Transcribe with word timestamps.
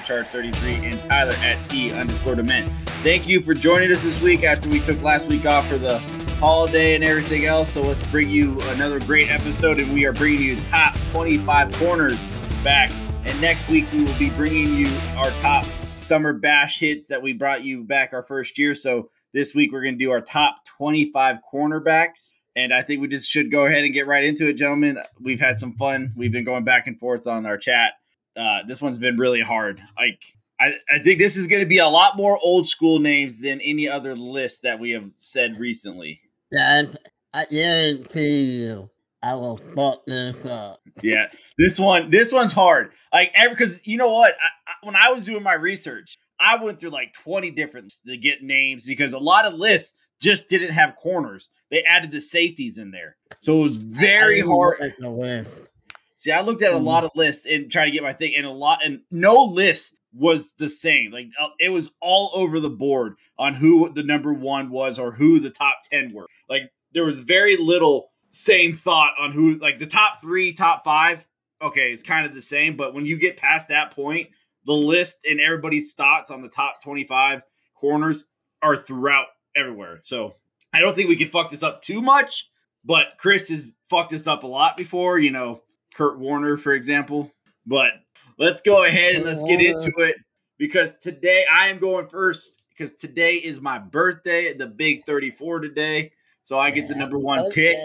Supercharge33 0.00 0.92
and 0.92 1.00
Tyler 1.10 1.34
at 1.42 1.68
T 1.68 1.92
underscore 1.92 2.34
Dement. 2.34 2.72
Thank 3.02 3.28
you 3.28 3.42
for 3.42 3.54
joining 3.54 3.92
us 3.92 4.02
this 4.02 4.20
week 4.20 4.44
after 4.44 4.68
we 4.70 4.80
took 4.80 5.00
last 5.02 5.28
week 5.28 5.46
off 5.46 5.68
for 5.68 5.78
the 5.78 5.98
holiday 6.38 6.94
and 6.94 7.04
everything 7.04 7.46
else. 7.46 7.72
So 7.72 7.82
let's 7.82 8.02
bring 8.08 8.30
you 8.30 8.60
another 8.70 9.00
great 9.00 9.30
episode, 9.30 9.78
and 9.78 9.92
we 9.92 10.04
are 10.06 10.12
bringing 10.12 10.42
you 10.42 10.60
top 10.70 10.94
25 11.12 11.72
corners 11.74 12.18
backs. 12.64 12.94
And 13.24 13.38
next 13.40 13.68
week 13.68 13.90
we 13.92 14.04
will 14.04 14.18
be 14.18 14.30
bringing 14.30 14.74
you 14.74 14.88
our 15.16 15.30
top 15.42 15.66
summer 16.02 16.32
bash 16.32 16.78
hits 16.78 17.06
that 17.08 17.22
we 17.22 17.32
brought 17.32 17.62
you 17.62 17.84
back 17.84 18.12
our 18.12 18.22
first 18.22 18.58
year. 18.58 18.74
So 18.74 19.10
this 19.32 19.54
week 19.54 19.72
we're 19.72 19.82
going 19.82 19.98
to 19.98 20.04
do 20.04 20.10
our 20.10 20.22
top 20.22 20.56
25 20.78 21.36
cornerbacks. 21.52 22.32
And 22.56 22.72
I 22.74 22.82
think 22.82 23.00
we 23.00 23.08
just 23.08 23.30
should 23.30 23.50
go 23.50 23.66
ahead 23.66 23.84
and 23.84 23.94
get 23.94 24.06
right 24.08 24.24
into 24.24 24.48
it, 24.48 24.54
gentlemen. 24.54 24.98
We've 25.20 25.38
had 25.38 25.60
some 25.60 25.74
fun. 25.74 26.12
We've 26.16 26.32
been 26.32 26.44
going 26.44 26.64
back 26.64 26.88
and 26.88 26.98
forth 26.98 27.26
on 27.26 27.46
our 27.46 27.56
chat. 27.56 27.92
Uh, 28.40 28.66
this 28.66 28.80
one's 28.80 28.98
been 28.98 29.18
really 29.18 29.42
hard. 29.42 29.80
Like 29.98 30.20
I, 30.60 30.72
I 30.94 31.02
think 31.02 31.18
this 31.18 31.36
is 31.36 31.46
going 31.46 31.62
to 31.62 31.68
be 31.68 31.78
a 31.78 31.88
lot 31.88 32.16
more 32.16 32.38
old 32.42 32.68
school 32.68 32.98
names 32.98 33.38
than 33.40 33.60
any 33.60 33.88
other 33.88 34.16
list 34.16 34.60
that 34.62 34.78
we 34.78 34.90
have 34.90 35.08
said 35.18 35.58
recently. 35.58 36.20
Yeah, 36.50 36.84
I 37.32 37.46
guarantee 37.46 38.44
you, 38.44 38.90
I 39.22 39.34
will 39.34 39.58
fuck 39.74 40.04
this 40.06 40.44
up. 40.44 40.80
Yeah, 41.02 41.26
this 41.58 41.78
one, 41.78 42.10
this 42.10 42.32
one's 42.32 42.52
hard. 42.52 42.92
Like, 43.12 43.32
because 43.48 43.76
you 43.84 43.96
know 43.96 44.10
what? 44.10 44.32
I, 44.32 44.70
I, 44.70 44.86
when 44.86 44.96
I 44.96 45.10
was 45.10 45.24
doing 45.24 45.42
my 45.42 45.54
research, 45.54 46.18
I 46.38 46.62
went 46.62 46.80
through 46.80 46.90
like 46.90 47.12
20 47.24 47.50
different 47.52 47.92
to 48.06 48.16
get 48.16 48.42
names 48.42 48.84
because 48.84 49.12
a 49.12 49.18
lot 49.18 49.44
of 49.44 49.54
lists 49.54 49.92
just 50.20 50.48
didn't 50.48 50.72
have 50.72 50.96
corners. 50.96 51.50
They 51.70 51.82
added 51.86 52.10
the 52.10 52.20
safeties 52.20 52.78
in 52.78 52.90
there. 52.90 53.16
So 53.40 53.60
it 53.60 53.62
was 53.62 53.76
very 53.76 54.40
hard. 54.40 54.78
See, 56.20 56.30
I 56.30 56.42
looked 56.42 56.62
at 56.62 56.72
a 56.72 56.76
mm. 56.76 56.84
lot 56.84 57.04
of 57.04 57.10
lists 57.14 57.46
and 57.46 57.72
trying 57.72 57.90
to 57.90 57.92
get 57.92 58.02
my 58.02 58.12
thing, 58.12 58.34
and 58.36 58.46
a 58.46 58.50
lot, 58.50 58.84
and 58.84 59.00
no 59.10 59.42
list 59.44 59.94
was 60.12 60.52
the 60.58 60.68
same. 60.68 61.10
Like 61.10 61.26
uh, 61.40 61.48
it 61.58 61.70
was 61.70 61.90
all 62.00 62.30
over 62.34 62.60
the 62.60 62.68
board 62.68 63.16
on 63.38 63.54
who 63.54 63.90
the 63.94 64.02
number 64.02 64.32
one 64.32 64.70
was 64.70 64.98
or 64.98 65.12
who 65.12 65.40
the 65.40 65.50
top 65.50 65.76
ten 65.90 66.12
were. 66.12 66.26
Like 66.48 66.62
there 66.92 67.04
was 67.04 67.16
very 67.16 67.56
little 67.56 68.10
same 68.30 68.76
thought 68.76 69.12
on 69.20 69.32
who 69.32 69.58
like 69.58 69.78
the 69.78 69.86
top 69.86 70.20
three, 70.20 70.52
top 70.52 70.84
five. 70.84 71.24
Okay, 71.62 71.92
it's 71.92 72.02
kind 72.02 72.26
of 72.26 72.34
the 72.34 72.42
same, 72.42 72.76
but 72.76 72.94
when 72.94 73.06
you 73.06 73.18
get 73.18 73.36
past 73.36 73.68
that 73.68 73.92
point, 73.92 74.28
the 74.66 74.72
list 74.72 75.16
and 75.28 75.40
everybody's 75.40 75.92
thoughts 75.94 76.30
on 76.30 76.42
the 76.42 76.48
top 76.48 76.82
twenty-five 76.82 77.42
corners 77.76 78.24
are 78.62 78.76
throughout 78.76 79.26
everywhere. 79.56 80.00
So 80.04 80.34
I 80.72 80.80
don't 80.80 80.94
think 80.94 81.08
we 81.08 81.16
can 81.16 81.30
fuck 81.30 81.50
this 81.50 81.62
up 81.62 81.82
too 81.82 82.02
much. 82.02 82.46
But 82.84 83.18
Chris 83.18 83.48
has 83.48 83.66
fucked 83.90 84.14
us 84.14 84.26
up 84.26 84.42
a 84.42 84.46
lot 84.46 84.76
before. 84.76 85.18
You 85.18 85.30
know, 85.30 85.62
Kurt 85.94 86.18
Warner, 86.18 86.56
for 86.56 86.72
example. 86.72 87.30
But 87.66 87.90
let's 88.38 88.60
go 88.62 88.84
ahead 88.84 89.16
and 89.16 89.24
let's 89.24 89.42
get 89.44 89.60
into 89.60 89.92
it 89.98 90.16
because 90.58 90.90
today 91.02 91.44
I 91.52 91.68
am 91.68 91.78
going 91.78 92.08
first 92.08 92.56
because 92.76 92.94
today 93.00 93.34
is 93.36 93.60
my 93.60 93.78
birthday, 93.78 94.56
the 94.56 94.66
big 94.66 95.04
34 95.04 95.60
today. 95.60 96.12
So 96.44 96.58
I 96.58 96.70
get 96.70 96.88
the 96.88 96.94
number 96.94 97.18
one 97.18 97.50
pick. 97.52 97.76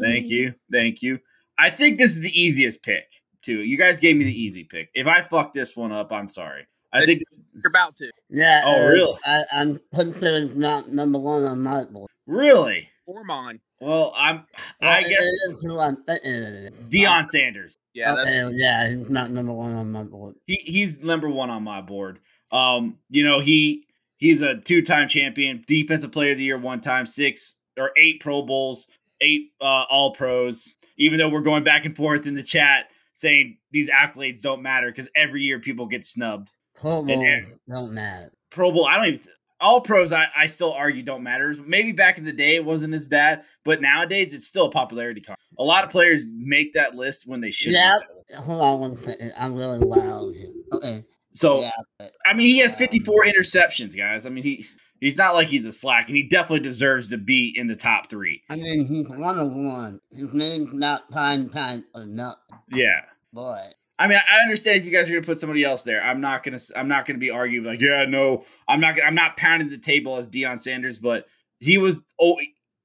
Thank 0.00 0.28
you. 0.28 0.54
Thank 0.72 1.02
you. 1.02 1.18
I 1.58 1.70
think 1.70 1.98
this 1.98 2.12
is 2.12 2.20
the 2.20 2.40
easiest 2.40 2.82
pick, 2.82 3.04
too. 3.42 3.60
You 3.60 3.76
guys 3.76 4.00
gave 4.00 4.16
me 4.16 4.24
the 4.24 4.32
easy 4.32 4.64
pick. 4.64 4.88
If 4.94 5.06
I 5.06 5.28
fuck 5.28 5.52
this 5.52 5.76
one 5.76 5.92
up, 5.92 6.10
I'm 6.10 6.28
sorry. 6.28 6.66
I 6.92 7.04
think 7.06 7.22
you're 7.52 7.68
about 7.68 7.96
to. 7.98 8.10
Yeah. 8.30 8.62
Oh, 8.64 8.72
uh, 8.72 8.88
really? 8.88 9.18
I, 9.24 9.42
I'm 9.52 9.80
pretty 9.94 10.12
sure 10.18 10.38
it's 10.38 10.56
not 10.56 10.88
number 10.88 11.18
one 11.18 11.44
on 11.44 11.60
my 11.60 11.84
board. 11.84 12.10
Really? 12.26 12.88
Or 13.06 13.22
mine. 13.24 13.60
Well, 13.80 14.12
I'm. 14.16 14.44
I 14.82 15.02
guess 15.02 15.24
who 15.62 15.78
I'm 15.78 16.02
thinking. 16.04 16.32
Uh, 16.32 16.36
uh, 16.36 16.66
uh, 16.68 16.70
Deion 16.90 17.30
Sanders. 17.30 17.78
Yeah. 17.94 18.14
Okay, 18.14 18.56
yeah, 18.56 18.90
he's 18.90 19.08
not 19.08 19.30
number 19.30 19.52
one 19.52 19.74
on 19.74 19.90
my 19.90 20.02
board. 20.02 20.34
He 20.46 20.60
he's 20.64 20.98
number 20.98 21.28
one 21.28 21.50
on 21.50 21.62
my 21.62 21.80
board. 21.80 22.18
Um, 22.52 22.98
you 23.08 23.24
know 23.24 23.40
he 23.40 23.86
he's 24.18 24.42
a 24.42 24.56
two-time 24.56 25.08
champion, 25.08 25.64
defensive 25.66 26.12
player 26.12 26.32
of 26.32 26.38
the 26.38 26.44
year 26.44 26.58
one 26.58 26.82
time, 26.82 27.06
six 27.06 27.54
or 27.78 27.90
eight 27.96 28.20
Pro 28.20 28.42
Bowls, 28.42 28.86
eight 29.20 29.52
uh, 29.60 29.84
All 29.90 30.14
Pros. 30.14 30.72
Even 30.98 31.18
though 31.18 31.30
we're 31.30 31.40
going 31.40 31.64
back 31.64 31.86
and 31.86 31.96
forth 31.96 32.26
in 32.26 32.34
the 32.34 32.42
chat 32.42 32.86
saying 33.16 33.58
these 33.70 33.88
accolades 33.88 34.42
don't 34.42 34.62
matter 34.62 34.90
because 34.90 35.10
every 35.16 35.42
year 35.42 35.58
people 35.58 35.86
get 35.86 36.06
snubbed. 36.06 36.50
Pro 36.74 37.02
Bowl 37.02 37.24
don't 37.68 37.94
matter. 37.94 38.30
Pro 38.50 38.72
Bowl, 38.72 38.86
I 38.86 38.96
don't 38.96 39.06
even 39.06 39.20
all 39.60 39.80
pros 39.80 40.12
I, 40.12 40.26
I 40.36 40.46
still 40.46 40.72
argue 40.72 41.02
don't 41.02 41.22
matter. 41.22 41.54
Maybe 41.66 41.92
back 41.92 42.18
in 42.18 42.24
the 42.24 42.32
day 42.32 42.56
it 42.56 42.64
wasn't 42.64 42.94
as 42.94 43.04
bad, 43.04 43.44
but 43.64 43.80
nowadays 43.80 44.32
it's 44.32 44.46
still 44.46 44.66
a 44.66 44.70
popularity 44.70 45.20
contest. 45.20 45.46
A 45.58 45.62
lot 45.62 45.84
of 45.84 45.90
players 45.90 46.24
make 46.34 46.74
that 46.74 46.94
list 46.94 47.26
when 47.26 47.40
they 47.40 47.50
should. 47.50 47.72
Yeah. 47.72 47.98
Hold 48.36 48.62
on 48.62 48.80
one 48.80 48.96
second. 48.96 49.32
I'm 49.36 49.54
really 49.54 49.78
loud. 49.78 50.34
Okay. 50.72 51.04
So 51.34 51.60
yeah, 51.60 51.70
but, 51.98 52.12
I 52.26 52.34
mean 52.34 52.46
he 52.46 52.58
has 52.58 52.74
54 52.74 53.26
interceptions, 53.26 53.96
guys. 53.96 54.26
I 54.26 54.30
mean 54.30 54.42
he 54.42 54.66
he's 55.00 55.16
not 55.16 55.34
like 55.34 55.48
he's 55.48 55.64
a 55.64 55.72
slack, 55.72 56.08
and 56.08 56.16
he 56.16 56.28
definitely 56.28 56.68
deserves 56.68 57.08
to 57.10 57.18
be 57.18 57.52
in 57.56 57.68
the 57.68 57.76
top 57.76 58.10
three. 58.10 58.42
I 58.48 58.56
mean 58.56 58.86
he's 58.86 59.08
one 59.08 59.38
of 59.38 59.52
one. 59.52 60.00
His 60.10 60.32
name's 60.32 60.72
not 60.72 61.10
time 61.12 61.50
time 61.50 61.84
enough. 61.94 62.38
Yeah. 62.72 63.02
Boy. 63.32 63.70
I 64.00 64.06
mean, 64.06 64.16
I 64.16 64.42
understand 64.42 64.78
if 64.78 64.86
you 64.86 64.90
guys 64.90 65.10
are 65.10 65.12
gonna 65.12 65.26
put 65.26 65.40
somebody 65.40 65.62
else 65.62 65.82
there. 65.82 66.02
I'm 66.02 66.22
not 66.22 66.42
gonna. 66.42 66.58
I'm 66.74 66.88
not 66.88 67.06
gonna 67.06 67.18
be 67.18 67.28
arguing 67.28 67.66
like, 67.66 67.82
yeah, 67.82 68.06
no, 68.08 68.46
I'm 68.66 68.80
not. 68.80 68.94
I'm 69.04 69.14
not 69.14 69.36
pounding 69.36 69.68
the 69.68 69.76
table 69.76 70.16
as 70.16 70.26
Deion 70.26 70.62
Sanders, 70.62 70.98
but 70.98 71.26
he 71.58 71.76
was. 71.76 71.96
Oh, 72.18 72.36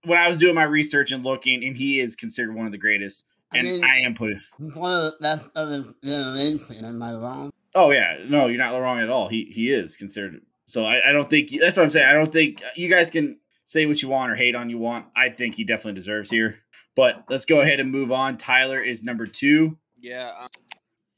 when 0.03 0.19
I 0.19 0.27
was 0.27 0.37
doing 0.37 0.55
my 0.55 0.63
research 0.63 1.13
and 1.13 1.23
looking, 1.23 1.63
and 1.63 1.75
he 1.75 2.01
is 2.01 2.15
considered 2.15 2.53
one 2.53 2.65
of 2.65 2.73
the 2.73 2.77
greatest. 2.77 3.23
And 3.53 3.65
I, 3.65 3.71
mean, 3.71 3.83
I 3.85 3.99
am 4.05 4.15
putting. 4.15 4.41
One 4.57 4.91
of 4.91 5.13
the 5.13 5.17
best 5.21 5.47
of 5.55 5.69
his 5.69 5.85
generation. 6.03 6.83
Am 6.83 7.01
I 7.01 7.13
wrong? 7.13 7.53
Oh 7.73 7.91
yeah, 7.91 8.17
no, 8.27 8.47
you're 8.47 8.57
not 8.57 8.77
wrong 8.77 8.99
at 8.99 9.09
all. 9.09 9.29
He 9.29 9.49
he 9.55 9.71
is 9.71 9.95
considered. 9.95 10.41
So 10.65 10.83
I, 10.83 11.09
I 11.09 11.11
don't 11.13 11.29
think 11.29 11.49
that's 11.61 11.77
what 11.77 11.83
I'm 11.83 11.91
saying. 11.91 12.07
I 12.07 12.13
don't 12.13 12.33
think 12.33 12.61
you 12.75 12.89
guys 12.89 13.09
can 13.09 13.37
say 13.67 13.85
what 13.85 14.01
you 14.01 14.09
want 14.09 14.33
or 14.33 14.35
hate 14.35 14.55
on 14.55 14.69
you 14.69 14.79
want. 14.79 15.05
I 15.15 15.29
think 15.29 15.55
he 15.55 15.63
definitely 15.63 15.93
deserves 15.93 16.29
here. 16.29 16.57
But 16.97 17.23
let's 17.29 17.45
go 17.45 17.61
ahead 17.61 17.79
and 17.79 17.89
move 17.89 18.11
on. 18.11 18.37
Tyler 18.37 18.81
is 18.81 19.01
number 19.01 19.25
two. 19.25 19.77
Yeah, 19.99 20.31
um, 20.41 20.49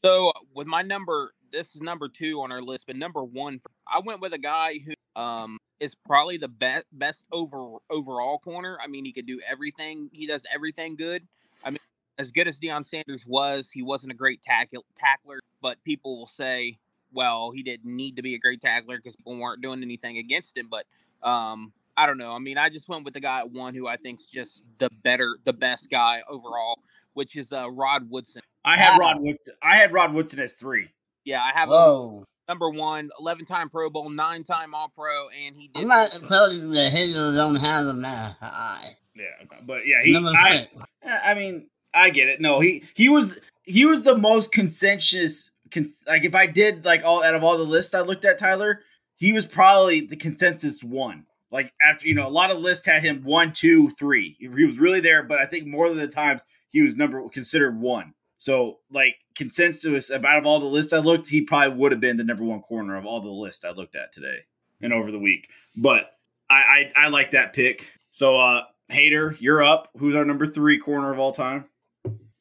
so 0.08 0.32
with 0.56 0.68
my 0.68 0.82
number, 0.82 1.34
this 1.52 1.68
is 1.76 1.82
number 1.82 2.08
two 2.08 2.42
on 2.42 2.52
our 2.52 2.62
list, 2.62 2.84
but 2.88 2.96
number 2.96 3.24
one, 3.24 3.60
I 3.88 4.00
went 4.06 4.22
with 4.22 4.34
a 4.34 4.38
guy 4.38 4.76
who 4.86 5.22
um 5.22 5.58
is 5.80 5.92
probably 6.06 6.38
the 6.38 6.48
best 6.48 6.86
best 6.94 7.20
over 7.32 7.78
overall 7.90 8.40
corner. 8.40 8.78
I 8.84 8.88
mean, 8.88 9.06
he 9.06 9.12
could 9.12 9.28
do 9.28 9.40
everything. 9.50 10.10
He 10.14 10.28
does 10.28 10.42
everything 10.54 10.96
good. 10.96 11.28
I 11.64 11.72
mean, 11.72 11.80
as 12.18 12.32
good 12.32 12.48
as 12.48 12.56
Deion 12.56 12.86
Sanders 12.90 13.22
was, 13.28 13.66
he 13.74 13.84
wasn't 13.84 14.12
a 14.12 14.16
great 14.16 14.42
tackle 14.44 14.86
tackler. 15.00 15.40
But 15.62 15.84
people 15.84 16.18
will 16.20 16.30
say, 16.38 16.78
well, 17.12 17.52
he 17.52 17.64
didn't 17.64 17.96
need 17.96 18.16
to 18.16 18.22
be 18.22 18.36
a 18.36 18.40
great 18.40 18.62
tackler 18.62 18.98
because 18.98 19.16
people 19.16 19.38
weren't 19.38 19.62
doing 19.62 19.82
anything 19.82 20.20
against 20.20 20.56
him. 20.56 20.70
But 20.70 20.86
um, 21.28 21.74
I 21.98 22.06
don't 22.06 22.18
know. 22.18 22.32
I 22.32 22.40
mean, 22.40 22.58
I 22.58 22.70
just 22.70 22.88
went 22.88 23.04
with 23.06 23.14
the 23.14 23.20
guy 23.20 23.40
at 23.40 23.52
one 23.52 23.74
who 23.74 23.88
I 23.88 23.98
think's 23.98 24.24
just 24.34 24.52
the 24.80 24.90
better, 25.04 25.38
the 25.46 25.54
best 25.54 25.90
guy 25.90 26.22
overall, 26.30 26.80
which 27.14 27.36
is 27.36 27.48
uh, 27.52 27.70
Rod 27.70 28.10
Woodson. 28.10 28.42
I 28.68 28.78
had 28.78 28.98
Rod 28.98 29.22
Woodson. 29.22 29.54
I 29.64 29.78
had 29.78 29.94
Rod 29.94 30.14
Woodson 30.14 30.40
as 30.40 30.54
three. 30.54 30.90
Yeah, 31.24 31.42
I 31.42 31.58
have. 31.58 31.70
Whoa. 31.70 32.26
Number 32.50 32.70
one, 32.70 33.10
11 33.20 33.46
time 33.46 33.70
Pro 33.70 33.90
Bowl, 33.90 34.10
nine 34.10 34.44
time 34.44 34.74
All 34.74 34.92
Pro, 34.94 35.28
and 35.30 35.56
he 35.56 35.68
did. 35.68 35.82
I'm 35.82 35.88
not 35.88 36.12
telling 36.28 36.60
you 36.60 36.74
the 36.74 36.90
Haters 36.90 37.36
don't 37.36 37.56
have 37.56 37.88
him 37.88 38.02
that 38.02 38.38
high. 38.40 38.98
Yeah, 39.16 39.58
but 39.66 39.82
yeah, 39.86 40.04
he. 40.04 40.16
I, 40.16 40.68
I 41.04 41.34
mean, 41.34 41.68
I 41.94 42.10
get 42.10 42.28
it. 42.28 42.40
No, 42.40 42.60
he 42.60 42.84
he 42.94 43.10
was 43.10 43.32
he 43.64 43.86
was 43.86 44.04
the 44.04 44.18
most 44.18 44.52
consensus. 44.52 45.50
Con, 45.74 45.94
like 46.06 46.24
if 46.24 46.36
I 46.36 46.48
did 46.48 46.86
like 46.86 47.04
all 47.04 47.24
out 47.24 47.36
of 47.36 47.44
all 47.44 47.58
the 47.58 47.64
lists 47.64 47.94
I 47.94 48.02
looked 48.02 48.26
at, 48.26 48.40
Tyler, 48.40 48.82
he 49.16 49.34
was 49.34 49.46
probably 49.46 50.08
the 50.08 50.16
consensus 50.16 50.84
one. 50.84 51.26
Like 51.52 51.74
after 51.82 52.08
you 52.08 52.16
know, 52.16 52.28
a 52.28 52.30
lot 52.30 52.52
of 52.52 52.60
lists 52.60 52.86
had 52.86 53.04
him 53.04 53.24
one, 53.24 53.54
two, 53.54 53.92
three. 53.98 54.38
He 54.40 54.48
was 54.48 54.78
really 54.78 55.02
there, 55.02 55.24
but 55.24 55.40
I 55.40 55.46
think 55.46 55.68
more 55.68 55.90
than 55.90 55.98
the 55.98 56.08
times 56.08 56.42
he 56.70 56.82
was 56.82 56.96
number 56.96 57.28
considered 57.30 57.80
one. 57.80 58.14
So, 58.38 58.78
like 58.92 59.16
consensus 59.36 60.10
about 60.10 60.38
of 60.38 60.46
all 60.46 60.60
the 60.60 60.66
lists 60.66 60.94
I 60.94 61.00
looked, 61.00 61.28
he 61.28 61.42
probably 61.42 61.78
would 61.78 61.92
have 61.92 62.02
been 62.02 62.18
the 62.18 62.24
number 62.24 62.44
one 62.44 62.62
corner 62.62 62.96
of 62.96 63.06
all 63.06 63.22
the 63.22 63.30
lists 63.30 63.66
I 63.66 63.72
looked 63.72 63.96
at 63.96 64.14
today 64.14 64.38
and 64.82 64.94
over 64.94 65.12
the 65.12 65.20
week. 65.20 65.48
But 65.76 66.12
I 66.50 66.92
I, 66.96 67.06
I 67.06 67.08
like 67.08 67.32
that 67.32 67.54
pick. 67.54 67.86
So, 68.12 68.40
uh, 68.40 68.64
Hater, 68.90 69.36
you're 69.40 69.64
up. 69.64 69.90
Who's 69.98 70.16
our 70.16 70.26
number 70.26 70.48
three 70.48 70.80
corner 70.80 71.12
of 71.12 71.20
all 71.20 71.34
time? 71.34 71.66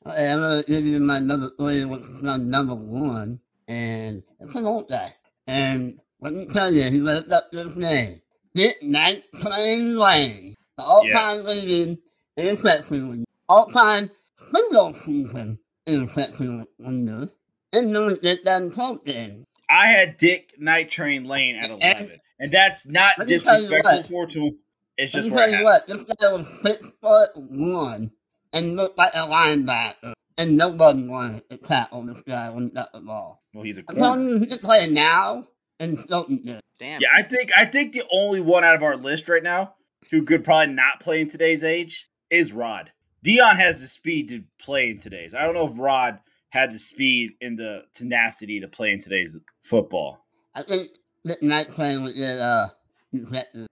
I'm 0.05 0.41
gonna 0.41 0.65
give 0.67 0.85
you 0.85 1.01
my 1.01 1.19
number 1.19 1.51
my 1.59 2.37
number 2.37 2.75
one, 2.75 3.41
and 3.67 4.23
it's 4.41 4.55
an 4.55 4.67
old 4.67 4.89
guy. 4.89 5.15
And 5.47 5.99
let 6.21 6.33
me 6.33 6.47
tell 6.53 6.73
you, 6.73 6.91
he 6.91 6.99
lived 6.99 7.33
up 7.33 7.51
to 7.53 7.69
his 7.69 7.77
name. 7.77 8.21
Dick 8.55 8.83
Night 8.83 9.25
Train 9.43 9.97
Lane, 9.97 10.55
the 10.77 10.85
all-time 10.85 11.39
yeah. 11.39 11.51
leading 11.51 11.99
interception, 12.37 13.25
all-time 13.49 14.11
single 14.51 14.95
season 15.05 15.59
infection 15.87 16.67
window 16.79 17.29
and 17.73 17.93
don't 17.93 18.21
get 18.23 18.45
them 18.45 18.73
talking. 18.73 19.45
I 19.69 19.89
had 19.89 20.19
Dick 20.19 20.53
Night 20.59 20.91
Train 20.91 21.25
Lane 21.25 21.57
at 21.57 21.71
11. 21.71 21.83
And, 21.83 22.21
and 22.39 22.53
that's 22.53 22.81
not 22.85 23.27
disrespectful 23.27 24.05
for 24.09 24.27
to 24.27 24.41
him. 24.41 24.59
It's 24.97 25.13
just 25.13 25.29
Let 25.29 25.51
me 25.51 25.53
tell 25.53 25.61
you 25.61 25.65
what, 25.65 25.87
this 25.87 26.17
guy 26.21 26.33
was 26.33 26.47
six 26.63 26.87
foot 27.03 27.31
one 27.35 28.11
and 28.53 28.77
looked 28.77 28.97
like 28.97 29.13
a 29.15 29.27
linebacker. 29.27 30.15
and 30.39 30.57
nobody 30.57 31.07
wanted 31.07 31.49
to 31.51 31.59
tackle 31.59 32.07
this 32.07 32.23
guy 32.27 32.49
when 32.51 32.65
he 32.65 32.71
got 32.71 32.93
the 32.93 33.01
ball. 33.01 33.43
Well, 33.53 33.65
he's 33.65 33.79
a 33.79 33.83
I'm 33.89 33.97
corner. 33.97 34.39
he's 34.39 34.59
playing 34.59 34.95
now 34.95 35.47
and 35.81 35.99
Stilton 36.01 36.43
did. 36.45 36.61
Damn. 36.79 37.01
Yeah, 37.01 37.09
I 37.17 37.23
think 37.23 37.51
I 37.57 37.67
think 37.67 37.93
the 37.93 38.05
only 38.13 38.41
one 38.41 38.65
out 38.65 38.75
of 38.77 38.83
our 38.83 38.97
list 38.97 39.29
right 39.29 39.43
now 39.43 39.75
who 40.11 40.25
could 40.25 40.45
probably 40.45 40.75
not 40.75 41.01
play 41.01 41.21
in 41.23 41.31
today's 41.31 41.65
age 41.65 42.07
is 42.31 42.53
Rod. 42.53 42.91
Deion 43.27 43.57
has 43.57 43.81
the 43.81 43.89
speed 43.89 44.29
to 44.29 44.45
play 44.61 44.91
in 44.91 45.01
today's. 45.01 45.35
I 45.35 45.43
don't 45.43 45.55
know 45.55 45.67
if 45.67 45.73
Rod 45.77 46.21
had 46.51 46.73
the 46.73 46.79
speed 46.79 47.33
and 47.41 47.59
the 47.59 47.81
tenacity 47.95 48.61
to 48.61 48.69
play 48.69 48.93
in 48.93 49.03
today's 49.03 49.37
football. 49.65 50.25
I 50.55 50.63
think 50.63 50.91
that 51.25 51.43
night 51.43 51.73
playing 51.73 52.05
with 52.05 52.17
uh, 52.17 52.69
infected. 53.13 53.69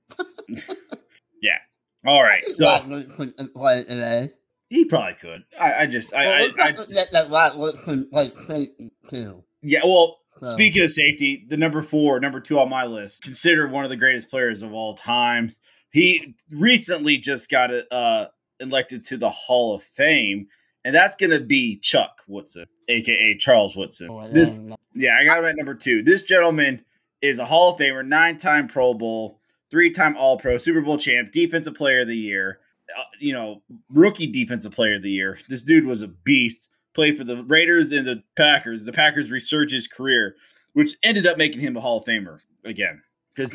All 2.06 2.22
right, 2.22 2.42
so 2.52 2.80
couldn't 3.16 3.54
play 3.54 3.84
today. 3.84 4.30
he 4.68 4.84
probably 4.84 5.14
could. 5.20 5.44
I, 5.58 5.72
I 5.72 5.86
just 5.86 6.12
I, 6.12 6.26
Well, 6.26 6.50
I, 6.60 6.68
I 6.68 6.76
forget 6.76 7.08
that 7.12 7.30
Rodgers 7.30 7.80
couldn't 7.84 8.10
play 8.10 8.32
safety 8.46 8.90
too. 9.08 9.42
yeah. 9.62 9.80
Well, 9.84 10.18
So. 10.42 10.52
Speaking 10.52 10.82
of 10.82 10.90
safety, 10.90 11.46
the 11.48 11.56
number 11.56 11.80
four, 11.82 12.20
number 12.20 12.40
two 12.40 12.58
on 12.58 12.68
my 12.68 12.84
list, 12.84 13.22
considered 13.22 13.70
one 13.70 13.84
of 13.84 13.90
the 13.90 13.96
greatest 13.96 14.28
players 14.28 14.62
of 14.62 14.72
all 14.74 14.96
time. 14.96 15.50
He 15.92 16.34
recently 16.50 17.18
just 17.18 17.48
got 17.48 17.70
uh, 17.90 18.26
elected 18.68 19.06
to 19.06 19.16
the 19.16 19.30
Hall 19.30 19.74
of 19.74 19.82
Fame, 19.96 20.48
and 20.84 20.94
that's 20.94 21.16
going 21.16 21.30
to 21.30 21.40
be 21.40 21.78
Chuck 21.78 22.18
Woodson, 22.26 22.66
aka 22.88 23.36
Charles 23.38 23.76
Woodson. 23.76 24.08
Oh, 24.10 24.28
This, 24.28 24.50
yeah, 24.94 25.16
I 25.20 25.24
got 25.24 25.38
him 25.38 25.44
at 25.46 25.56
number 25.56 25.74
two. 25.74 26.02
This 26.02 26.24
gentleman 26.24 26.84
is 27.22 27.38
a 27.38 27.46
Hall 27.46 27.72
of 27.72 27.80
Famer, 27.80 28.06
nine-time 28.06 28.68
Pro 28.68 28.94
Bowl, 28.94 29.40
three-time 29.70 30.16
All-Pro, 30.16 30.58
Super 30.58 30.82
Bowl 30.82 30.98
champ, 30.98 31.32
Defensive 31.32 31.74
Player 31.74 32.02
of 32.02 32.08
the 32.08 32.16
Year, 32.16 32.60
uh, 32.96 33.02
you 33.18 33.32
know, 33.32 33.62
rookie 33.88 34.30
Defensive 34.30 34.72
Player 34.72 34.96
of 34.96 35.02
the 35.02 35.10
Year. 35.10 35.38
This 35.48 35.62
dude 35.62 35.86
was 35.86 36.02
a 36.02 36.08
beast. 36.08 36.68
Played 36.94 37.18
for 37.18 37.24
the 37.24 37.42
Raiders 37.42 37.90
and 37.90 38.06
the 38.06 38.22
Packers. 38.36 38.84
The 38.84 38.92
Packers 38.92 39.28
resurged 39.28 39.74
his 39.74 39.88
career, 39.88 40.36
which 40.74 40.90
ended 41.02 41.26
up 41.26 41.36
making 41.36 41.58
him 41.58 41.76
a 41.76 41.80
Hall 41.80 41.98
of 41.98 42.04
Famer 42.04 42.38
again. 42.64 43.02
Because, 43.34 43.52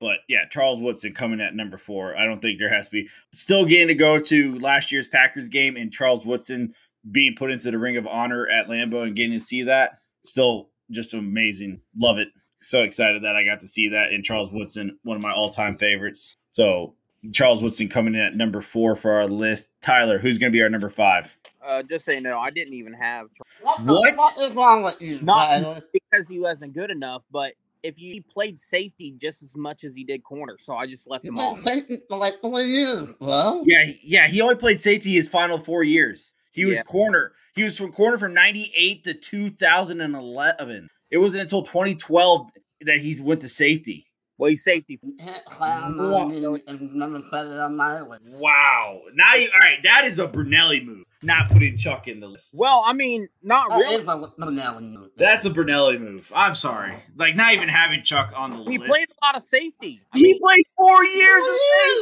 but 0.00 0.16
yeah, 0.28 0.44
Charles 0.50 0.80
Woodson 0.80 1.14
coming 1.14 1.40
at 1.40 1.54
number 1.54 1.78
four. 1.78 2.16
I 2.16 2.24
don't 2.24 2.40
think 2.40 2.58
there 2.58 2.72
has 2.74 2.86
to 2.86 2.90
be. 2.92 3.08
Still 3.32 3.64
getting 3.64 3.88
to 3.88 3.94
go 3.94 4.20
to 4.20 4.58
last 4.58 4.92
year's 4.92 5.08
Packers 5.08 5.48
game 5.48 5.76
and 5.76 5.92
Charles 5.92 6.24
Woodson 6.24 6.74
being 7.10 7.34
put 7.38 7.50
into 7.50 7.70
the 7.70 7.78
Ring 7.78 7.96
of 7.96 8.06
Honor 8.06 8.46
at 8.48 8.68
Lambeau 8.68 9.02
and 9.06 9.16
getting 9.16 9.38
to 9.38 9.44
see 9.44 9.62
that. 9.64 9.98
Still 10.24 10.70
just 10.90 11.14
amazing. 11.14 11.80
Love 11.96 12.18
it. 12.18 12.28
So 12.60 12.82
excited 12.82 13.22
that 13.22 13.36
I 13.36 13.44
got 13.44 13.60
to 13.60 13.68
see 13.68 13.88
that. 13.90 14.12
And 14.12 14.24
Charles 14.24 14.50
Woodson, 14.52 14.98
one 15.02 15.16
of 15.16 15.22
my 15.22 15.32
all 15.32 15.52
time 15.52 15.78
favorites. 15.78 16.36
So 16.52 16.94
Charles 17.32 17.62
Woodson 17.62 17.88
coming 17.88 18.14
in 18.14 18.20
at 18.20 18.34
number 18.36 18.62
four 18.62 18.96
for 18.96 19.12
our 19.12 19.28
list. 19.28 19.68
Tyler, 19.82 20.18
who's 20.18 20.38
going 20.38 20.50
to 20.52 20.56
be 20.56 20.62
our 20.62 20.68
number 20.70 20.90
five? 20.90 21.24
Uh, 21.66 21.82
just 21.82 22.04
so 22.04 22.12
you 22.12 22.20
know, 22.20 22.38
I 22.38 22.50
didn't 22.50 22.74
even 22.74 22.92
have 22.92 23.26
What, 23.60 23.84
the 23.84 23.92
What? 23.92 24.14
fuck 24.16 24.34
is 24.38 24.54
wrong 24.54 24.82
with 24.84 25.00
you, 25.00 25.20
Not- 25.20 25.46
Tyler? 25.48 25.82
because 25.92 26.24
he 26.28 26.38
wasn't 26.38 26.74
good 26.74 26.90
enough. 26.90 27.22
But 27.32 27.52
if 27.86 27.98
you 27.98 28.12
he 28.12 28.20
played 28.20 28.58
safety 28.70 29.16
just 29.20 29.42
as 29.42 29.48
much 29.54 29.84
as 29.84 29.92
he 29.94 30.04
did 30.04 30.22
corner, 30.24 30.56
so 30.64 30.74
I 30.74 30.86
just 30.86 31.06
left 31.06 31.24
him 31.24 31.38
off. 31.38 31.60
safety 31.62 31.98
for 32.08 32.18
like 32.18 32.34
four 32.40 32.60
years, 32.60 33.08
bro. 33.20 33.62
Yeah, 33.66 33.84
he- 33.86 34.00
yeah. 34.02 34.26
He 34.28 34.40
only 34.40 34.56
played 34.56 34.82
safety 34.82 35.14
his 35.14 35.28
final 35.28 35.62
four 35.64 35.84
years. 35.84 36.32
He 36.52 36.64
was 36.64 36.78
Yeah. 36.78 36.82
corner. 36.84 37.32
He 37.54 37.62
was 37.62 37.76
from 37.78 37.92
corner 37.92 38.18
from 38.18 38.34
'98 38.34 39.04
to 39.04 39.14
2011. 39.14 40.88
It 41.10 41.18
wasn't 41.18 41.42
until 41.42 41.62
2012 41.62 42.48
that 42.82 42.98
he 43.00 43.20
went 43.20 43.40
to 43.42 43.48
safety. 43.48 44.06
Well, 44.38 44.50
he's 44.50 44.62
safety. 44.64 45.00
Can't 45.18 45.44
clown 45.46 45.98
on 45.98 46.30
me 46.30 46.44
and 46.66 46.94
never 46.94 47.22
said 47.30 47.46
it 47.46 47.58
on 47.58 47.74
my 47.76 48.02
list. 48.02 48.22
Wow. 48.26 49.00
Now 49.14 49.34
you 49.34 49.48
all 49.50 49.58
right? 49.60 49.78
That 49.82 50.04
is 50.04 50.18
a 50.18 50.26
Brunelli 50.28 50.84
move. 50.84 51.05
Not 51.26 51.50
putting 51.50 51.76
Chuck 51.76 52.06
in 52.06 52.20
the 52.20 52.28
list. 52.28 52.50
Well, 52.54 52.84
I 52.86 52.92
mean, 52.92 53.28
not 53.42 53.68
That 53.70 53.78
really. 53.78 53.94
is 53.96 54.06
a 54.06 54.32
Brunelli 54.40 54.92
move. 54.92 55.10
That's 55.18 55.44
a 55.44 55.50
Brunelli 55.50 55.98
move. 56.00 56.24
I'm 56.32 56.54
sorry. 56.54 57.02
Like 57.16 57.34
not 57.34 57.52
even 57.52 57.68
having 57.68 58.04
Chuck 58.04 58.30
on 58.36 58.50
the 58.50 58.56
He 58.58 58.62
list. 58.62 58.70
He 58.70 58.78
played 58.78 59.08
a 59.10 59.26
lot 59.26 59.34
of 59.36 59.42
safety. 59.50 60.00
I 60.12 60.18
He 60.18 60.22
mean, 60.22 60.40
played 60.40 60.64
four 60.76 61.04
years 61.04 61.42
of 61.48 61.54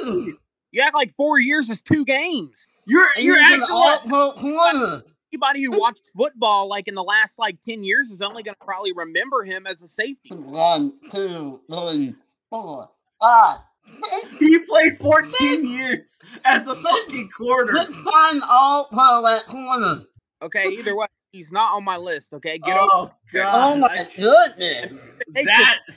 safety. 0.05 0.33
you 0.73 0.83
act 0.83 0.95
like 0.95 1.15
four 1.17 1.41
years 1.41 1.71
is 1.71 1.81
two 1.91 2.05
games. 2.05 2.51
You're 2.87 3.07
And 3.17 3.25
you're 3.25 3.37
he's 3.39 3.45
acting 3.47 3.61
like 3.75 4.01
all-pro. 4.13 5.01
Anybody 5.33 5.65
who 5.65 5.81
watched 5.81 6.03
football 6.15 6.69
like 6.69 6.87
in 6.87 6.95
the 6.95 7.03
last 7.03 7.39
like 7.39 7.57
ten 7.67 7.83
years 7.83 8.09
is 8.11 8.21
only 8.21 8.43
going 8.43 8.57
to 8.61 8.65
probably 8.65 8.93
remember 8.93 9.43
him 9.43 9.67
as 9.67 9.79
a 9.81 9.89
safety. 9.89 10.35
One, 10.35 10.93
two, 11.11 11.61
three, 11.67 12.15
four, 12.51 12.91
five, 13.19 13.57
six. 13.57 13.65
he 14.39 14.59
played 14.69 14.99
14 15.01 15.67
years 15.67 16.01
as 16.45 16.63
a 16.67 16.75
fucking 16.75 17.31
corner. 17.37 17.75
Six 17.77 17.93
time 17.93 18.43
all-pro 18.43 19.27
at 19.27 19.47
corner. 19.47 20.03
Okay, 20.43 20.65
either 20.69 20.97
way, 20.97 21.07
he's 21.33 21.47
not 21.51 21.75
on 21.75 21.85
my 21.85 21.97
list. 21.97 22.27
Okay, 22.35 22.59
get 22.59 22.77
oh 22.79 22.89
over. 22.95 23.13
god. 23.33 23.73
Oh 23.75 23.79
my 23.79 24.09
goodness. 24.17 24.93
If 24.93 25.21
it 25.21 25.29
makes 25.33 25.51
that 25.51 25.77
you- 25.89 25.95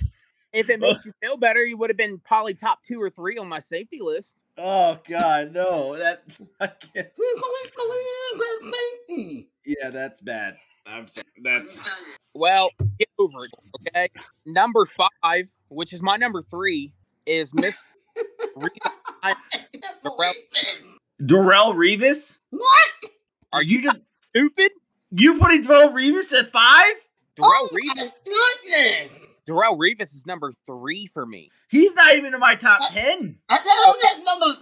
if 0.54 0.69
it 0.69 0.80
makes 0.80 1.04
you 1.06 1.12
feel 1.22 1.38
better, 1.38 1.63
you 1.66 1.78
would 1.78 1.89
have 1.89 1.98
been 1.98 2.19
probably 2.25 2.54
top 2.54 2.80
two 2.88 3.01
or 3.01 3.10
three 3.10 3.38
on 3.38 3.48
my 3.48 3.62
safety 3.69 4.00
list. 4.01 4.28
Oh 4.57 4.98
god, 5.10 5.54
no. 5.54 5.98
That 5.98 6.24
I 6.62 6.68
can't. 6.68 7.07
He's 7.16 7.44
only 7.44 7.72
three 7.75 8.07
years 8.07 8.48
at 8.48 8.74
safety. 8.74 9.50
Yeah, 9.66 9.90
that's 9.92 10.22
bad. 10.22 10.56
I'm 10.86 11.07
sorry. 11.10 11.25
That's 11.44 11.68
Well, 12.33 12.69
get 12.98 13.10
over 13.19 13.44
it. 13.45 13.51
Okay, 13.90 14.10
number 14.45 14.88
five, 14.95 15.48
which 15.68 15.92
is 15.94 16.01
my 16.01 16.16
number 16.16 16.44
three, 16.50 16.94
is 17.28 17.54
Miss. 17.54 17.76
Darrelle 21.22 21.76
Revis. 21.76 22.38
What? 22.50 23.12
Are 23.54 23.64
you 23.64 23.84
just 23.84 24.00
Stupid. 24.30 24.72
you 25.12 25.40
putting 25.40 25.64
Darrelle 25.64 25.94
Revis 25.94 26.32
at 26.38 26.52
five? 26.52 26.94
Darrell 27.36 27.70
oh 27.72 27.76
Revis. 27.76 28.12
goodness. 28.24 29.12
Darrelle 29.48 29.78
Revis 29.78 30.14
is 30.14 30.26
number 30.26 30.54
three 30.66 31.10
for 31.14 31.26
me. 31.26 31.50
He's 31.70 31.94
not 31.94 32.16
even 32.16 32.34
in 32.34 32.40
my 32.40 32.56
top 32.56 32.82
ten. 32.92 33.38
I 33.50 33.58
got 33.58 33.96
him 33.96 34.20
at 34.20 34.26
number 34.26 34.60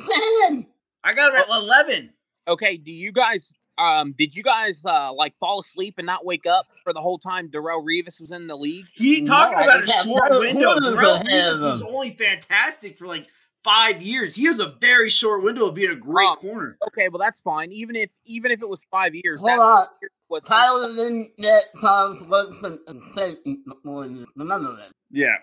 10. 0.49 0.67
I 1.03 1.13
got 1.13 1.33
him 1.33 1.39
at 1.39 1.47
oh. 1.49 1.59
eleven. 1.59 2.11
Okay, 2.47 2.77
do 2.77 2.91
you 2.91 3.11
guys 3.11 3.41
um 3.77 4.13
did 4.17 4.33
you 4.35 4.41
guys 4.43 4.75
uh 4.85 5.11
like 5.13 5.33
fall 5.39 5.63
asleep 5.71 5.95
and 5.97 6.05
not 6.05 6.25
wake 6.25 6.45
up 6.45 6.65
for 6.83 6.93
the 6.93 7.01
whole 7.01 7.17
time 7.19 7.49
Darrelle 7.49 7.83
Revis 7.83 8.19
was 8.21 8.31
in 8.31 8.47
the 8.47 8.55
league? 8.55 8.85
He 8.93 9.21
No, 9.21 9.27
talking 9.33 9.57
I 9.57 9.63
about 9.63 9.83
a 9.83 9.87
short 10.03 10.31
no 10.31 10.39
window. 10.39 10.73
corners 10.73 10.95
Darrelle 10.95 11.23
Revis 11.25 11.61
was 11.61 11.81
only 11.81 12.15
fantastic 12.17 12.97
for 12.97 13.07
like 13.07 13.27
five 13.63 14.01
years. 14.01 14.35
He 14.35 14.45
has 14.45 14.59
a 14.59 14.75
very 14.79 15.09
short 15.09 15.43
window 15.43 15.65
of 15.65 15.75
being 15.75 15.91
a 15.91 15.95
great 15.95 16.27
Oh. 16.29 16.35
corner. 16.35 16.77
Okay, 16.87 17.09
well 17.09 17.19
that's 17.19 17.39
fine. 17.43 17.71
Even 17.71 17.95
if 17.95 18.09
even 18.25 18.51
if 18.51 18.61
it 18.61 18.69
was 18.69 18.79
five 18.91 19.13
years, 19.15 19.39
Hold 19.39 19.49
that 19.49 19.59
on. 19.59 19.87
was 20.29 20.41
Tyler 20.47 20.95
didn't 20.95 21.35
get 21.37 21.65
Charles 21.81 22.21
Woodson 22.27 22.79
and 22.87 23.01
safety 23.15 23.57
before 23.67 24.05
you. 24.05 24.25
Remember 24.35 24.75
that. 24.77 24.91
Yeah. 25.11 25.35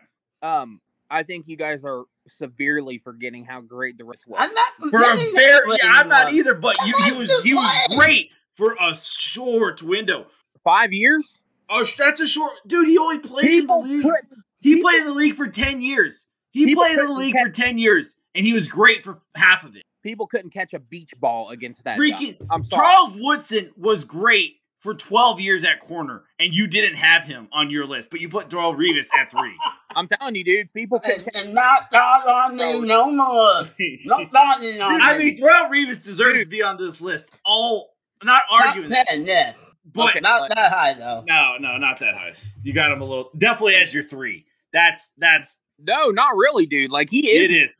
um 0.42 0.80
I 1.10 1.22
think 1.24 1.46
you 1.48 1.56
guys 1.58 1.80
are 1.84 2.04
severely 2.38 2.98
forgetting 3.04 3.44
how 3.44 3.60
great 3.60 3.98
the 3.98 4.04
rest 4.04 4.22
was. 4.26 4.38
I'm 4.40 4.52
not 4.54 4.66
For 4.78 4.88
a 4.88 4.90
forgetting 4.90 5.32
very, 5.34 5.76
yeah, 5.82 5.90
I'm 5.92 6.08
not 6.08 6.32
either. 6.32 6.54
But 6.54 6.76
you, 6.86 6.94
he 7.04 7.12
was 7.12 7.30
he 7.42 7.54
was 7.54 7.94
great 7.96 8.30
for 8.56 8.72
a 8.80 8.96
short 8.96 9.82
window. 9.82 10.26
Five 10.64 10.92
years? 10.92 11.24
Oh, 11.70 11.86
that's 11.98 12.20
a 12.20 12.26
short 12.26 12.52
dude. 12.66 12.88
He 12.88 12.98
only 12.98 13.18
played 13.18 13.46
in 13.50 13.66
the 13.66 13.74
league. 13.76 14.02
put 14.02 14.12
He 14.60 14.74
people- 14.74 14.90
played 14.90 15.00
in 15.02 15.06
the 15.08 15.14
league 15.14 15.36
for 15.36 15.48
ten 15.48 15.80
years. 15.82 16.24
He 16.52 16.74
played 16.74 16.98
in 16.98 17.06
the 17.06 17.12
league 17.12 17.34
catch- 17.34 17.46
for 17.46 17.50
ten 17.52 17.78
years, 17.78 18.14
and 18.34 18.44
he 18.46 18.52
was 18.52 18.68
great 18.68 19.02
for 19.04 19.18
half 19.34 19.64
of 19.64 19.74
it. 19.76 19.82
people 20.02 20.26
couldn't 20.26 20.50
catch 20.52 20.72
a 20.74 20.78
beach 20.78 21.10
ball 21.20 21.50
against 21.50 21.82
that 21.84 21.96
Freaking 21.98 22.38
guy. 22.38 22.46
I'm 22.50 22.64
sorry. 22.66 22.82
Charles 22.82 23.16
Woodson 23.16 23.70
was 23.76 24.04
great 24.04 24.56
for 24.80 24.94
12 24.94 25.38
years 25.38 25.62
at 25.64 25.78
corner, 25.80 26.24
and 26.40 26.52
you 26.52 26.66
didn't 26.66 26.96
have 26.96 27.22
him 27.22 27.46
on 27.52 27.70
your 27.70 27.86
list, 27.86 28.08
but 28.10 28.20
you 28.20 28.28
put 28.28 28.48
Darrelle 28.48 28.76
Revis 28.76 29.06
at 29.16 29.30
three. 29.30 29.54
I'm 29.96 30.08
telling 30.08 30.34
you, 30.36 30.44
dude, 30.44 30.72
people 30.72 31.00
can 31.00 31.18
not 31.18 31.26
And, 31.34 31.46
and 31.46 31.54
not 31.54 31.90
dog 31.90 32.26
on 32.26 32.56
me 32.56 32.80
no 32.86 33.10
more. 33.10 33.68
Not 34.04 34.32
dogging 34.32 34.80
on 34.80 35.00
I 35.00 35.18
mean, 35.18 35.38
Darrelle 35.40 35.68
Revis 35.70 36.02
deserves 36.02 36.40
to 36.40 36.46
be 36.46 36.62
on 36.62 36.76
this 36.76 37.00
list. 37.00 37.24
All 37.44 37.94
not 38.22 38.42
Top 38.50 38.66
arguing, 38.68 38.90
that, 38.90 39.06
10, 39.08 39.26
yes. 39.26 39.56
but 39.94 40.10
Okay. 40.10 40.20
Not 40.20 40.48
that 40.48 40.72
high, 40.72 40.94
though. 40.94 41.24
no, 41.26 41.56
no, 41.58 41.76
not 41.78 41.98
that 42.00 42.14
high. 42.14 42.32
You 42.62 42.72
got 42.72 42.92
him 42.92 43.00
a 43.00 43.04
little, 43.04 43.30
definitely 43.38 43.74
as 43.76 43.92
your 43.92 44.04
three. 44.04 44.44
That's 44.72 45.08
that's 45.18 45.56
No, 45.80 46.10
not 46.10 46.36
really, 46.36 46.66
dude. 46.66 46.90
Like 46.90 47.08
he 47.10 47.28
is 47.28 47.50
it 47.50 47.54
is. 47.54 47.70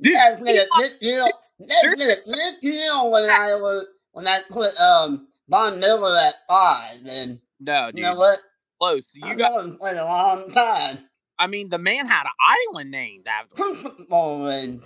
dude, 0.00 0.12
Yes, 0.14 0.40
nigga, 0.40 0.64
this 0.78 0.92
deal, 1.00 1.28
this, 1.60 1.84
nigga, 1.84 2.16
this 2.26 2.54
deal 2.60 3.10
when 3.10 3.30
I 3.30 3.54
was, 3.60 3.86
when 4.12 4.26
I 4.26 4.40
put, 4.50 4.74
um, 4.76 5.28
Von 5.48 5.78
Miller 5.80 6.16
at 6.16 6.34
five, 6.48 6.98
and 7.06 7.38
no, 7.60 7.86
you 7.88 7.92
dude. 7.92 8.02
know 8.02 8.14
what? 8.16 8.38
Close. 8.80 9.04
I 9.22 9.30
You 9.32 9.36
got 9.36 9.64
him 9.64 9.76
played 9.78 9.96
a 9.98 10.04
long 10.04 10.50
time. 10.52 11.00
I 11.40 11.46
mean, 11.48 11.70
the 11.70 11.78
man 11.78 12.06
had 12.06 12.22
an 12.22 12.74
island 12.74 12.90
named 12.90 13.26
after 13.26 13.56
him. 13.56 13.70
Oh, 13.84 13.96
Football 13.96 14.46
and 14.46 14.82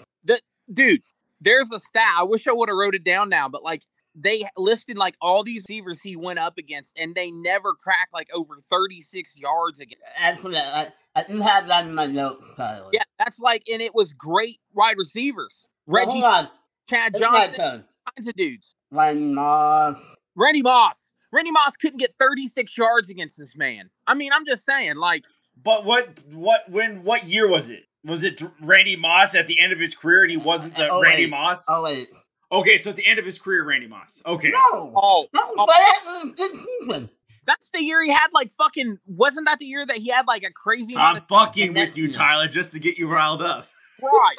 dude, 0.72 1.02
there's 1.40 1.68
a 1.72 1.80
stat. 1.90 2.14
I 2.18 2.22
wish 2.22 2.46
I 2.48 2.52
would 2.52 2.68
have 2.70 2.76
wrote 2.76 2.94
it 2.94 3.04
down 3.04 3.28
now, 3.28 3.48
but 3.50 3.62
like 3.62 3.82
they 4.14 4.44
listed 4.56 4.96
like 4.96 5.14
all 5.20 5.44
these 5.44 5.62
receivers 5.68 5.98
he 6.02 6.16
went 6.16 6.38
up 6.38 6.56
against, 6.56 6.88
and 6.96 7.14
they 7.14 7.30
never 7.30 7.72
cracked 7.74 8.14
like 8.14 8.28
over 8.32 8.54
36 8.70 9.28
yards 9.34 9.78
against. 9.80 10.02
actually, 10.16 10.56
I, 10.56 10.88
I 11.14 11.24
do 11.24 11.40
have 11.40 11.66
that 11.66 11.84
in 11.86 11.94
my 11.94 12.06
notes, 12.06 12.46
Tyler. 12.56 12.90
Yeah, 12.92 13.02
that's 13.18 13.38
like, 13.40 13.64
and 13.70 13.82
it 13.82 13.94
was 13.94 14.12
great 14.16 14.60
wide 14.72 14.96
receivers. 14.98 15.52
Well, 15.86 16.06
Reggie, 16.06 16.20
hold 16.20 16.24
on. 16.24 16.48
Chad 16.88 17.12
It's 17.14 17.20
Johnson, 17.20 17.84
kinds 18.16 18.28
of 18.28 18.34
dudes. 18.34 18.64
Randy 18.90 19.24
Moss. 19.24 19.98
Randy 20.36 20.62
Moss, 20.62 20.94
Randy 21.32 21.50
Moss 21.50 21.72
couldn't 21.80 21.98
get 21.98 22.14
36 22.18 22.76
yards 22.78 23.10
against 23.10 23.36
this 23.36 23.50
man. 23.56 23.90
I 24.06 24.14
mean, 24.14 24.32
I'm 24.32 24.44
just 24.46 24.62
saying, 24.68 24.96
like, 24.96 25.22
But 25.62 25.84
what 25.84 26.08
what 26.32 26.60
when 26.70 27.04
what 27.04 27.24
year 27.26 27.48
was 27.48 27.70
it? 27.70 27.84
Was 28.04 28.22
it 28.22 28.42
Randy 28.60 28.96
Moss 28.96 29.34
at 29.34 29.46
the 29.46 29.58
end 29.60 29.72
of 29.72 29.78
his 29.78 29.94
career 29.94 30.22
and 30.24 30.30
he 30.30 30.36
uh, 30.38 30.44
wasn't 30.44 30.76
the 30.76 30.84
uh, 30.92 30.96
Oh, 30.96 31.00
Randy 31.02 31.24
wait. 31.24 31.30
Moss? 31.30 31.58
Oh 31.68 31.82
wait. 31.84 32.08
Okay, 32.52 32.78
so 32.78 32.90
at 32.90 32.96
the 32.96 33.06
end 33.06 33.18
of 33.18 33.24
his 33.24 33.38
career, 33.38 33.64
Randy 33.64 33.86
Moss. 33.88 34.10
Okay. 34.26 34.50
No. 34.50 34.92
oh, 34.94 35.26
That 35.32 35.46
was 35.48 35.68
bad 35.68 36.22
in 36.22 36.34
the 36.36 36.66
season. 36.80 37.10
that's 37.46 37.68
the 37.72 37.80
year 37.82 38.02
he 38.04 38.12
had 38.12 38.28
like 38.32 38.52
fucking. 38.58 38.98
Wasn't 39.06 39.46
that 39.46 39.58
the 39.58 39.64
year 39.66 39.84
that 39.86 39.96
he 39.96 40.10
had 40.10 40.26
like 40.26 40.42
a 40.42 40.52
crazy 40.52 40.94
amount 40.94 41.16
I'm 41.16 41.22
of 41.22 41.28
fucking 41.28 41.68
with 41.74 41.88
that- 41.90 41.96
you, 41.96 42.12
Tyler, 42.12 42.48
just 42.48 42.72
to 42.72 42.78
get 42.78 42.98
you 42.98 43.08
riled 43.08 43.42
up. 43.42 43.66
right? 44.02 44.36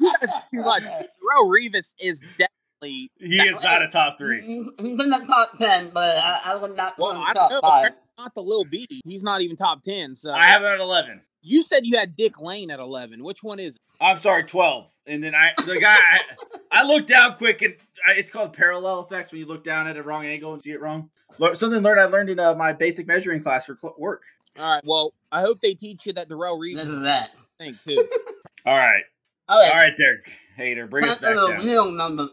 That's 0.20 0.32
too 0.50 0.60
much. 0.60 0.82
Terrell 0.82 1.48
Revis 1.48 1.86
is 1.98 2.18
definitely. 2.38 3.10
He 3.18 3.36
is 3.36 3.62
not 3.62 3.82
a 3.82 3.88
top 3.88 4.18
three. 4.18 4.42
He's 4.42 4.66
he's 4.78 5.00
in 5.00 5.10
the 5.10 5.24
top 5.26 5.56
ten, 5.58 5.90
but 5.94 6.16
I, 6.18 6.40
I 6.44 6.56
would 6.56 6.76
not 6.76 6.98
Well, 6.98 7.12
put 7.12 7.16
him 7.16 7.22
I 7.22 7.32
don't 7.32 7.34
top 7.34 7.50
know. 7.50 7.60
five. 7.62 7.92
Not 8.18 8.34
the 8.34 8.42
little 8.42 8.64
B. 8.64 8.86
He's 9.04 9.22
not 9.22 9.40
even 9.40 9.56
top 9.56 9.82
10. 9.84 10.18
So 10.22 10.30
I 10.30 10.46
have 10.46 10.62
him 10.62 10.68
at 10.68 10.80
11. 10.80 11.20
You 11.42 11.64
said 11.68 11.80
you 11.84 11.98
had 11.98 12.16
Dick 12.16 12.40
Lane 12.40 12.70
at 12.70 12.80
11. 12.80 13.22
Which 13.24 13.38
one 13.42 13.58
is 13.60 13.74
it? 13.74 13.80
I'm 14.00 14.20
sorry, 14.20 14.44
12. 14.44 14.86
And 15.06 15.22
then 15.22 15.34
I, 15.34 15.48
the 15.64 15.78
guy, 15.80 15.96
I, 15.98 16.20
I 16.80 16.82
looked 16.84 17.08
down 17.08 17.36
quick 17.36 17.60
and 17.62 17.74
I, 18.06 18.12
it's 18.12 18.30
called 18.30 18.52
parallel 18.54 19.00
effects 19.04 19.30
when 19.32 19.40
you 19.40 19.46
look 19.46 19.64
down 19.64 19.86
at 19.86 19.96
a 19.96 20.02
wrong 20.02 20.24
angle 20.26 20.54
and 20.54 20.62
see 20.62 20.70
it 20.70 20.80
wrong. 20.80 21.10
Lear- 21.38 21.54
Something 21.54 21.80
learned 21.82 22.00
I 22.00 22.04
learned 22.04 22.30
in 22.30 22.38
uh, 22.38 22.54
my 22.54 22.72
basic 22.72 23.06
measuring 23.06 23.42
class 23.42 23.66
for 23.66 23.76
cl- 23.80 23.94
work. 23.98 24.22
All 24.58 24.64
right. 24.64 24.82
Well, 24.86 25.12
I 25.32 25.40
hope 25.42 25.58
they 25.60 25.74
teach 25.74 26.00
you 26.04 26.12
that 26.14 26.28
Darrell 26.28 26.58
Reeves 26.58 26.80
This 26.80 26.88
is 26.88 27.02
that. 27.02 27.30
thing 27.58 27.78
too. 27.86 27.96
All 28.66 28.76
right. 28.76 29.02
All 29.48 29.60
right. 29.60 29.68
All 29.70 29.76
right, 29.76 29.92
there, 29.98 30.22
hater. 30.56 30.86
Bring 30.86 31.04
us 31.04 31.18
Cut 31.18 31.22
back 31.22 31.34
to 31.34 31.40
the 31.40 31.48
down. 31.52 31.66
Real 31.66 31.90
number. 31.90 32.28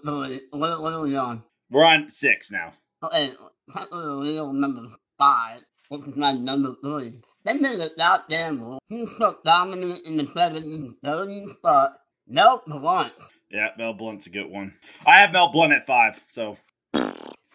What, 0.52 0.82
what 0.82 0.94
are 0.94 1.02
we 1.02 1.18
on? 1.18 1.44
We're 1.70 1.84
on 1.84 2.10
six 2.10 2.50
now. 2.52 2.74
Okay, 3.04 3.32
cut 3.74 3.90
to 3.92 3.98
the 3.98 4.16
real 4.18 4.54
number 4.54 4.84
five, 5.18 5.60
which 5.92 6.08
is 6.08 6.16
my 6.16 6.32
number 6.32 6.74
three. 6.82 7.20
They 7.44 7.54
made 7.54 7.80
a 7.82 7.90
goddamn 7.98 8.62
rule. 8.62 8.82
He 8.88 9.06
so 9.18 9.36
dominant 9.44 10.06
in 10.06 10.16
the 10.18 10.24
70s, 10.24 10.96
30s 11.04 11.58
spot. 11.58 12.00
Nope, 12.28 12.64
Blount. 12.66 13.12
Yeah, 13.50 13.68
Mel 13.78 13.94
Blount's 13.94 14.26
a 14.28 14.30
good 14.30 14.50
one. 14.50 14.74
I 15.06 15.20
have 15.20 15.32
Mel 15.32 15.52
Blount 15.52 15.74
at 15.74 15.86
five, 15.86 16.14
so 16.30 16.56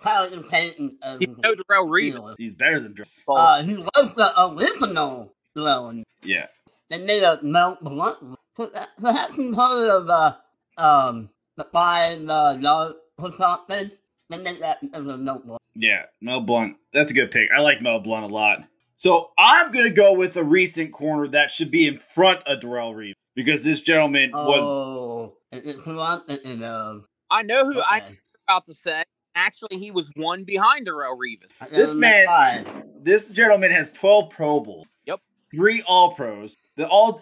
Tyler 0.02 0.42
Payton. 0.50 0.98
Uh, 1.02 1.16
You 1.18 1.28
know 1.42 1.54
Darrell 1.68 1.88
Reeves. 1.88 2.16
Steelers. 2.18 2.34
he's 2.36 2.54
better 2.54 2.80
than 2.80 2.94
Dr- 2.94 3.08
Uh, 3.28 3.62
he 3.62 3.76
was 3.78 4.12
the 4.14 4.44
original 4.52 5.32
Drone. 5.56 6.04
Yeah. 6.22 6.46
They 6.90 6.98
made 6.98 7.22
a 7.22 7.38
Mel 7.42 7.78
Blount. 7.80 8.20
rule. 8.22 8.38
So 8.58 8.66
that- 8.74 8.88
Perhaps 9.00 9.34
you've 9.38 9.56
heard 9.56 9.88
of 9.88 10.08
uh, 10.10 10.34
um, 10.76 11.30
the 11.56 11.64
five 11.72 12.28
uh, 12.28 12.56
yard 12.60 12.96
push-up 13.18 13.66
thing? 13.68 13.92
They 14.28 14.38
made 14.38 14.60
that 14.62 14.78
as 14.92 15.06
a 15.06 15.16
notebook. 15.16 15.60
Yeah, 15.74 16.02
Mel 16.20 16.40
Blount. 16.40 16.76
That's 16.92 17.10
a 17.10 17.14
good 17.14 17.30
pick. 17.30 17.48
I 17.56 17.60
like 17.60 17.80
Mel 17.82 18.00
Blount 18.00 18.30
a 18.30 18.34
lot. 18.34 18.58
So 18.98 19.30
I'm 19.38 19.72
gonna 19.72 19.90
go 19.90 20.14
with 20.14 20.36
a 20.36 20.42
recent 20.44 20.92
corner 20.92 21.28
that 21.28 21.50
should 21.50 21.70
be 21.70 21.86
in 21.86 22.00
front 22.14 22.40
of 22.46 22.60
Darrell 22.62 22.94
Reeves 22.94 23.16
because 23.34 23.62
this 23.62 23.82
gentleman 23.82 24.30
was 24.32 24.62
Oh, 24.62 25.36
it- 25.52 25.66
it's 25.66 25.82
who 25.84 26.00
I'm 26.00 26.22
thinking 26.22 26.62
of. 26.64 27.04
I 27.30 27.42
know 27.42 27.66
who 27.70 27.80
I'm 27.82 28.16
about 28.48 28.64
to 28.66 28.74
say. 28.84 29.04
Actually, 29.34 29.78
he 29.78 29.90
was 29.90 30.06
one 30.16 30.44
behind 30.44 30.86
Darrell 30.86 31.16
Reeves. 31.16 31.46
This 31.70 31.92
man- 31.92 32.26
five. 32.26 32.84
this 33.02 33.26
gentleman 33.28 33.70
has 33.70 33.92
12 33.92 34.30
Pro 34.30 34.60
Bowls. 34.60 34.86
Yep. 35.04 35.20
Three 35.54 35.82
All 35.82 36.14
Pros. 36.14 36.56
The 36.76 36.88
all 36.88 37.20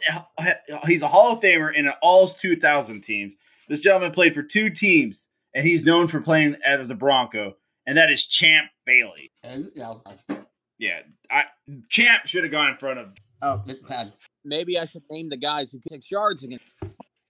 he's 0.86 1.02
a 1.02 1.08
Hall 1.08 1.32
of 1.32 1.40
Famer 1.40 1.74
in 1.74 1.86
an 1.88 1.92
All's 2.02 2.34
2000 2.36 3.02
teams. 3.02 3.34
This 3.68 3.80
gentleman 3.80 4.12
played 4.12 4.34
for 4.34 4.42
two 4.44 4.70
teams, 4.70 5.26
and 5.54 5.66
he's 5.66 5.84
known 5.84 6.08
for 6.08 6.20
playing 6.20 6.56
as 6.66 6.88
a 6.90 6.94
Bronco, 6.94 7.56
and 7.86 7.96
that 7.98 8.10
is 8.10 8.26
Champ 8.26 8.70
Bailey. 8.86 9.30
And, 9.42 9.70
you 9.74 9.82
know, 9.82 10.02
Yeah, 10.78 11.00
I 11.30 11.42
Champ 11.88 12.26
should 12.26 12.44
have 12.44 12.52
gone 12.52 12.70
in 12.70 12.76
front 12.78 12.98
of. 12.98 13.08
oh, 13.42 13.62
it's 13.66 13.80
bad. 13.88 14.12
Maybe 14.44 14.78
I 14.78 14.86
should 14.86 15.02
name 15.10 15.30
the 15.30 15.36
guys 15.36 15.68
who 15.72 15.78
kicked 15.78 16.02
six 16.02 16.10
yards 16.10 16.42
against. 16.42 16.64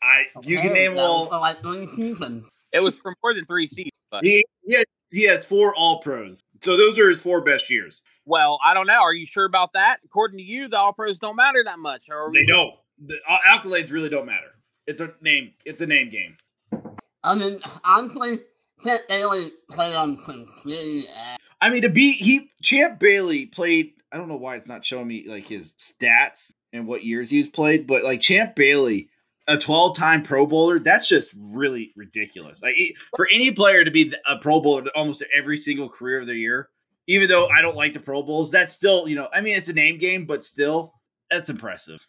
I 0.02 0.24
you 0.42 0.58
can 0.60 0.72
name 0.72 0.98
all. 0.98 1.28
for 1.28 1.38
like 1.38 1.60
three 1.62 1.86
seasons. 1.96 2.44
It 2.72 2.80
was 2.80 2.94
for 3.02 3.14
more 3.22 3.34
than 3.34 3.46
three 3.46 3.66
seasons. 3.68 3.90
But 4.10 4.24
He 4.24 4.44
he 4.66 4.74
has, 4.74 4.84
he 5.10 5.22
has 5.24 5.44
four 5.44 5.74
All 5.74 6.02
Pros, 6.02 6.40
so 6.62 6.76
those 6.76 6.98
are 6.98 7.08
his 7.10 7.20
four 7.20 7.40
best 7.40 7.70
years. 7.70 8.00
well, 8.26 8.58
I 8.64 8.74
don't 8.74 8.86
know. 8.86 9.00
Are 9.00 9.14
you 9.14 9.26
sure 9.26 9.44
about 9.44 9.70
that? 9.74 9.98
According 10.04 10.38
to 10.38 10.44
you, 10.44 10.68
the 10.68 10.76
All 10.76 10.92
Pros 10.92 11.18
don't 11.18 11.36
matter 11.36 11.62
that 11.64 11.78
much. 11.78 12.02
Or 12.10 12.30
They 12.32 12.44
don't. 12.46 12.74
The 13.06 13.14
uh, 13.28 13.36
accolades 13.48 13.90
really 13.90 14.08
don't 14.08 14.26
matter. 14.26 14.54
It's 14.86 15.00
a 15.00 15.12
name. 15.20 15.52
It's 15.64 15.80
a 15.80 15.86
name 15.86 16.10
game. 16.10 16.36
I 17.24 17.34
mean, 17.34 17.60
honestly, 17.82 18.40
Kent 18.84 19.02
Bailey 19.08 19.52
played 19.70 19.94
on 19.94 20.18
some 20.26 20.46
shitty 20.62 21.04
ass. 21.08 21.38
I 21.60 21.70
mean, 21.70 21.82
to 21.82 21.88
be 21.88 22.12
he 22.12 22.50
Champ 22.62 23.00
Bailey 23.00 23.46
played. 23.46 23.92
I 24.12 24.18
don't 24.18 24.28
know 24.28 24.36
why 24.36 24.56
it's 24.56 24.68
not 24.68 24.84
showing 24.84 25.08
me 25.08 25.24
like 25.26 25.46
his 25.46 25.72
stats 25.72 26.52
and 26.72 26.86
what 26.86 27.02
years 27.02 27.30
he's 27.30 27.48
played, 27.48 27.86
but 27.86 28.04
like 28.04 28.20
Champ 28.20 28.54
Bailey, 28.54 29.08
a 29.48 29.56
12-time 29.56 30.24
Pro 30.24 30.46
Bowler, 30.46 30.78
that's 30.78 31.08
just 31.08 31.32
really 31.36 31.92
ridiculous. 31.96 32.62
Like 32.62 32.74
for 33.16 33.26
any 33.32 33.50
player 33.52 33.84
to 33.84 33.90
be 33.90 34.12
a 34.28 34.36
Pro 34.36 34.60
Bowler 34.60 34.84
almost 34.94 35.24
every 35.36 35.56
single 35.56 35.88
career 35.88 36.20
of 36.20 36.26
their 36.26 36.36
year, 36.36 36.68
even 37.06 37.28
though 37.28 37.48
I 37.48 37.62
don't 37.62 37.76
like 37.76 37.94
the 37.94 38.00
Pro 38.00 38.22
Bowls, 38.22 38.50
that's 38.50 38.74
still 38.74 39.08
you 39.08 39.16
know. 39.16 39.28
I 39.32 39.40
mean, 39.40 39.56
it's 39.56 39.68
a 39.68 39.72
name 39.72 39.98
game, 39.98 40.26
but 40.26 40.44
still, 40.44 40.92
that's 41.30 41.48
impressive. 41.48 42.00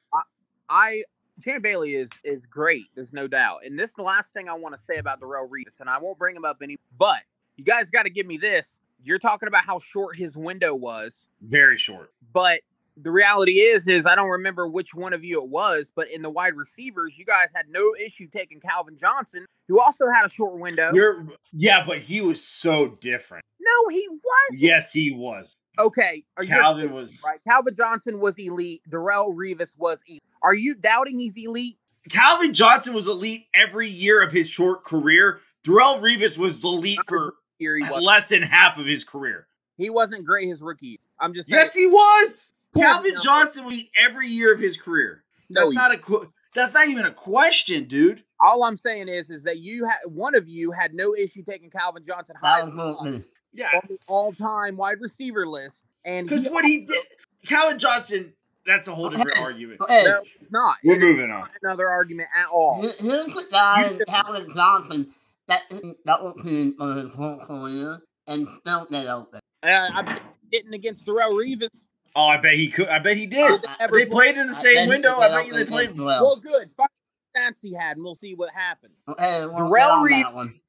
I 0.70 1.04
Champ 1.44 1.64
Bailey 1.64 1.96
is 1.96 2.10
is 2.24 2.42
great. 2.50 2.86
There's 2.96 3.12
no 3.12 3.28
doubt. 3.28 3.60
And 3.66 3.78
this 3.78 3.90
is 3.90 3.96
the 3.98 4.04
last 4.04 4.32
thing 4.34 4.48
I 4.50 4.54
want 4.54 4.76
to 4.76 4.82
say 4.88 4.98
about 4.98 5.20
Darrell 5.20 5.48
Reeves, 5.48 5.74
and 5.80 5.90
I 5.90 5.98
won't 6.00 6.18
bring 6.18 6.36
him 6.36 6.46
up 6.46 6.58
any. 6.64 6.78
But 6.98 7.20
you 7.58 7.64
guys 7.66 7.86
got 7.92 8.04
to 8.04 8.10
give 8.10 8.26
me 8.26 8.38
this. 8.38 8.66
You're 9.04 9.20
talking 9.20 9.48
about 9.48 9.66
how 9.66 9.82
short 9.94 10.18
his 10.18 10.36
window 10.36 10.74
was, 10.74 11.12
Very 11.42 11.78
short. 11.78 12.12
but 12.34 12.62
the 12.98 13.12
reality 13.12 13.60
is, 13.60 13.84
is 13.88 14.06
I 14.06 14.16
don't 14.16 14.30
remember 14.30 14.68
which 14.70 14.94
one 14.94 15.12
of 15.12 15.22
you 15.24 15.42
it 15.44 15.50
was, 15.50 15.86
but 15.96 16.08
in 16.10 16.22
the 16.22 16.30
wide 16.30 16.54
receivers, 16.56 17.12
you 17.18 17.26
guys 17.26 17.50
had 17.54 17.66
no 17.70 17.94
issue 17.94 18.28
taking 18.34 18.62
Calvin 18.62 18.98
Johnson, 19.00 19.46
who 19.68 19.82
also 19.82 20.06
had 20.16 20.26
a 20.26 20.30
short 20.32 20.58
window. 20.58 20.92
You're 20.94 21.28
yeah, 21.52 21.84
but 21.86 22.00
he 22.00 22.22
was 22.22 22.42
so 22.42 22.98
different. 23.02 23.44
no, 23.60 23.90
he 23.92 24.08
was. 24.10 24.58
Yes, 24.58 24.92
he 24.94 25.12
was. 25.12 25.56
Okay, 25.78 26.24
are 26.38 26.44
you 26.44 26.50
Calvin 26.50 26.94
was. 26.94 27.10
right? 27.24 27.40
Calvin 27.46 27.76
Johnson 27.76 28.20
was 28.22 28.36
elite. 28.40 28.82
Darrelle 28.90 29.36
Revis 29.36 29.72
was 29.78 30.00
elite. 30.08 30.24
Are 30.46 30.54
you 30.54 30.76
doubting 30.76 31.18
he's 31.18 31.34
elite? 31.36 31.78
Calvin 32.12 32.54
Johnson 32.54 32.94
was 32.94 33.08
elite 33.08 33.48
every 33.56 33.90
year 33.90 34.22
of 34.22 34.32
his 34.32 34.48
short 34.48 34.84
career. 34.86 35.40
Darrelle 35.66 36.00
Revis 36.00 36.38
was 36.38 36.62
the 36.62 36.68
elite 36.68 37.00
for 37.08 37.34
year, 37.58 37.78
he 37.78 37.84
was. 37.90 38.04
less 38.04 38.28
than 38.28 38.44
half 38.44 38.78
of 38.78 38.86
his 38.86 39.04
career. 39.04 39.48
He 39.76 39.90
wasn't 39.90 40.24
great 40.24 40.48
his 40.48 40.62
rookie. 40.62 40.86
year. 40.86 40.98
I'm 41.20 41.34
just 41.34 41.50
saying. 41.50 41.64
Yes, 41.66 41.74
he 41.74 41.88
was. 41.88 42.46
Calvin 42.78 43.14
example. 43.14 43.24
Johnson 43.24 43.66
was 43.66 43.74
elite 43.74 43.90
every 43.98 44.30
year 44.30 44.54
of 44.54 44.60
his 44.60 44.78
career. 44.78 45.24
No, 45.50 45.62
That's 45.62 45.72
he- 45.72 45.76
not 45.76 45.96
a. 45.96 46.28
That's 46.54 46.74
not 46.74 46.88
even 46.88 47.06
a 47.06 47.12
question, 47.12 47.88
dude. 47.88 48.24
all 48.40 48.64
I'm 48.64 48.78
saying 48.78 49.10
is, 49.10 49.30
is 49.30 49.44
that 49.44 49.58
you 49.58 49.84
had 49.84 49.98
one 50.06 50.36
of 50.36 50.48
you 50.48 50.72
had 50.72 50.94
no 50.94 51.14
issue 51.16 51.44
taking 51.44 51.70
Calvin 51.70 52.04
Johnson 52.08 52.36
high 52.40 52.64
was 52.64 53.24
Yeah, 53.52 53.68
on 53.74 53.82
the 53.90 53.98
all-time 54.08 54.78
wide 54.78 55.02
receiver 55.02 55.46
list, 55.48 55.76
and 56.06 56.30
because 56.30 56.48
what 56.48 56.64
he 56.64 56.86
did, 56.86 57.04
Calvin 57.48 57.80
Johnson. 57.80 58.32
That's 58.66 58.88
a 58.88 58.96
whole 58.96 59.10
different 59.10 59.32
Okay. 59.32 59.42
argument. 59.42 59.80
Hey, 59.88 60.04
No, 60.06 60.22
it's 60.42 60.52
not. 60.52 60.78
We're 60.84 60.94
It's 60.96 61.02
moving 61.02 61.32
on. 61.32 61.50
another 61.62 61.88
argument 61.88 62.30
at 62.36 62.48
all. 62.48 62.82
here- 62.82 62.94
here's 62.98 63.26
the 63.28 63.46
guy, 63.52 63.92
You- 63.92 64.06
Calvin 64.08 64.52
Johnson, 64.56 65.14
that 65.48 65.62
didn't 65.70 66.04
double 66.06 66.34
team 66.34 66.76
for 66.78 66.94
his 66.96 67.12
whole 67.14 67.38
career 67.46 68.00
and 68.28 68.48
still 68.60 68.86
get 68.86 69.06
open. 69.08 69.40
Uh, 69.64 69.68
I'm 69.94 70.20
getting 70.52 70.74
against 70.74 71.06
Darrelle 71.06 71.34
Revis. 71.34 71.70
Oh, 72.16 72.26
I 72.26 72.38
bet 72.38 72.54
he 72.54 72.72
could. 72.72 72.88
I 72.88 73.00
bet 73.00 73.18
he 73.18 73.28
did. 73.28 73.66
Uh, 73.66 73.76
Ever 73.80 74.00
They 74.00 74.06
played 74.06 74.38
in 74.38 74.48
the 74.52 74.58
I 74.58 74.62
same 74.62 74.84
he 74.86 74.88
window. 74.90 75.20
I 75.20 75.28
bet 75.30 75.48
you 75.48 75.54
they 75.54 75.66
played. 75.66 75.98
well. 76.00 76.24
Well, 76.24 76.36
good. 76.38 76.72
Find 76.78 76.90
the 77.34 77.40
stats 77.40 77.56
he 77.62 77.74
had, 77.74 77.98
and 77.98 78.04
we'll 78.06 78.16
see 78.16 78.34
what 78.36 78.50
happens. 78.52 78.94
Okay, 79.08 79.42
we'll 79.46 79.50
Darrell 79.70 79.72
get 79.74 79.90
on 79.92 80.04
Reed- 80.04 80.26
that 80.26 80.34
one. 80.34 80.60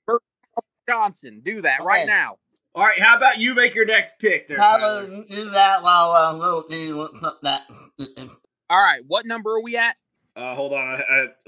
Johnson, 0.88 1.40
do 1.44 1.62
that 1.62 1.82
right 1.82 2.06
now. 2.06 2.38
All 2.76 2.82
right, 2.84 3.00
how 3.00 3.16
about 3.16 3.38
you 3.38 3.54
make 3.54 3.74
your 3.74 3.86
next 3.86 4.12
pick 4.20 4.48
there, 4.48 4.58
Tyler, 4.58 5.06
Tyler? 5.06 5.08
you 5.08 5.24
do 5.34 5.50
that 5.50 5.82
while 5.82 6.12
uh, 6.12 6.34
Little 6.36 6.64
D 6.68 6.92
looks 6.92 7.18
up 7.24 7.40
that. 7.42 7.62
All 8.68 8.76
right, 8.78 9.00
what 9.06 9.24
number 9.24 9.50
are 9.54 9.62
we 9.62 9.78
at? 9.78 9.96
Uh, 10.36 10.54
hold 10.54 10.74
on. 10.74 10.78
I, 10.78 11.00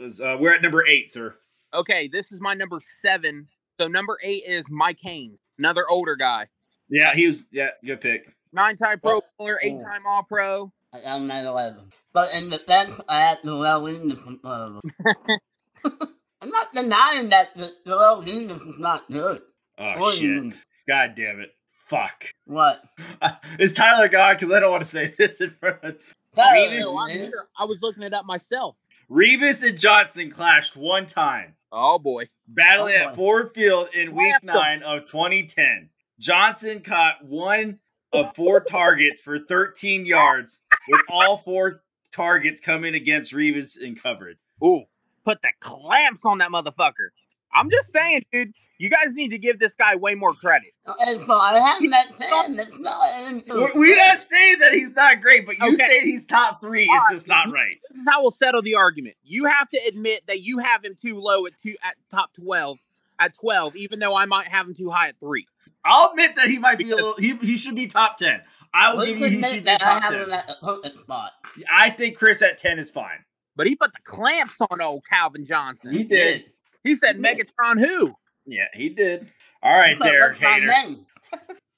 I, 0.03 0.07
uh, 0.33 0.39
we're 0.39 0.55
at 0.55 0.63
number 0.63 0.87
eight, 0.87 1.13
sir. 1.13 1.35
Okay, 1.75 2.09
this 2.11 2.25
is 2.33 2.41
my 2.41 2.55
number 2.55 2.81
seven. 3.05 3.47
So 3.79 3.89
number 3.89 4.17
eight 4.25 4.45
is 4.47 4.65
Mike 4.71 4.97
Haynes, 5.03 5.39
another 5.59 5.85
older 5.89 6.17
guy, 6.17 6.47
Yeah, 6.89 7.13
he 7.15 7.27
was. 7.27 7.43
Yeah, 7.53 7.69
good 7.85 8.01
pick. 8.01 8.27
nine-time 8.55 9.01
Pro 9.01 9.17
Oh. 9.19 9.23
Bowler, 9.39 9.61
eight-time 9.63 10.07
All-Pro. 10.09 10.73
I'm 10.95 11.25
him 11.25 11.31
at 11.31 11.45
11. 11.45 11.93
But 12.15 12.33
in 12.33 12.49
defense, 12.49 12.99
I 13.07 13.21
had 13.21 13.39
Darrell 13.45 13.83
Williams 13.83 14.15
in 14.27 14.39
front 14.39 14.41
of 14.45 14.81
him. 14.83 15.93
I'm 16.41 16.49
not 16.51 16.73
denying 16.73 17.29
that 17.29 17.49
the 17.55 17.69
Darrell 17.85 18.21
Williams 18.21 18.63
is 18.63 18.79
not 18.79 19.03
good. 19.13 19.43
Oh 19.79 19.85
Or 20.01 20.13
shit! 20.13 20.23
even- 20.23 20.55
God 20.89 21.15
damn 21.17 21.41
it! 21.41 21.51
Fuck. 21.91 22.25
What? 22.47 22.83
Is 23.59 23.73
Tyler 23.75 24.09
gone? 24.09 24.37
Because 24.39 24.53
I 24.55 24.61
don't 24.61 24.71
want 24.73 24.91
to 24.91 24.97
say 24.97 25.15
this 25.19 25.41
in 25.41 25.55
front 25.61 25.83
of 25.85 25.97
Tyler, 26.35 26.71
Reeves- 26.71 26.85
No, 26.87 26.99
I'm 26.99 27.09
man. 27.09 27.17
here. 27.19 27.45
I 27.59 27.65
was 27.65 27.79
looking 27.83 28.03
it 28.03 28.13
up 28.15 28.25
myself. 28.27 28.77
Revis 29.11 29.63
and 29.67 29.79
Johnson 29.79 30.31
clashed 30.31 30.77
one 30.77 31.07
time, 31.09 31.55
Oh 31.73 31.99
boy. 31.99 32.29
battling 32.49 32.95
Oh, 33.01 33.09
at. 33.11 33.15
Ford 33.17 33.51
Field 33.55 33.89
in 33.95 34.15
Week 34.15 34.35
Blast 34.43 34.45
'em. 34.45 34.81
Nine 34.81 34.83
of 34.83 35.07
2010. 35.11 35.89
Johnson 36.21 36.81
caught 36.83 37.25
one 37.25 37.79
of 38.13 38.35
four 38.35 38.61
targets 38.61 39.21
for 39.21 39.39
13 39.39 40.05
yards, 40.07 40.59
with 40.89 41.01
all 41.11 41.39
four 41.45 41.83
targets 42.15 42.61
coming 42.61 42.95
against 42.95 43.33
Revis 43.33 43.79
in 43.79 43.95
coverage. 43.97 44.39
Ooh, 44.65 44.83
put 45.25 45.39
the 45.43 45.49
clamps 45.63 46.21
on 46.25 46.39
that 46.39 46.51
motherfucker. 46.51 47.11
I'm 47.55 47.71
just 47.71 47.93
saying, 47.93 48.23
dude. 48.33 48.53
You 48.81 48.91
guys 48.91 49.09
need 49.13 49.31
to 49.31 49.39
give 49.39 49.59
this 49.59 49.73
guy 49.77 49.97
way 49.97 50.15
more 50.15 50.35
credit. 50.35 50.69
And 50.87 51.21
so 51.27 51.33
I 51.33 51.59
have 51.59 51.83
met 51.83 52.07
Sam. 52.17 52.57
It's 52.61 52.71
not. 52.79 53.45
We're, 53.49 53.73
we're 53.75 53.97
not 53.97 54.19
say 54.31 54.55
that 54.55 54.73
he's 54.73 54.95
not 54.95 55.21
great, 55.21 55.47
but 55.47 55.59
you 55.59 55.73
Okay. 55.75 55.85
saying 55.89 56.07
he's 56.07 56.25
top 56.27 56.61
three 56.61 56.85
is 56.85 56.89
All 56.89 56.97
right. 56.99 57.15
just 57.17 57.27
not 57.27 57.51
right. 57.53 57.75
This 57.91 58.03
is 58.03 58.07
how 58.09 58.23
we'll 58.23 58.37
settle 58.41 58.63
the 58.63 58.77
argument. 58.77 59.17
You 59.25 59.47
have 59.47 59.69
to 59.71 59.81
admit 59.89 60.23
that 60.29 60.43
you 60.43 60.59
have 60.59 60.85
him 60.85 60.95
too 61.03 61.19
low 61.19 61.45
at 61.47 61.55
two 61.61 61.75
at 61.83 61.97
top 62.13 62.31
twelve 62.41 62.79
at 63.19 63.35
twelve, 63.35 63.75
even 63.75 63.99
though 63.99 64.15
I 64.15 64.27
might 64.27 64.47
have 64.47 64.69
him 64.69 64.77
too 64.77 64.91
high 64.91 65.09
at 65.09 65.17
three. 65.19 65.45
I'll 65.85 66.11
admit 66.11 66.37
that 66.37 66.47
he 66.49 66.59
might 66.61 66.79
be 66.79 66.89
a 66.93 66.95
little. 66.95 67.17
He, 67.19 67.35
he 67.35 67.59
should 67.59 67.75
be 67.75 67.89
top 67.89 68.17
ten. 68.19 68.43
I 68.73 68.91
will 68.91 68.99
Let's 68.99 69.09
give 69.11 69.19
you 69.19 69.27
he 69.27 69.35
admit 69.35 69.51
should 69.51 69.61
be 69.65 69.65
that 69.65 69.83
I 69.83 69.99
have 69.99 70.13
ten. 70.13 70.23
him 70.23 70.81
at 70.85 70.97
spot. 70.99 71.33
I 71.69 71.91
think 71.91 72.17
Chris 72.17 72.43
at 72.43 72.59
ten 72.59 72.79
is 72.79 72.91
fine. 72.91 73.25
But 73.57 73.67
he 73.67 73.75
put 73.75 73.91
the 73.93 73.99
clamps 74.05 74.55
on 74.71 74.81
old 74.81 75.03
Calvin 75.11 75.45
Johnson. 75.47 75.93
He 75.93 76.05
did. 76.05 76.45
He 76.89 76.95
said 76.97 77.17
He. 77.17 77.23
Megatron 77.23 77.79
who? 77.79 78.15
Yeah, 78.47 78.65
he 78.75 78.89
did. 78.89 79.29
All 79.63 79.77
right, 79.77 79.97
there, 80.03 80.31
that's 80.31 80.41
my 80.41 80.55
hater. 80.55 80.67
name. 80.67 81.07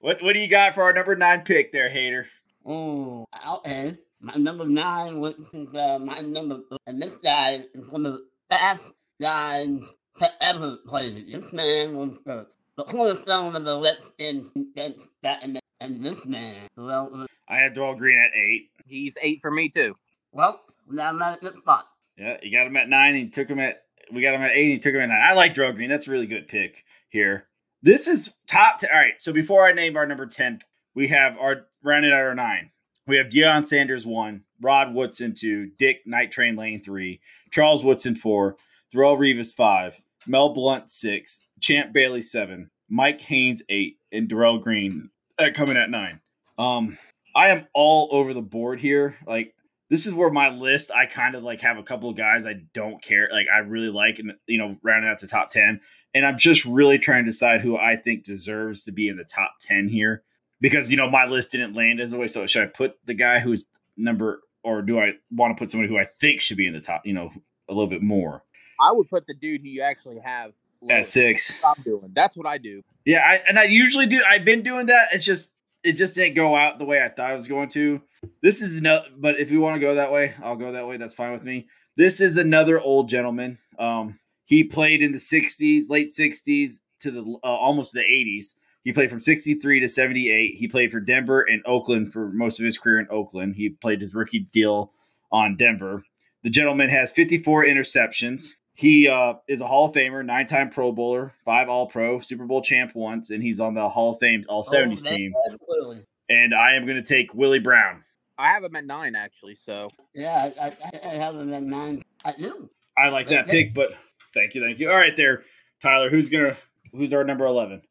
What 0.01 0.23
what 0.23 0.33
do 0.35 0.39
you 0.39 0.49
got 0.49 0.75
for 0.75 0.83
our 0.85 0.93
number 0.93 1.15
nine 1.17 1.43
pick 1.45 1.73
there, 1.73 1.91
hater? 1.91 2.27
Oh, 2.65 3.27
okay. 3.57 3.99
My 4.21 4.35
number 4.37 4.67
nine 4.67 5.19
was 5.21 5.35
uh, 5.55 5.99
my 5.99 6.21
number, 6.21 6.61
and 6.87 7.01
this 7.01 7.13
guy 7.23 7.65
is 7.75 7.87
one 7.89 8.07
of 8.07 8.13
the 8.15 8.25
best 8.49 8.83
guys 9.21 9.81
to 10.19 10.29
ever 10.43 10.77
play. 10.87 11.25
This 11.25 11.53
man 11.53 11.97
was 11.97 12.19
the, 12.27 12.47
the 12.77 12.85
cornerstone 12.85 13.57
of 13.57 13.65
the 13.65 13.75
Let's 13.75 14.03
in 14.19 14.51
against 14.57 15.01
that, 15.23 15.43
and, 15.43 15.59
and 15.81 16.05
this 16.05 16.25
man, 16.27 16.69
well, 16.77 17.27
I 17.49 17.57
had 17.57 17.75
Darrell 17.75 17.97
Green 17.97 18.19
at 18.19 18.31
eight. 18.39 18.71
He's 18.87 19.15
eight 19.23 19.41
for 19.41 19.51
me 19.51 19.71
too. 19.71 19.95
well, 20.33 20.61
now 20.91 21.09
I'm 21.09 21.23
at 21.23 21.41
the 21.41 21.55
spot. 21.59 21.89
Yeah, 22.19 22.37
you 22.43 22.57
got 22.57 22.67
him 22.67 22.77
at 22.77 22.89
nine. 22.89 23.15
And 23.15 23.25
you 23.25 23.31
took 23.31 23.49
him 23.49 23.59
at. 23.59 23.85
We 24.13 24.23
got 24.23 24.35
him 24.35 24.43
at 24.43 24.53
eight. 24.53 24.65
And 24.65 24.73
you 24.73 24.81
took 24.81 24.95
him 24.95 25.01
at 25.01 25.09
nine. 25.09 25.23
I 25.31 25.35
like 25.35 25.55
Darrell 25.55 25.73
Green. 25.73 25.91
That's 25.91 26.09
a 26.09 26.11
really 26.11 26.27
good 26.27 26.49
pick 26.49 26.85
here. 27.09 27.47
This 27.83 28.07
is 28.07 28.31
top. 28.47 28.81
ten. 28.81 28.91
All 28.93 29.01
right. 29.01 29.15
So 29.19 29.33
before 29.33 29.67
I 29.67 29.73
name 29.73 29.97
our 29.97 30.07
number 30.07 30.27
ten, 30.27 30.61
we 30.95 31.09
have 31.09 31.39
our 31.39 31.67
rounded 31.83 32.13
out 32.13 32.21
our 32.21 32.35
nine. 32.35 32.71
We 33.07 33.17
have 33.17 33.27
Deion 33.27 33.67
Sanders 33.67 34.07
one, 34.07 34.45
Rod 34.61 34.95
Woodson 34.95 35.35
two, 35.35 35.71
Dick 35.79 36.03
Night 36.07 36.31
Train 36.31 36.57
Lane 36.57 36.83
three, 36.85 37.21
Charles 37.51 37.83
Woodson 37.83 38.15
four, 38.15 38.57
Darrelle 38.95 39.19
Revis 39.19 39.55
five, 39.55 39.95
Mel 40.27 40.55
Blount 40.55 40.93
six, 40.93 41.39
Champ 41.61 41.93
Bailey 41.93 42.23
seven, 42.23 42.71
Mike 42.89 43.21
Haynes 43.23 43.63
eight, 43.69 43.97
and 44.13 44.29
Darrell 44.29 44.59
Green 44.59 45.11
uh, 45.39 45.49
coming 45.55 45.77
at 45.77 45.91
nine. 45.91 46.21
Um, 46.59 46.99
I 47.35 47.49
am 47.49 47.67
all 47.75 48.11
over 48.13 48.35
the 48.35 48.43
board 48.43 48.81
here. 48.81 49.17
Like 49.27 49.55
this 49.91 50.07
is 50.07 50.15
where 50.15 50.31
my 50.31 50.49
list 50.49 50.91
I 50.91 51.07
kind 51.07 51.35
of 51.35 51.43
like 51.43 51.61
have 51.61 51.77
a 51.77 51.83
couple 51.83 52.09
of 52.09 52.17
guys 52.17 52.47
I 52.47 52.55
don't 52.75 53.03
care 53.03 53.29
like 53.31 53.47
I 53.55 53.59
really 53.59 53.91
like 53.91 54.19
and 54.19 54.33
you 54.47 54.59
know 54.59 54.77
rounding 54.83 55.11
out 55.11 55.21
the 55.21 55.27
top 55.27 55.51
10 55.51 55.81
and 56.15 56.27
I'm 56.27 56.39
just 56.39 56.65
really 56.65 56.99
trying 56.99 57.25
to 57.25 57.31
decide 57.31 57.61
who 57.61 57.77
I 57.77 57.97
think 57.97 58.25
deserves 58.25 58.85
to 58.85 58.93
be 58.93 59.09
in 59.09 59.17
the 59.17 59.25
top 59.25 59.55
10 59.67 59.89
here 59.89 60.23
because 60.61 60.91
you 60.91 60.97
know 60.97 61.11
my 61.11 61.27
list 61.27 61.53
didn't 61.53 61.75
land 61.75 62.01
as 62.01 62.11
the 62.11 62.17
way 62.17 62.29
so 62.29 62.47
should 62.47 62.63
I 62.63 62.67
put 62.67 62.93
the 63.05 63.15
guy 63.15 63.41
who's 63.41 63.65
number 63.97 64.41
or 64.63 64.83
do 64.83 64.99
I 64.99 65.13
want 65.31 65.57
to 65.57 65.61
put 65.61 65.71
somebody 65.71 65.93
who 65.93 65.99
I 65.99 66.07
think 66.21 66.41
should 66.41 66.57
be 66.57 66.67
in 66.67 66.73
the 66.73 66.81
top 66.81 67.03
you 67.05 67.13
know 67.13 67.31
a 67.69 67.73
little 67.73 67.91
bit 67.91 68.03
more 68.03 68.43
I 68.81 68.93
would 68.93 69.09
put 69.09 69.27
the 69.27 69.35
dude 69.35 69.61
who 69.61 69.69
you 69.69 69.83
actually 69.83 70.21
have 70.25 70.53
at 70.89 71.09
6 71.09 71.55
Stop 71.59 71.83
doing. 71.85 72.13
That's 72.15 72.37
what 72.37 72.47
I 72.47 72.57
do. 72.57 72.83
Yeah, 73.05 73.21
I, 73.21 73.41
and 73.49 73.59
I 73.59 73.65
usually 73.65 74.07
do. 74.07 74.23
I've 74.27 74.45
been 74.45 74.63
doing 74.63 74.87
that. 74.87 75.09
It's 75.13 75.25
just 75.25 75.51
it 75.83 75.95
just 75.95 76.15
didn't 76.15 76.35
go 76.35 76.55
out 76.55 76.79
the 76.79 76.85
way 76.85 77.03
I 77.03 77.09
thought 77.09 77.33
it 77.33 77.37
was 77.37 77.49
going 77.49 77.71
to. 77.71 78.01
This 78.43 78.63
is 78.63 78.75
no, 78.75 79.03
but 79.19 79.39
if 79.39 79.51
you 79.51 79.61
want 79.61 79.77
to 79.77 79.81
go 79.81 79.95
that 79.95 80.13
way, 80.13 80.35
I'll 80.43 80.57
go 80.57 80.73
that 80.73 80.87
way. 80.87 80.97
That's 80.97 81.15
fine 81.15 81.33
with 81.33 81.43
me. 81.43 81.69
This 81.97 82.21
is 82.21 82.37
another 82.37 82.81
old 82.81 83.09
gentleman. 83.09 83.59
Um, 83.79 84.19
he 84.45 84.65
played 84.65 85.03
in 85.03 85.13
the 85.13 85.19
'60s, 85.19 85.85
late 85.89 86.15
'60s 86.15 86.75
to 87.01 87.11
the 87.11 87.21
uh, 87.21 87.47
almost 87.47 87.93
the 87.93 88.01
'80s. 88.01 88.55
He 88.85 88.93
played 88.93 89.11
from 89.11 89.21
'63 89.21 89.81
to 89.81 89.89
'78. 89.89 90.55
He 90.57 90.69
played 90.69 90.91
for 90.91 91.01
Denver 91.01 91.43
and 91.43 91.63
Oakland 91.67 92.13
for 92.13 92.31
most 92.31 92.59
of 92.59 92.65
his 92.67 92.79
career 92.79 93.01
in 93.01 93.07
Oakland. 93.11 93.55
He 93.57 93.71
played 93.71 94.01
his 94.01 94.15
rookie 94.15 94.47
deal 94.53 94.93
on 95.33 95.57
Denver. 95.57 96.03
The 96.43 96.51
gentleman 96.51 96.89
has 96.89 97.13
54 97.13 97.65
interceptions. 97.67 98.49
He 98.75 99.09
uh, 99.09 99.35
is 99.47 99.61
a 99.61 99.67
Hall 99.67 99.87
of 99.87 99.95
Famer, 99.95 100.25
nine-time 100.25 100.71
Pro 100.71 100.91
Bowler, 100.91 101.35
five 101.45 101.69
All-Pro, 101.69 102.21
Super 102.21 102.47
Bowl 102.47 102.63
champ 102.63 102.93
once, 102.95 103.29
and 103.29 103.43
he's 103.43 103.61
on 103.61 103.75
the 103.75 103.87
Hall 103.91 104.15
of 104.15 104.21
Fame 104.21 104.45
All 104.49 104.65
70s 104.65 105.03
Oh, 105.07 105.11
team. 105.11 105.33
Absolutely. 105.53 106.03
And 106.31 106.55
I 106.55 106.77
am 106.77 106.87
going 106.87 106.97
to 106.97 107.07
take 107.07 107.35
Willie 107.35 107.59
Brown. 107.59 108.03
I 108.41 108.53
have 108.53 108.65
him 108.65 108.75
at 108.77 108.85
nine 108.85 109.15
actually. 109.15 109.59
So 109.67 109.91
Yeah, 110.15 110.51
I, 110.61 110.67
I, 110.67 111.11
I 111.13 111.15
have 111.17 111.35
him 111.37 111.53
at 111.53 111.63
nine. 111.63 112.03
I 112.25 112.33
do. 112.39 112.69
I 112.97 113.09
like 113.11 113.29
that 113.29 113.45
Okay. 113.49 113.65
pick, 113.65 113.75
but 113.75 113.91
thank 114.35 114.55
you, 114.55 114.63
thank 114.63 114.79
you. 114.79 114.91
All 114.91 114.97
right, 114.97 115.13
there, 115.17 115.43
Tyler. 115.83 116.11
Who's 116.11 116.29
gonna? 116.29 116.57
Who's 116.93 117.13
our 117.13 117.25
number 117.25 117.45
eleven? 117.47 117.83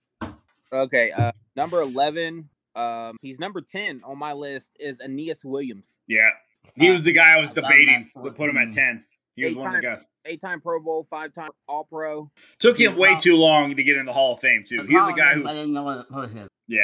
okay, 0.73 1.11
uh, 1.11 1.31
number 1.55 1.81
eleven. 1.81 2.49
Um, 2.75 3.17
he's 3.21 3.39
number 3.39 3.61
ten 3.61 4.01
on 4.05 4.17
my 4.17 4.33
list 4.33 4.67
is 4.79 4.97
Aeneas 5.03 5.39
Williams, 5.43 5.85
Yeah, 6.07 6.29
he 6.75 6.89
was 6.89 7.03
the 7.03 7.11
guy 7.11 7.33
I 7.37 7.41
was 7.41 7.49
debating 7.51 8.09
to 8.23 8.31
put 8.31 8.49
him 8.49 8.57
at 8.57 8.73
ten. 8.75 9.03
He 9.35 9.45
was 9.45 9.55
one 9.55 9.73
of 9.75 9.81
the 9.81 9.87
guys. 9.87 9.99
eight-time 10.25 10.61
Pro 10.61 10.79
Bowl, 10.81 11.07
five-time 11.09 11.49
All-Pro. 11.67 12.29
Took 12.59 12.77
him 12.77 12.97
way 12.97 13.11
Wow. 13.13 13.19
too 13.19 13.35
long 13.35 13.75
to 13.75 13.83
get 13.83 13.95
in 13.97 14.05
the 14.05 14.11
Hall 14.13 14.35
of 14.35 14.41
Fame 14.41 14.65
too. 14.67 14.81
He's 14.81 14.87
the 14.89 15.13
guy 15.17 15.33
who. 15.33 15.47
I 15.47 15.53
who, 15.53 15.59
didn't 15.59 15.73
know 15.73 15.83
where 15.85 15.97
to 15.97 16.03
put 16.03 16.29
him. 16.29 16.47
yeah, 16.67 16.81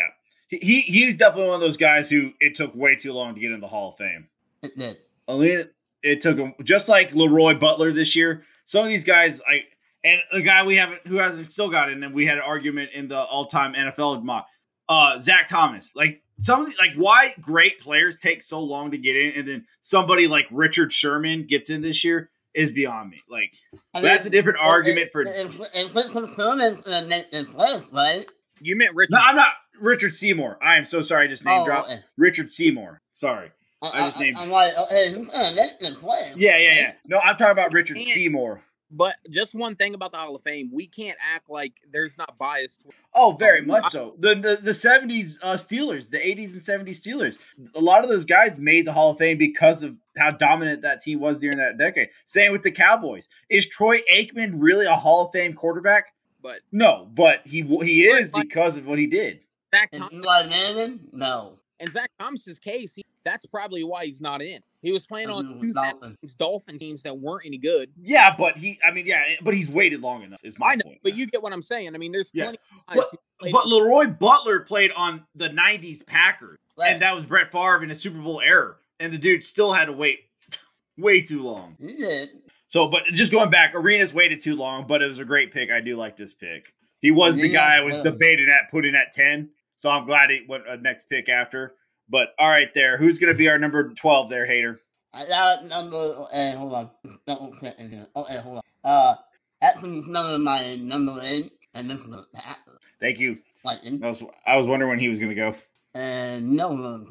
he 0.48 0.58
he 0.58 0.82
he's 0.82 1.16
definitely 1.16 1.48
one 1.48 1.56
of 1.56 1.62
those 1.62 1.78
guys 1.78 2.10
who 2.10 2.32
it 2.40 2.56
took 2.56 2.76
way 2.76 2.96
too 2.96 3.14
long 3.14 3.34
to 3.36 3.40
get 3.40 3.52
in 3.52 3.60
the 3.60 3.68
Hall 3.68 3.92
of 3.92 3.98
Fame. 3.98 4.28
It 4.62 4.78
did. 4.78 4.98
I 5.28 5.38
mean, 5.38 5.66
it 6.04 6.22
took 6.22 6.38
him 6.38 6.54
just 6.64 6.88
like 6.88 7.14
Leroy 7.14 7.56
Butler 7.56 7.94
this 7.94 8.16
year. 8.16 8.44
Some 8.68 8.84
of 8.84 8.90
these 8.90 9.04
guys, 9.04 9.42
I 9.42 9.62
and 10.04 10.20
the 10.32 10.42
guy 10.42 10.66
we 10.66 10.78
haven't 10.78 11.06
who 11.08 11.18
hasn't 11.18 11.48
still 11.52 11.70
got 11.70 11.92
in, 11.92 12.04
and 12.04 12.14
we 12.14 12.26
had 12.26 12.38
an 12.38 12.44
argument 12.46 12.92
in 12.94 13.08
the 13.08 13.18
all-time 13.18 13.74
NFL 13.74 14.24
mock, 14.24 14.48
uh, 14.88 15.20
Zach 15.20 15.50
Thomas. 15.50 15.90
Like 15.96 16.22
some 16.42 16.62
of 16.62 16.68
the, 16.68 16.76
like 16.78 16.92
why 16.96 17.34
great 17.42 17.80
players 17.80 18.18
take 18.22 18.44
so 18.44 18.60
long 18.60 18.92
to 18.92 18.98
get 18.98 19.16
in, 19.16 19.34
and 19.36 19.48
then 19.48 19.66
somebody 19.82 20.28
like 20.28 20.46
Richard 20.52 20.94
Sherman 20.94 21.48
gets 21.50 21.70
in 21.70 21.82
this 21.82 22.04
year 22.04 22.30
is 22.54 22.72
beyond 22.72 23.10
me. 23.10 23.22
Like 23.30 23.52
I 23.94 24.02
that's 24.02 24.26
a 24.26 24.30
different 24.30 24.60
if- 24.62 24.66
argument 24.66 25.08
if, 25.08 25.12
for. 25.12 25.22
If, 25.24 25.56
if 25.74 25.96
it's 25.96 26.12
confirmed 26.12 26.62
in, 26.62 26.94
in, 26.94 27.24
in 27.32 27.46
place, 27.48 27.84
right? 27.92 28.26
You 28.62 28.78
meant 28.78 28.96
Richard. 28.96 29.12
No, 29.12 29.20
I'm 29.20 29.36
not 29.36 29.50
Richard 29.80 30.16
Seymour. 30.16 30.58
I 30.62 30.78
am 30.78 30.86
so 30.86 31.02
sorry. 31.02 31.26
I 31.26 31.28
just 31.30 31.46
name 31.46 31.62
Oh, 31.62 31.66
dropped 31.66 31.90
okay. 31.90 32.02
Richard 32.18 32.52
Seymour. 32.52 33.02
Sorry. 33.14 33.52
I, 33.82 33.88
I 33.90 34.08
just 34.08 34.20
named- 34.20 34.38
I'm 34.38 34.50
like, 34.50 34.76
okay, 34.76 35.10
he's 35.10 35.18
in 35.18 35.30
it 35.34 35.72
in 35.82 35.96
place. 35.98 36.34
Yeah, 36.36 36.58
yeah, 36.58 36.74
yeah. 36.76 36.92
No, 37.08 37.20
I'm 37.20 37.36
talking 37.38 37.52
about 37.52 37.74
Richard 37.74 37.98
And- 37.98 38.06
Seymour. 38.08 38.62
But 38.92 39.16
just 39.32 39.56
one 39.56 39.76
thing 39.76 39.96
about 39.96 40.12
the 40.12 40.18
Hall 40.18 40.36
of 40.36 40.44
Fame, 40.44 40.70
we 40.72 40.88
can't 40.88 41.18
act 41.36 41.50
like 41.50 41.74
there's 41.92 42.12
not 42.20 42.38
bias. 42.38 42.72
Oh, 43.16 43.32
very 43.38 43.62
Um, 43.62 43.68
much 43.68 43.84
I- 43.86 43.90
so. 43.90 44.16
The 44.20 44.36
the 44.36 44.60
the 44.62 44.74
seventies 44.76 45.36
uh, 45.42 45.56
Steelers, 45.56 46.10
the 46.10 46.26
eighties 46.26 46.54
and 46.54 46.64
seventies 46.64 47.02
Steelers. 47.02 47.36
A 47.74 47.80
lot 47.82 48.04
of 48.04 48.10
those 48.10 48.26
guys 48.26 48.58
made 48.60 48.86
the 48.86 48.94
Hall 48.94 49.10
of 49.12 49.18
Fame 49.18 49.40
because 49.40 49.82
of 49.82 49.96
how 50.18 50.32
dominant 50.32 50.84
that 50.84 51.02
team 51.02 51.20
was 51.20 51.40
during 51.40 51.58
that 51.58 51.78
decade. 51.80 52.10
Same 52.28 52.52
with 52.52 52.62
the 52.62 52.72
Cowboys. 52.72 53.28
Is 53.50 53.66
Troy 53.66 54.02
Aikman 54.14 54.52
really 54.54 54.86
a 54.86 54.96
Hall 54.96 55.26
of 55.26 55.32
Fame 55.34 55.54
quarterback? 55.54 56.06
But 56.44 56.60
No, 56.72 57.10
but 57.12 57.40
he 57.44 57.64
he 57.64 58.06
is 58.06 58.30
But, 58.30 58.38
like- 58.40 58.48
because 58.50 58.78
of 58.78 58.86
what 58.86 59.00
he 59.00 59.08
did. 59.08 59.40
Zach 59.76 59.90
And 59.92 60.02
Thomas, 60.02 60.14
Eli 60.16 60.48
Manning? 60.48 61.00
No. 61.12 61.54
in 61.80 61.92
Zach 61.92 62.10
Thomas's 62.20 62.58
case, 62.60 62.92
he, 62.96 63.04
that's 63.24 63.46
probably 63.48 63.84
why 63.84 64.06
he's 64.06 64.22
not 64.22 64.42
in. 64.42 64.60
He 64.82 64.92
was 64.92 65.02
playing 65.08 65.30
on 65.30 65.60
two 65.60 65.74
Dolphins. 65.74 66.18
Dolphin 66.38 66.78
teams 66.80 67.02
that 67.04 67.18
weren't 67.18 67.44
any 67.46 67.58
good. 67.58 67.90
Yeah, 68.00 68.36
but 68.38 68.56
he. 68.56 68.80
I 68.88 68.92
mean, 68.92 69.08
yeah, 69.08 69.22
but 69.42 69.56
he's 69.56 69.68
waited 69.68 70.00
long 70.02 70.22
enough. 70.22 70.40
Is 70.44 70.54
my 70.60 70.68
I 70.68 70.76
know, 70.76 70.84
point. 70.84 71.00
but 71.04 71.16
you 71.16 71.26
get 71.26 71.42
what 71.42 71.52
I'm 71.54 71.64
saying. 71.64 71.96
I 71.96 71.98
mean, 71.98 72.12
there's 72.12 72.28
Yeah. 72.34 72.44
plenty 72.46 72.60
of 72.88 72.96
guys 72.96 73.06
But- 73.42 73.52
But 73.52 73.68
Leroy 73.68 74.06
Butler 74.08 74.60
played 74.62 74.92
on 74.96 75.26
the 75.36 75.50
'90s 75.50 76.06
Packers, 76.06 76.60
Right. 76.78 76.94
and 76.94 77.02
that 77.02 77.16
was 77.16 77.26
Brett 77.26 77.52
Favre 77.52 77.84
in 77.84 77.90
a 77.92 77.96
Super 77.96 78.20
Bowl 78.20 78.40
era, 78.42 78.76
and 79.00 79.12
the 79.12 79.18
dude 79.18 79.44
still 79.44 79.74
had 79.74 79.86
to 79.86 79.92
wait 79.92 80.20
way 80.98 81.22
too 81.22 81.42
long. 81.42 81.76
He 81.80 81.98
did. 81.98 82.30
So, 82.68 82.88
but 82.88 83.04
just 83.14 83.32
going 83.32 83.50
back, 83.50 83.74
Aeneas 83.76 84.14
waited 84.14 84.40
too 84.42 84.56
long, 84.56 84.86
but 84.88 85.02
it 85.02 85.08
was 85.08 85.20
a 85.20 85.26
great 85.26 85.52
pick. 85.52 85.70
I 85.72 85.82
do 85.82 85.98
like 85.98 86.16
this 86.16 86.34
pick. 86.34 86.66
He 87.02 87.12
was 87.12 87.36
the 87.36 87.50
guy 87.50 87.76
I 87.78 87.82
was 87.82 87.96
yeah. 87.96 88.04
debating 88.04 88.48
at 88.50 88.72
putting 88.72 88.96
at 88.96 89.14
10. 89.14 89.50
So 89.78 89.90
I'm 89.90 90.06
glad 90.06 90.30
he 90.30 90.46
went 90.48 90.68
a 90.68 90.78
next 90.78 91.10
pick 91.10 91.30
after. 91.30 91.74
But 92.10 92.30
all 92.40 92.50
right, 92.50 92.70
there. 92.76 92.98
Who's 92.98 93.18
going 93.20 93.34
to 93.34 93.38
be 93.38 93.50
our 93.50 93.58
number 93.58 93.94
12 93.94 94.30
there, 94.30 94.46
Hater? 94.46 94.80
I 95.14 95.26
got 95.28 95.66
number. 95.66 96.28
Hey, 96.32 96.54
hold 96.56 96.74
on. 96.74 96.90
Double 97.28 97.54
check 97.62 97.76
in 97.80 97.90
here. 97.90 98.08
Okay, 98.16 98.38
hold 98.40 98.58
on. 98.58 98.64
Uh, 98.84 99.16
actually, 99.62 99.98
it's 99.98 100.08
number 100.08 100.38
my 100.38 100.76
number 100.76 101.20
eight, 101.24 101.54
and 101.74 101.90
this 101.90 102.00
is 102.00 102.06
the 102.08 102.26
Packers. 102.34 102.80
Thank 103.00 103.20
you. 103.20 103.38
Like, 103.64 103.80
eh. 103.86 103.98
I 104.04 104.10
was, 104.10 104.24
I 104.46 104.58
was 104.58 104.68
wondering 104.68 104.90
when 104.90 105.00
he 105.00 105.10
was 105.10 105.18
going 105.20 105.30
to 105.30 105.36
go. 105.36 105.56
and 105.94 106.52
no 106.52 106.70
one. 106.70 107.08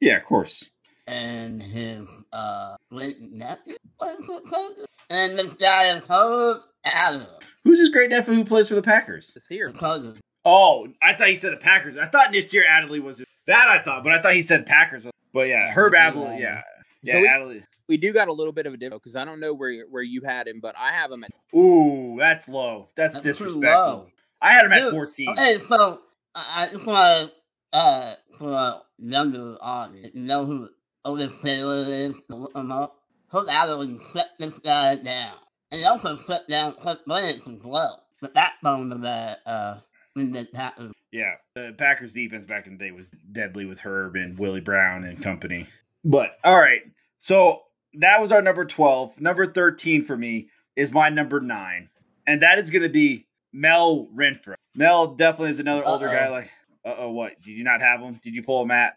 Yeah, 0.00 0.16
of 0.16 0.24
course. 0.24 0.70
And 1.06 1.60
his, 1.60 2.08
uh, 2.32 2.76
great 2.90 3.20
nephew 3.20 3.74
plays 3.98 4.16
for 4.24 4.40
the 4.40 4.48
Packers. 4.50 4.86
And 5.10 5.38
this 5.38 5.52
guy 5.54 5.96
is 5.96 6.02
Herb 6.08 6.58
Adams. 6.84 7.26
Who's 7.64 7.80
his 7.80 7.90
great 7.90 8.10
nephew 8.10 8.34
who 8.34 8.44
plays 8.44 8.68
for 8.68 8.76
the 8.76 8.82
Packers? 8.82 9.32
this 9.34 9.42
here. 9.48 9.72
The 9.72 9.78
Cousins. 9.78 10.20
Oh, 10.44 10.86
I 11.02 11.14
thought 11.14 11.28
he 11.28 11.38
said 11.38 11.52
the 11.52 11.56
Packers. 11.58 11.96
I 12.00 12.06
thought 12.08 12.32
Nasir 12.32 12.64
Adderley 12.68 13.00
was 13.00 13.18
that. 13.46 13.68
I 13.68 13.82
thought, 13.82 14.04
but 14.04 14.12
I 14.12 14.22
thought 14.22 14.34
he 14.34 14.42
said 14.42 14.66
Packers. 14.66 15.06
But 15.34 15.42
yeah, 15.48 15.70
Herb 15.72 15.94
Adderley. 15.94 16.38
Yeah, 16.40 16.62
yeah, 17.02 17.14
So 17.14 17.20
we- 17.20 17.28
Adderley. 17.28 17.64
We 17.88 17.96
do 17.96 18.12
got 18.12 18.28
a 18.28 18.32
little 18.32 18.52
bit 18.52 18.66
of 18.66 18.72
a 18.72 18.76
difference 18.76 19.02
because 19.02 19.16
I 19.16 19.24
don't 19.24 19.40
know 19.40 19.52
where 19.52 19.84
where 19.90 20.02
you 20.02 20.22
had 20.24 20.46
him, 20.46 20.60
but 20.60 20.76
I 20.78 20.92
have 20.92 21.10
him 21.10 21.24
at 21.24 21.32
Ooh, 21.58 22.14
that's 22.20 22.46
low. 22.46 22.86
That's, 22.96 23.14
That's 23.14 23.24
disrespectful. 23.24 23.60
low. 23.64 24.06
I 24.40 24.52
had 24.54 24.64
him 24.66 24.72
at 24.72 24.78
Dude, 24.82 24.92
14. 24.92 25.28
Okay, 25.30 25.58
so 25.68 25.98
I 26.32 26.66
I 26.66 26.72
just 26.72 26.86
want 26.86 27.32
to 27.72 27.76
uh 27.76 28.14
for 28.38 28.52
a 28.52 28.82
younger 28.98 29.56
audience, 29.60 30.14
you 30.14 30.22
know 30.22 30.46
who 30.46 30.68
Otis 31.04 31.32
Taylor 31.42 31.92
is 31.92 32.14
to 32.30 32.36
look 32.36 32.54
him 32.54 32.70
up. 32.70 32.96
Herb 33.32 33.48
Adderley 33.48 33.98
shut 34.12 34.26
this 34.38 34.54
guy 34.62 34.94
down, 34.94 35.34
and 35.72 35.80
he 35.80 35.84
also 35.84 36.16
shut 36.16 36.48
down 36.48 36.74
Cliff 36.80 36.98
Lance 37.08 37.42
as 37.44 37.58
well. 37.64 38.04
The 38.22 38.28
backbone 38.28 38.92
of 38.92 39.00
that 39.00 39.38
uh 39.44 39.80
the 40.16 40.92
Yeah, 41.12 41.34
the 41.54 41.74
Packers 41.78 42.12
defense 42.12 42.46
back 42.46 42.66
in 42.66 42.76
the 42.78 42.84
day 42.84 42.90
was 42.90 43.06
deadly 43.32 43.64
with 43.66 43.78
Herb 43.78 44.16
and 44.16 44.38
Willie 44.38 44.60
Brown 44.60 45.04
and 45.04 45.22
company. 45.22 45.68
But 46.04 46.30
all 46.44 46.56
right, 46.56 46.80
so 47.18 47.62
that 47.94 48.20
was 48.20 48.32
our 48.32 48.42
number 48.42 48.64
12. 48.64 49.20
Number 49.20 49.52
13 49.52 50.04
for 50.04 50.16
me 50.16 50.48
is 50.76 50.90
my 50.92 51.08
number 51.08 51.40
nine, 51.40 51.88
and 52.26 52.42
that 52.42 52.58
is 52.58 52.70
going 52.70 52.82
to 52.82 52.88
be 52.88 53.26
Mel 53.52 54.08
Renfro. 54.14 54.54
Mel 54.74 55.14
definitely 55.14 55.50
is 55.50 55.60
another 55.60 55.84
older 55.84 56.06
guy. 56.06 56.28
Like, 56.28 56.50
uh 56.84 56.94
oh, 56.98 57.10
what? 57.10 57.40
Did 57.42 57.50
you 57.52 57.64
not 57.64 57.80
have 57.80 58.00
him? 58.00 58.20
Did 58.22 58.34
you 58.34 58.42
pull 58.42 58.62
him 58.62 58.70
at? 58.70 58.94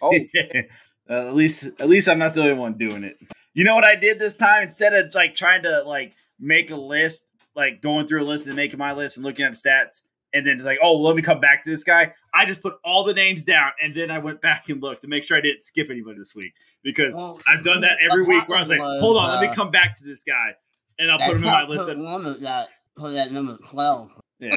Hope- 0.00 0.12
Oh, 1.08 1.14
uh, 1.14 1.28
at 1.28 1.34
least, 1.34 1.64
at 1.78 1.88
least 1.88 2.08
I'm 2.08 2.18
not 2.18 2.34
the 2.34 2.40
only 2.42 2.54
one 2.54 2.78
doing 2.78 3.04
it. 3.04 3.18
You 3.52 3.64
know 3.64 3.74
what 3.74 3.84
I 3.84 3.94
did 3.94 4.18
this 4.18 4.34
time? 4.34 4.62
Instead 4.64 4.94
of 4.94 5.14
like 5.14 5.36
trying 5.36 5.62
to 5.64 5.82
like 5.82 6.12
make 6.40 6.70
a 6.70 6.76
list, 6.76 7.22
like 7.54 7.82
going 7.82 8.08
through 8.08 8.22
a 8.22 8.26
list 8.26 8.46
and 8.46 8.56
making 8.56 8.78
my 8.78 8.92
list 8.92 9.16
and 9.16 9.24
looking 9.24 9.44
at 9.44 9.52
the 9.52 9.68
stats, 9.68 10.00
and 10.34 10.46
then 10.46 10.58
like, 10.58 10.78
oh, 10.82 10.96
let 10.96 11.16
me 11.16 11.22
come 11.22 11.40
back 11.40 11.64
to 11.64 11.70
this 11.70 11.84
guy. 11.84 12.12
I 12.34 12.44
just 12.44 12.60
put 12.60 12.74
all 12.84 13.04
the 13.04 13.14
names 13.14 13.44
down, 13.44 13.70
and 13.80 13.96
then 13.96 14.10
I 14.10 14.18
went 14.18 14.42
back 14.42 14.68
and 14.68 14.82
looked 14.82 15.02
to 15.02 15.08
make 15.08 15.24
sure 15.24 15.38
I 15.38 15.40
didn't 15.40 15.64
skip 15.64 15.86
anybody 15.90 16.18
this 16.18 16.34
week 16.34 16.52
because 16.82 17.14
Well, 17.14 17.40
I've 17.48 17.64
done 17.64 17.80
that 17.82 17.98
every 18.10 18.24
week. 18.24 18.46
Where 18.48 18.58
I 18.58 18.60
was 18.60 18.68
like, 18.68 18.80
hold 18.80 19.16
on, 19.16 19.30
let 19.30 19.38
uh, 19.38 19.50
me 19.50 19.54
come 19.54 19.70
back 19.70 19.96
to 19.98 20.04
this 20.04 20.20
guy, 20.26 20.50
and 20.98 21.10
I'll 21.10 21.18
put 21.18 21.36
him 21.36 21.44
in 21.44 21.50
my 21.50 21.62
list. 21.62 21.86
put 21.86 21.98
of 22.26 22.40
that 22.40 22.68
put 22.96 23.12
that 23.12 23.32
number 23.32 23.56
twelve. 23.64 24.10
yeah. 24.40 24.56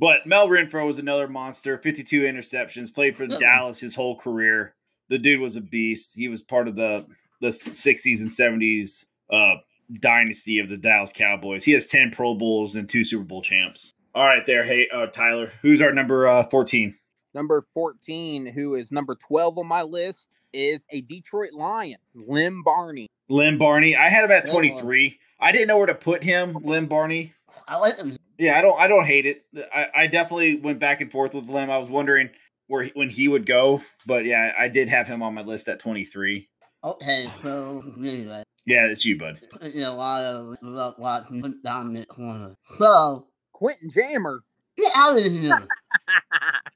But 0.00 0.26
Mel 0.26 0.46
Renfro 0.46 0.86
was 0.86 0.98
another 0.98 1.26
monster. 1.26 1.76
52 1.76 2.20
interceptions. 2.20 2.94
Played 2.94 3.16
for. 3.16 3.26
Dallas 3.26 3.80
his 3.80 3.96
whole 3.96 4.16
career. 4.16 4.76
The 5.08 5.18
dude 5.18 5.40
was 5.40 5.56
a 5.56 5.60
beast. 5.60 6.12
He 6.14 6.28
was 6.28 6.42
part 6.42 6.68
of 6.68 6.76
the 6.76 7.04
the 7.40 7.48
60s 7.48 8.20
and 8.20 8.30
70s 8.30 9.04
uh, 9.32 9.54
dynasty 10.00 10.58
of 10.58 10.68
the 10.68 10.76
Dallas 10.76 11.12
Cowboys. 11.14 11.64
He 11.64 11.72
has 11.72 11.86
10 11.86 12.12
Pro 12.14 12.34
Bowls 12.34 12.76
and 12.76 12.88
two 12.88 13.04
Super 13.04 13.24
Bowl 13.24 13.42
champs. 13.42 13.92
All 14.14 14.24
right, 14.24 14.42
there. 14.46 14.64
Hey, 14.64 14.88
uh, 14.94 15.06
Tyler, 15.06 15.52
who's 15.62 15.80
our 15.80 15.92
number 15.92 16.28
uh, 16.28 16.48
14? 16.50 16.94
number 17.34 17.64
14, 17.74 18.46
who 18.46 18.74
is 18.74 18.90
number 18.90 19.16
12 19.28 19.58
on 19.58 19.66
my 19.66 19.82
list, 19.82 20.26
is 20.52 20.80
a 20.90 21.00
Detroit 21.02 21.52
Lion, 21.52 21.98
Lem 22.14 22.62
Barney. 22.64 23.08
Lem 23.28 23.58
Barney. 23.58 23.96
I 23.96 24.08
had 24.08 24.24
him 24.24 24.30
at 24.30 24.50
23. 24.50 25.18
I 25.40 25.52
didn't 25.52 25.68
know 25.68 25.76
where 25.76 25.86
to 25.86 25.94
put 25.94 26.24
him, 26.24 26.58
Lem 26.64 26.86
Barney. 26.86 27.34
I 27.66 27.76
like 27.76 27.96
him. 27.96 28.18
Yeah, 28.38 28.58
I 28.58 28.62
don't. 28.62 28.78
I 28.78 28.86
don't 28.86 29.04
hate 29.04 29.26
it. 29.26 29.44
I, 29.74 29.86
I 29.94 30.06
definitely 30.06 30.56
went 30.56 30.78
back 30.78 31.00
and 31.00 31.10
forth 31.10 31.34
with 31.34 31.48
Lem. 31.48 31.70
I 31.70 31.78
was 31.78 31.90
wondering 31.90 32.30
where 32.66 32.84
he, 32.84 32.90
when 32.94 33.10
he 33.10 33.28
would 33.28 33.46
go, 33.46 33.82
but 34.06 34.24
yeah, 34.24 34.52
I 34.58 34.68
did 34.68 34.88
have 34.88 35.06
him 35.06 35.22
on 35.22 35.34
my 35.34 35.42
list 35.42 35.68
at 35.68 35.80
23. 35.80 36.48
Okay, 36.84 37.32
so 37.42 37.82
anyway. 37.98 38.44
Yeah, 38.64 38.86
it's 38.86 39.04
you, 39.04 39.18
bud. 39.18 39.40
putting 39.50 39.82
a 39.82 39.94
lot 39.94 40.22
of 40.22 40.56
love 40.62 40.94
watching 40.98 41.42
put 41.42 41.62
down 41.62 42.04
corner. 42.08 42.54
So 42.78 43.26
Quentin 43.58 43.90
Jammer. 43.90 44.44
get 44.76 44.92
out 44.94 45.18
of 45.18 45.24
here. 45.24 45.66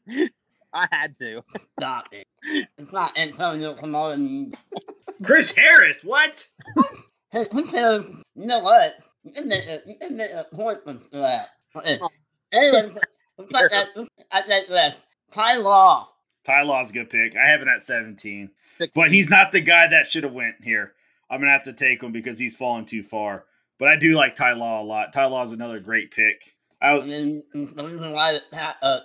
I 0.74 0.86
had 0.90 1.16
to. 1.20 1.42
Stop 1.78 2.06
it. 2.10 2.26
It's 2.76 2.92
not 2.92 3.16
Antonio 3.16 3.76
Camoni. 3.76 4.52
Chris 5.22 5.52
Harris, 5.52 5.98
what? 6.02 6.44
He 7.30 7.44
he 7.44 7.78
you 7.78 8.22
know 8.34 8.64
what? 8.64 8.94
You 9.22 9.32
can 9.32 9.46
make 9.46 9.64
a, 9.68 9.80
you 9.86 10.10
make 10.10 10.32
a 10.32 10.44
point 10.52 10.80
for 10.82 10.98
that. 11.12 11.50
Anyway, 11.84 12.00
oh. 12.02 12.98
let's 13.38 13.52
not 13.52 13.70
that, 13.70 13.86
I 14.32 14.42
think 14.42 14.66
this. 14.66 14.96
Ty 15.32 15.58
Law. 15.58 16.08
Ty 16.44 16.62
Law's 16.62 16.90
a 16.90 16.94
good 16.94 17.10
pick. 17.10 17.34
I 17.36 17.48
have 17.48 17.60
him 17.60 17.68
at 17.68 17.86
17, 17.86 18.50
Six- 18.78 18.92
but 18.92 19.12
he's 19.12 19.30
not 19.30 19.52
the 19.52 19.60
guy 19.60 19.86
that 19.86 20.08
should 20.08 20.24
have 20.24 20.32
went 20.32 20.56
here. 20.62 20.94
I'm 21.30 21.38
gonna 21.38 21.52
have 21.52 21.64
to 21.64 21.72
take 21.74 22.02
him 22.02 22.10
because 22.10 22.40
he's 22.40 22.56
fallen 22.56 22.86
too 22.86 23.04
far. 23.04 23.44
But 23.78 23.88
I 23.88 23.96
do 23.96 24.16
like 24.16 24.34
Ty 24.34 24.54
Law 24.54 24.82
a 24.82 24.84
lot. 24.84 25.12
Ty 25.12 25.26
Law's 25.26 25.52
another 25.52 25.78
great 25.78 26.10
pick. 26.10 26.51
I 26.82 26.94
was 26.94 27.04
And 27.04 27.12
then 27.12 27.72
the 27.76 27.84
reason 27.84 28.12
why 28.12 28.32
the 28.32 28.40
Pat, 28.50 28.76
uh, 28.82 29.00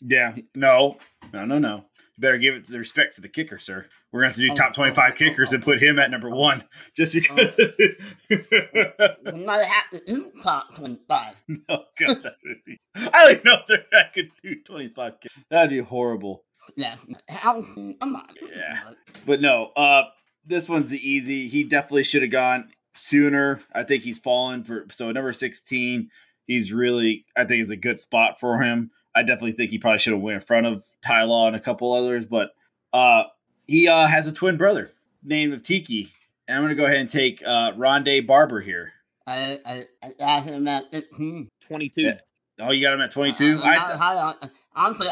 yeah 0.00 0.34
no 0.54 0.96
no 1.32 1.44
no 1.44 1.58
no. 1.58 1.84
You 2.16 2.22
better 2.22 2.38
give 2.38 2.54
it 2.54 2.68
the 2.68 2.78
respect 2.78 3.14
to 3.14 3.20
the 3.20 3.28
kicker, 3.28 3.58
sir. 3.58 3.86
We're 4.12 4.22
gonna 4.22 4.32
have 4.32 4.36
to 4.36 4.46
do 4.46 4.52
Oh, 4.52 4.56
top 4.56 4.74
25 4.74 4.98
oh, 4.98 5.12
oh, 5.14 5.16
kickers 5.16 5.52
oh, 5.52 5.54
and 5.54 5.64
put 5.64 5.80
him 5.80 5.98
at 5.98 6.10
number 6.10 6.28
one 6.28 6.64
just 6.96 7.14
because. 7.14 7.54
We 7.56 9.44
might 9.44 9.64
have 9.64 9.90
to 9.92 10.04
do 10.04 10.32
top 10.42 10.74
25. 10.76 11.34
oh 11.68 11.76
god, 11.98 12.16
that 12.24 12.34
would 12.44 12.64
be. 12.66 12.80
I 12.96 13.00
don't 13.10 13.32
even 13.32 13.42
know 13.44 13.58
if 13.68 13.80
I 13.92 14.02
could 14.12 14.30
do 14.42 14.56
25 14.66 15.12
kickers. 15.22 15.44
That'd 15.50 15.70
be 15.70 15.80
horrible. 15.80 16.44
Yeah. 16.76 16.96
How, 17.28 17.62
come 17.62 18.16
on. 18.16 18.28
Yeah. 18.42 18.90
But 19.26 19.40
no, 19.40 19.70
uh, 19.76 20.02
this 20.46 20.68
one's 20.68 20.90
the 20.90 20.98
easy. 20.98 21.48
He 21.48 21.64
definitely 21.64 22.04
should 22.04 22.22
have 22.22 22.32
gone 22.32 22.70
sooner. 22.94 23.60
I 23.72 23.84
think 23.84 24.02
he's 24.02 24.18
fallen 24.18 24.64
for 24.64 24.86
so 24.90 25.10
number 25.12 25.32
sixteen. 25.32 26.10
He's 26.46 26.72
really, 26.72 27.24
I 27.36 27.44
think, 27.44 27.62
is 27.62 27.70
a 27.70 27.76
good 27.76 28.00
spot 28.00 28.38
for 28.40 28.60
him. 28.62 28.90
I 29.14 29.22
definitely 29.22 29.52
think 29.52 29.70
he 29.70 29.78
probably 29.78 29.98
should 29.98 30.12
have 30.12 30.22
went 30.22 30.36
in 30.40 30.46
front 30.46 30.66
of 30.66 30.82
Ty 31.06 31.22
Law 31.24 31.46
and 31.46 31.56
a 31.56 31.60
couple 31.60 31.92
others, 31.92 32.24
but 32.26 32.54
uh, 32.92 33.24
he 33.66 33.88
uh, 33.88 34.06
has 34.06 34.26
a 34.26 34.32
twin 34.32 34.56
brother 34.56 34.90
named 35.22 35.52
of 35.52 35.62
Tiki, 35.62 36.12
and 36.48 36.56
I'm 36.56 36.64
gonna 36.64 36.74
go 36.74 36.84
ahead 36.84 36.96
and 36.96 37.10
take 37.10 37.42
uh, 37.44 37.72
Rondé 37.76 38.26
Barber 38.26 38.60
here. 38.60 38.92
I, 39.26 39.58
I, 39.64 39.86
I 40.02 40.12
got 40.18 40.44
him 40.44 40.66
at 40.66 40.90
15. 40.90 41.48
22. 41.68 42.00
Yeah. 42.02 42.18
Oh, 42.60 42.72
you 42.72 42.84
got 42.86 42.94
him 42.94 43.00
at 43.00 43.12
22. 43.12 43.60
I'm 43.62 43.62
I, 43.62 43.74
not 43.76 43.98
high 43.98 44.16
on, 44.16 44.50
honestly, 44.74 45.06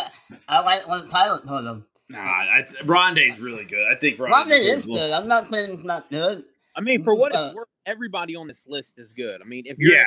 I 0.48 0.60
like 0.60 0.86
what 0.88 1.08
Tyler 1.10 1.40
told 1.46 1.64
him. 1.66 1.84
nah, 2.08 2.18
I, 2.18 2.66
Rondé's 2.84 3.38
really 3.38 3.64
good. 3.64 3.84
I 3.94 3.98
think 4.00 4.18
Rondé 4.18 4.30
Rondé 4.32 4.76
is 4.76 4.84
a 4.86 4.88
little- 4.88 4.94
good. 5.08 5.12
I'm 5.12 5.28
not 5.28 5.48
saying 5.50 5.70
it's 5.74 5.84
not 5.84 6.10
good. 6.10 6.44
I 6.76 6.80
mean, 6.80 7.02
for 7.04 7.14
what 7.14 7.34
Uh, 7.34 7.46
it's 7.48 7.56
worth, 7.56 7.68
everybody 7.86 8.36
on 8.36 8.46
this 8.48 8.60
list 8.66 8.92
is 8.96 9.10
good. 9.16 9.40
I 9.40 9.44
mean, 9.44 9.64
if 9.66 9.78
you're 9.78 9.94
Yeah. 9.94 10.04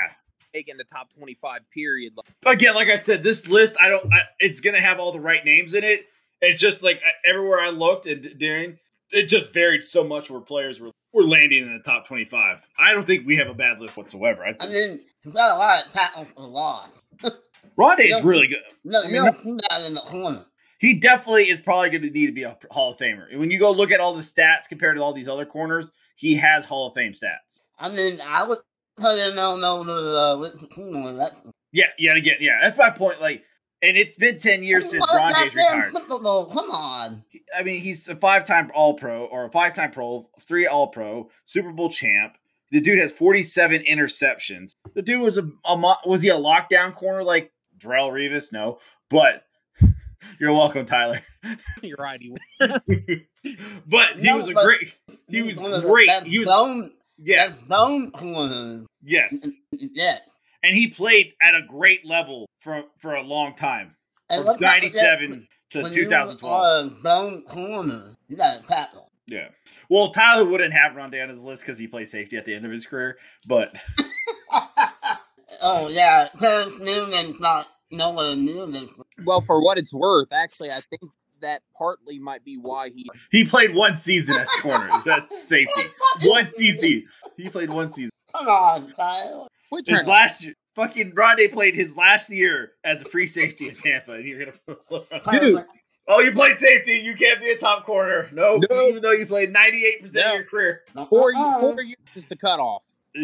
Taking 0.53 0.77
the 0.77 0.83
top 0.85 1.13
25 1.15 1.61
period, 1.73 2.13
again, 2.45 2.75
like 2.75 2.89
I 2.89 2.97
said, 2.97 3.23
this 3.23 3.45
list 3.47 3.75
I 3.79 3.89
don't. 3.89 4.05
I, 4.11 4.19
it's 4.39 4.61
gonna 4.61 4.81
have 4.81 4.99
all 4.99 5.11
the 5.11 5.19
right 5.19 5.43
names 5.43 5.73
in 5.73 5.83
it. 5.83 6.05
It's 6.41 6.59
just 6.59 6.81
like 6.81 6.99
everywhere 7.27 7.61
I 7.61 7.69
looked 7.69 8.05
and 8.05 8.27
during, 8.39 8.77
it 9.11 9.27
just 9.27 9.53
varied 9.53 9.83
so 9.83 10.03
much 10.03 10.29
where 10.29 10.41
players 10.41 10.79
were 10.79 10.91
were 11.13 11.23
landing 11.23 11.63
in 11.63 11.77
the 11.77 11.83
top 11.83 12.07
twenty 12.07 12.25
five. 12.25 12.57
I 12.79 12.93
don't 12.93 13.05
think 13.05 13.25
we 13.25 13.37
have 13.37 13.47
a 13.47 13.53
bad 13.53 13.79
list 13.79 13.97
whatsoever. 13.97 14.45
I 14.45 14.55
I 14.59 14.67
mean, 14.67 15.01
he's 15.23 15.33
got 15.33 15.55
a 15.55 15.57
lot 15.57 15.85
of 15.85 15.93
tackles 15.93 16.27
for 16.35 16.47
loss. 16.47 16.89
Rondé 17.77 18.05
is 18.05 18.11
no. 18.11 18.23
really 18.23 18.47
good. 18.47 18.59
No, 18.83 19.01
I 19.01 19.05
you 19.05 19.13
mean, 19.13 19.25
don't 19.25 19.43
see 19.43 19.67
that 19.69 19.81
in 19.85 19.93
the 19.93 20.01
corner. 20.01 20.45
He 20.79 20.95
definitely 20.95 21.49
is 21.49 21.59
probably 21.59 21.91
going 21.91 22.01
to 22.01 22.09
need 22.09 22.25
to 22.25 22.31
be 22.31 22.41
a 22.41 22.57
Hall 22.71 22.93
of 22.93 22.97
Famer. 22.97 23.29
And 23.29 23.39
when 23.39 23.51
you 23.51 23.59
go 23.59 23.71
look 23.71 23.91
at 23.91 23.99
all 23.99 24.15
the 24.15 24.23
stats 24.23 24.67
compared 24.67 24.97
to 24.97 25.03
all 25.03 25.13
these 25.13 25.27
other 25.27 25.45
corners, 25.45 25.91
he 26.15 26.35
has 26.37 26.65
Hall 26.65 26.87
of 26.87 26.95
Fame 26.95 27.13
stats. 27.13 27.61
I 27.77 27.89
mean, 27.89 28.19
I 28.19 28.43
would 28.43 28.57
put 28.97 29.17
him 29.17 29.37
on 29.37 29.63
over 29.63 30.17
uh, 30.17 30.37
with 30.37 30.59
the 30.61 30.67
team 30.67 30.95
on 31.05 31.17
that. 31.17 31.33
Yeah, 31.71 31.85
yeah, 31.97 32.15
again, 32.15 32.35
yeah. 32.39 32.59
That's 32.61 32.77
my 32.77 32.89
point. 32.89 33.21
Like, 33.21 33.43
and 33.81 33.97
it's 33.97 34.15
been 34.15 34.37
ten 34.37 34.63
years 34.63 34.89
since 34.89 35.03
Rondé's 35.09 35.55
retired. 35.55 35.93
Super 35.93 36.07
Come 36.09 36.69
on. 36.71 37.23
I 37.57 37.63
mean, 37.63 37.81
he's 37.81 38.07
a 38.07 38.15
five-time 38.15 38.71
All-Pro 38.73 39.25
or 39.25 39.45
a 39.45 39.51
five-time 39.51 39.91
Pro, 39.91 40.29
three 40.47 40.67
All-Pro, 40.67 41.29
Super 41.45 41.71
Bowl 41.71 41.89
champ. 41.89 42.33
The 42.71 42.79
dude 42.79 42.99
has 42.99 43.11
47 43.11 43.83
interceptions. 43.89 44.73
The 44.95 45.01
dude 45.01 45.19
was 45.21 45.37
a, 45.37 45.43
a 45.65 45.75
was 46.05 46.21
he 46.21 46.29
a 46.29 46.35
lockdown 46.35 46.95
corner 46.95 47.23
like 47.23 47.51
Darrelle 47.83 48.11
Revis? 48.11 48.45
No, 48.53 48.79
but 49.09 49.43
you're 50.39 50.53
welcome, 50.53 50.85
Tyler. 50.85 51.21
you're 51.81 51.97
right. 51.99 52.21
He 52.21 52.33
but 53.87 54.07
he 54.17 54.21
No, 54.21 54.37
was 54.37 54.49
a 54.49 54.53
but 54.53 54.63
great. 54.63 54.93
He 55.27 55.41
was 55.41 55.57
one 55.57 55.73
of 55.73 55.81
the 55.81 55.89
great. 55.89 56.07
best 56.07 56.27
He 56.27 56.39
was 56.39 56.47
Zone, 56.47 56.91
yes, 57.21 57.53
best 57.55 57.67
zone 57.67 58.11
corners. 58.11 58.85
yes, 59.03 59.31
mm, 59.33 59.39
mm, 59.43 59.51
mm, 59.81 59.89
Yeah. 59.93 60.17
and 60.63 60.75
he 60.75 60.89
played 60.89 61.33
at 61.41 61.53
a 61.55 61.61
great 61.67 62.05
level 62.05 62.47
for 62.61 62.83
for 63.01 63.15
a 63.15 63.21
long 63.23 63.55
time, 63.55 63.95
And 64.29 64.39
from 64.41 64.47
let's 64.47 64.61
not 64.61 64.75
forget, 64.81 64.93
'97 65.21 65.47
to 65.71 65.81
when 65.83 65.91
2012. 65.93 66.43
are 66.53 66.65
uh, 66.65 66.85
a 66.85 67.01
zone 67.01 67.43
corner, 67.49 68.15
you 68.27 68.35
got 68.37 68.61
to 68.61 68.67
tackle. 68.67 69.09
Yeah. 69.27 69.47
Well, 69.89 70.11
Tyler 70.13 70.45
wouldn't 70.45 70.73
have 70.73 70.93
Rondé 70.93 71.21
on 71.23 71.29
his 71.29 71.39
list 71.39 71.61
because 71.65 71.77
he 71.79 71.87
played 71.87 72.09
safety 72.09 72.37
at 72.37 72.45
the 72.45 72.53
end 72.53 72.65
of 72.65 72.71
his 72.71 72.85
career, 72.85 73.17
but 73.47 73.73
oh 75.61 75.87
yeah, 75.89 76.27
Terrence 76.39 76.75
Newman's 76.79 77.39
not 77.39 77.67
nowhere 77.91 78.35
near 78.35 78.65
this. 78.67 78.89
well, 79.25 79.43
for 79.45 79.61
what 79.63 79.77
it's 79.77 79.93
worth, 79.93 80.31
actually, 80.31 80.71
I 80.71 80.81
think 80.89 81.11
that 81.41 81.61
partly 81.77 82.17
might 82.19 82.43
be 82.45 82.57
why 82.57 82.89
he. 82.89 83.09
he 83.31 83.43
played 83.45 83.73
one 83.75 83.99
season 83.99 84.35
at 84.35 84.47
corner. 84.61 84.89
That's 85.05 85.27
safety. 85.49 85.83
One 86.23 86.51
season. 86.57 87.05
He 87.37 87.49
played 87.49 87.69
one 87.69 87.93
season. 87.93 88.11
Come 88.35 88.47
on, 88.47 88.93
Kyle. 88.95 89.47
Quit 89.69 89.87
His 89.87 89.99
trying 89.99 90.07
last 90.09 90.43
year, 90.43 90.53
fucking 90.75 91.11
Rondé 91.13 91.51
played 91.51 91.75
his 91.75 91.95
last 91.95 92.29
year 92.29 92.71
as 92.83 93.01
a 93.01 93.05
free 93.05 93.27
safety 93.27 93.69
in 93.69 93.75
Tampa, 93.75 94.13
and 94.13 94.25
you're 94.25 94.45
gonna. 94.45 94.59
Dude. 95.39 95.65
oh, 96.07 96.19
you 96.19 96.31
played 96.33 96.57
safety. 96.59 96.93
You 97.03 97.15
can't 97.15 97.39
be 97.39 97.49
a 97.51 97.57
top 97.57 97.85
corner. 97.85 98.29
No, 98.33 98.59
No. 98.69 98.87
even 98.87 99.01
though 99.01 99.11
you 99.11 99.25
played 99.25 99.51
98 99.53 99.99
percent 100.01 100.15
No. 100.15 100.29
of 100.31 100.35
your 100.35 100.43
career. 100.45 100.81
Four, 101.09 101.33
Uh-uh. 101.35 101.59
four 101.61 101.81
years 101.81 101.97
is 102.15 102.23
the 102.29 102.35
cutoff. 102.35 102.83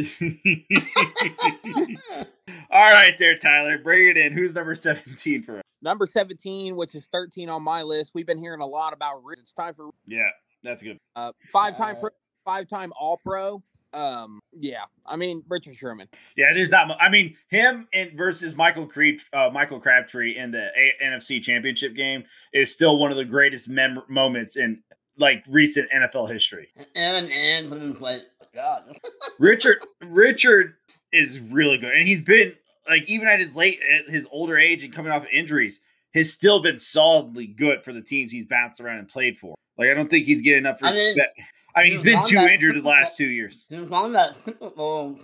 All 2.70 2.92
right, 2.94 3.14
there, 3.20 3.38
Tyler. 3.40 3.78
Bring 3.78 4.10
it 4.10 4.18
in. 4.18 4.34
Who's 4.34 4.54
number 4.54 4.76
17 4.76 5.44
for 5.44 5.58
us? 5.60 5.64
Number 5.82 6.08
17, 6.12 6.76
which 6.76 6.96
is 6.96 7.06
13 7.12 7.50
on 7.50 7.64
my 7.64 7.84
list. 7.84 8.12
We've 8.14 8.26
been 8.26 8.40
hearing 8.40 8.62
a 8.62 8.66
lot 8.66 8.94
about 8.94 9.24
Rich. 9.24 9.40
It's 9.44 9.54
time 9.54 9.74
for 9.76 9.90
Yeah, 10.08 10.30
that's 10.64 10.82
good. 10.82 10.98
uh, 11.16 11.32
five-time 11.54 11.98
Uh, 12.04 12.10
five-time 12.46 12.92
All-Pro. 13.00 13.62
Um, 13.94 14.42
yeah, 14.52 14.84
I 15.06 15.16
mean 15.16 15.44
Richard 15.48 15.76
Sherman. 15.76 16.10
Yeah, 16.36 16.54
there's 16.54 16.70
not. 16.70 16.88
mu- 16.90 16.94
I 17.00 17.10
mean, 17.10 17.38
him 17.48 17.88
and 17.94 18.12
versus 18.18 18.54
Michael 18.54 18.86
Creed, 18.86 19.22
uh, 19.32 19.50
Michael 19.52 19.80
Crabtree 19.80 20.38
in 20.38 20.52
the 20.52 20.68
A- 20.78 21.04
NFC 21.06 21.42
Championship 21.42 21.96
game 21.96 22.26
is 22.54 22.74
still 22.74 22.98
one 23.00 23.12
of 23.12 23.18
the 23.18 23.24
greatest 23.26 23.70
mem- 23.70 24.04
moments 24.10 24.58
in 24.58 24.84
like 25.18 25.44
recent 25.48 25.90
NFL 25.90 26.28
history. 26.32 26.68
And 26.96 27.32
and 27.32 27.70
was 27.94 28.02
like, 28.02 28.24
God. 28.54 28.84
Richard 29.40 29.78
Richard 30.02 30.76
is 31.14 31.40
really 31.40 31.78
good, 31.78 31.94
and 31.94 32.06
he's 32.08 32.22
been 32.22 32.54
like 32.90 33.04
even 33.08 33.28
at 33.28 33.40
his 33.40 33.54
late 33.54 33.80
at 33.82 34.12
his 34.12 34.26
older 34.32 34.58
age 34.58 34.84
and 34.84 34.94
coming 34.94 35.12
off 35.12 35.24
of 35.24 35.30
injuries, 35.34 35.80
has 36.14 36.32
still 36.32 36.62
been 36.62 36.80
solidly 36.80 37.48
good 37.48 37.84
for 37.84 37.94
the 37.94 38.02
teams 38.02 38.32
he's 38.32 38.46
bounced 38.46 38.80
around 38.80 39.00
and 39.00 39.08
played 39.08 39.38
for. 39.40 39.56
Like 39.78 39.90
I 39.90 39.94
don't 39.94 40.10
think 40.10 40.26
he's 40.26 40.42
getting 40.42 40.60
enough 40.60 40.78
I 40.82 40.92
mean, 40.92 41.08
respect. 41.16 41.40
I 41.76 41.84
mean, 41.84 41.92
he's 41.94 42.04
been 42.04 42.16
on 42.16 42.30
too 42.30 42.38
injured 42.38 42.76
the 42.76 42.88
last 42.88 43.16
two 43.18 43.28
years. 43.28 43.66
He 43.70 43.78
was 43.78 43.92
on 43.92 44.14
that 44.14 44.36
Super 44.46 44.70
Bowl. 44.72 45.20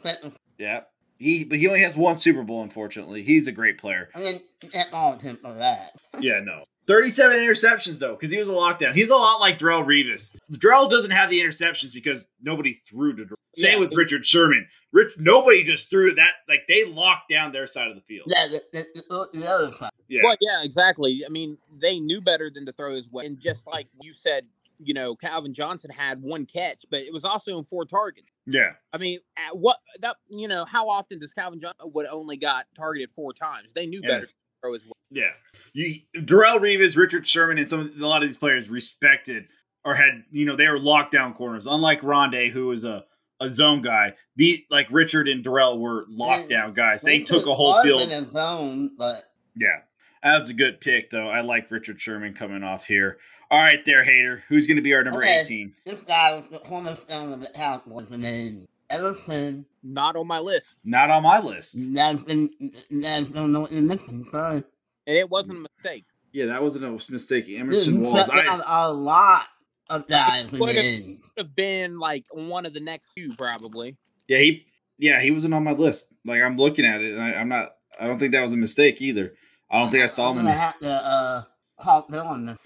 Yeah, 0.59 0.81
he 1.17 1.43
but 1.43 1.57
he 1.57 1.67
only 1.67 1.81
has 1.81 1.95
one 1.95 2.17
Super 2.17 2.43
Bowl. 2.43 2.61
Unfortunately, 2.63 3.23
he's 3.23 3.47
a 3.47 3.51
great 3.51 3.79
player. 3.79 4.09
I 4.13 4.19
mean, 4.19 4.41
can't 4.71 4.91
fault 4.91 5.21
him 5.21 5.37
for 5.41 5.53
that. 5.55 5.93
Yeah, 6.21 6.41
no. 6.43 6.63
37 6.85 7.37
interceptions 7.37 7.97
though, 7.97 8.13
because 8.15 8.29
he 8.31 8.37
was 8.37 8.47
a 8.47 8.51
lockdown. 8.51 8.93
He's 8.93 9.09
a 9.09 9.15
lot 9.15 9.39
like 9.39 9.57
Darrelle 9.57 9.85
Revis. 9.85 10.29
Darrelle 10.51 10.91
doesn't 10.91 11.11
have 11.11 11.29
the 11.29 11.39
interceptions 11.39 11.93
because 11.93 12.23
nobody 12.41 12.81
threw 12.89 13.15
to 13.15 13.23
Darrelle. 13.23 13.33
Same 13.55 13.73
Yeah. 13.75 13.79
with 13.79 13.93
Richard 13.95 14.25
Sherman. 14.25 14.67
Rich, 14.93 15.13
nobody 15.17 15.63
just 15.63 15.89
threw 15.89 16.13
that. 16.15 16.29
Like 16.47 16.61
they 16.67 16.85
locked 16.85 17.29
down 17.29 17.51
their 17.51 17.67
side 17.67 17.87
of 17.89 17.95
the 17.95 18.01
field. 18.01 18.27
Yeah, 18.27 18.47
the, 18.47 18.61
the, 18.71 18.85
the, 18.93 19.03
oh, 19.09 19.27
the 19.33 19.45
other 19.45 19.71
side. 19.73 19.89
Yeah. 20.07 20.21
Well, 20.23 20.37
yeah, 20.39 20.63
exactly. 20.63 21.23
I 21.25 21.29
mean, 21.29 21.57
they 21.81 21.99
knew 21.99 22.21
better 22.21 22.51
than 22.53 22.65
to 22.67 22.73
throw 22.73 22.95
his 22.95 23.09
way. 23.11 23.25
And 23.25 23.39
just 23.39 23.65
like 23.65 23.87
you 24.01 24.13
said, 24.21 24.45
you 24.77 24.93
know, 24.93 25.15
Calvin 25.15 25.53
Johnson 25.55 25.89
had 25.89 26.21
one 26.21 26.45
catch, 26.45 26.83
but 26.91 26.99
it 26.99 27.11
was 27.11 27.25
also 27.25 27.57
in 27.57 27.65
four 27.65 27.85
targets. 27.85 28.27
Yeah. 28.45 28.71
I 28.91 28.97
mean, 28.99 29.19
at 29.37 29.57
what 29.57 29.77
that 30.01 30.17
you 30.29 30.47
know, 30.47 30.63
how 30.65 30.89
often 30.89 31.19
does 31.19 31.33
Calvin 31.33 31.59
Johnson 31.59 31.85
uh, 31.85 31.87
would 31.87 32.05
only 32.05 32.37
got 32.37 32.65
targeted 32.77 33.09
four 33.15 33.33
times? 33.33 33.69
They 33.73 33.87
knew 33.87 34.01
better 34.01 34.19
Yes. 34.21 34.29
to 34.29 34.35
throw 34.61 34.73
his 34.73 34.85
way. 34.85 34.91
Yeah. 35.09 35.31
You 35.73 36.01
Darrelle 36.17 36.59
Revis, 36.59 36.95
Richard 36.95 37.27
Sherman, 37.27 37.57
and 37.57 37.69
some 37.69 37.93
a 37.99 38.05
lot 38.05 38.21
of 38.21 38.29
these 38.29 38.37
players 38.37 38.69
respected 38.69 39.45
or 39.85 39.95
had 39.95 40.23
you 40.31 40.45
know 40.45 40.55
they 40.55 40.67
were 40.67 40.79
lockdown 40.79 41.35
corners. 41.35 41.65
Unlike 41.67 42.01
Rondé, 42.01 42.51
who 42.51 42.67
was 42.67 42.83
a 42.83 43.05
a 43.43 43.53
zone 43.53 43.81
guy. 43.81 44.13
The 44.35 44.65
like 44.69 44.87
Richard 44.91 45.27
and 45.27 45.43
Darrelle 45.45 45.79
were 45.79 46.05
lockdown 46.11 46.73
guys. 46.75 47.01
They 47.01 47.19
Richard 47.19 47.27
took 47.27 47.45
a 47.47 47.53
whole 47.55 47.81
field. 47.83 48.01
in 48.01 48.23
his 48.23 48.31
zone, 48.33 48.91
but 48.97 49.23
Yeah. 49.55 49.81
That 50.23 50.39
was 50.39 50.49
a 50.49 50.53
good 50.53 50.79
pick, 50.79 51.11
though. 51.11 51.27
I 51.27 51.41
like 51.41 51.69
Richard 51.69 51.99
Sherman 51.99 52.33
coming 52.33 52.63
off 52.63 52.85
here. 52.85 53.17
All 53.51 53.59
right, 53.59 53.79
there, 53.85 54.05
hater. 54.05 54.41
Who's 54.47 54.67
going 54.67 54.77
to 54.77 54.81
be 54.81 54.93
our 54.93 55.03
number 55.03 55.19
Okay. 55.19 55.41
18? 55.41 55.73
this 55.85 55.99
guy 55.99 56.33
was 56.33 56.45
the 56.49 56.59
cornerstone 56.59 57.33
of 57.33 57.41
the 57.41 57.49
Cowboys 57.53 58.09
named 58.09 58.67
Everson. 58.89 59.65
Not 59.83 60.15
on 60.15 60.25
my 60.27 60.39
list. 60.39 60.67
Not 60.85 61.09
on 61.09 61.23
my 61.23 61.39
list. 61.39 61.71
That's 61.75 62.21
been, 62.21 62.49
that's 62.89 63.27
don't 63.31 63.51
know 63.51 63.59
what 63.61 63.71
you're 63.73 63.81
missing, 63.81 64.25
sorry. 64.31 64.63
And 65.07 65.17
it 65.17 65.29
wasn't 65.29 65.57
a 65.57 65.67
mistake. 65.75 66.05
Yeah, 66.31 66.45
that 66.47 66.63
wasn't 66.63 66.85
a 66.85 67.11
mistake. 67.11 67.45
Everson 67.49 67.97
he 67.97 67.99
Walls. 67.99 68.29
I, 68.31 68.61
a 68.65 68.91
lot 68.93 69.47
of 69.93 70.07
guys 70.07 70.51
in 70.51 70.59
What 70.59 70.67
the 70.73 70.79
if- 70.79 70.85
end. 71.03 71.19
Could 71.35 71.45
have 71.47 71.55
been 71.55 71.99
like 71.99 72.25
one 72.31 72.65
of 72.65 72.73
the 72.73 72.79
next 72.79 73.09
two, 73.15 73.33
probably. 73.37 73.97
yeah, 74.27 74.37
he. 74.39 74.65
Yeah, 74.99 75.21
he 75.21 75.31
wasn't 75.31 75.53
on 75.55 75.63
my 75.63 75.71
list. 75.71 76.05
Like 76.23 76.41
I'm 76.41 76.55
looking 76.57 76.85
at 76.85 77.01
it, 77.01 77.13
and 77.13 77.21
I, 77.21 77.33
I'm 77.33 77.49
not. 77.49 77.73
I 77.99 78.05
don't 78.07 78.19
think 78.19 78.31
that 78.33 78.43
was 78.43 78.53
a 78.53 78.57
mistake 78.57 79.01
either. 79.01 79.33
I 79.71 79.79
don't 79.79 79.91
think 79.91 80.03
I 80.03 80.07
saw 80.07 80.29
I'm 80.29 80.37
him. 80.37 80.45
gonna 80.45 80.51
In, 80.51 80.59
have 80.59 80.79
to 80.79 80.89
uh 80.89 81.43
call 81.81 82.05
Bill 82.09 82.21
on 82.27 82.45
this. 82.45 82.57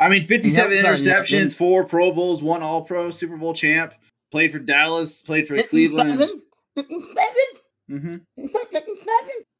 I 0.00 0.08
mean, 0.08 0.26
57 0.26 0.52
Yeah, 0.52 0.82
sorry, 0.82 0.98
yeah, 1.00 1.22
interceptions, 1.22 1.56
four 1.56 1.84
Pro 1.84 2.12
Bowls, 2.12 2.42
one 2.42 2.62
All 2.62 2.82
Pro, 2.82 3.10
Super 3.12 3.36
Bowl 3.36 3.54
champ. 3.54 3.92
Played 4.32 4.52
for 4.52 4.58
Dallas. 4.58 5.22
Played 5.22 5.46
for 5.46 5.62
Cleveland. 5.62 6.18
57? 6.18 6.42
57? 6.76 7.34
Mm-hmm. 7.90 8.46
57? 8.48 8.98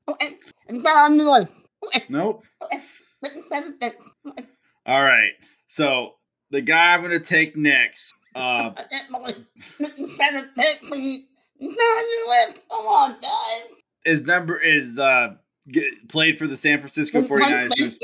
Okay. 0.09 0.37
And 0.69 0.85
on 0.87 1.17
the 1.17 1.25
list. 1.25 1.53
Nope. 2.11 2.43
57. 3.25 3.77
All 4.87 5.03
right. 5.03 5.31
So 5.69 6.15
the 6.51 6.61
guy 6.61 6.95
I'm 6.95 7.01
going 7.03 7.19
to 7.19 7.25
take 7.25 7.57
next. 7.57 8.15
Uh, 8.37 8.75
57 9.79 10.51
picks 10.55 10.83
and 10.83 11.23
it's 11.59 11.77
not 11.77 11.85
on 11.85 12.05
your 12.11 12.29
list. 12.29 12.63
Come 12.71 12.87
on, 12.87 13.17
guys. 13.21 13.63
his 14.05 14.21
number 14.23 14.61
is 14.61 14.99
uh 14.99 15.37
get, 15.71 16.09
played 16.09 16.39
for 16.39 16.47
the 16.47 16.57
San 16.57 16.81
Francisco 16.81 17.23
49ers. 17.23 17.97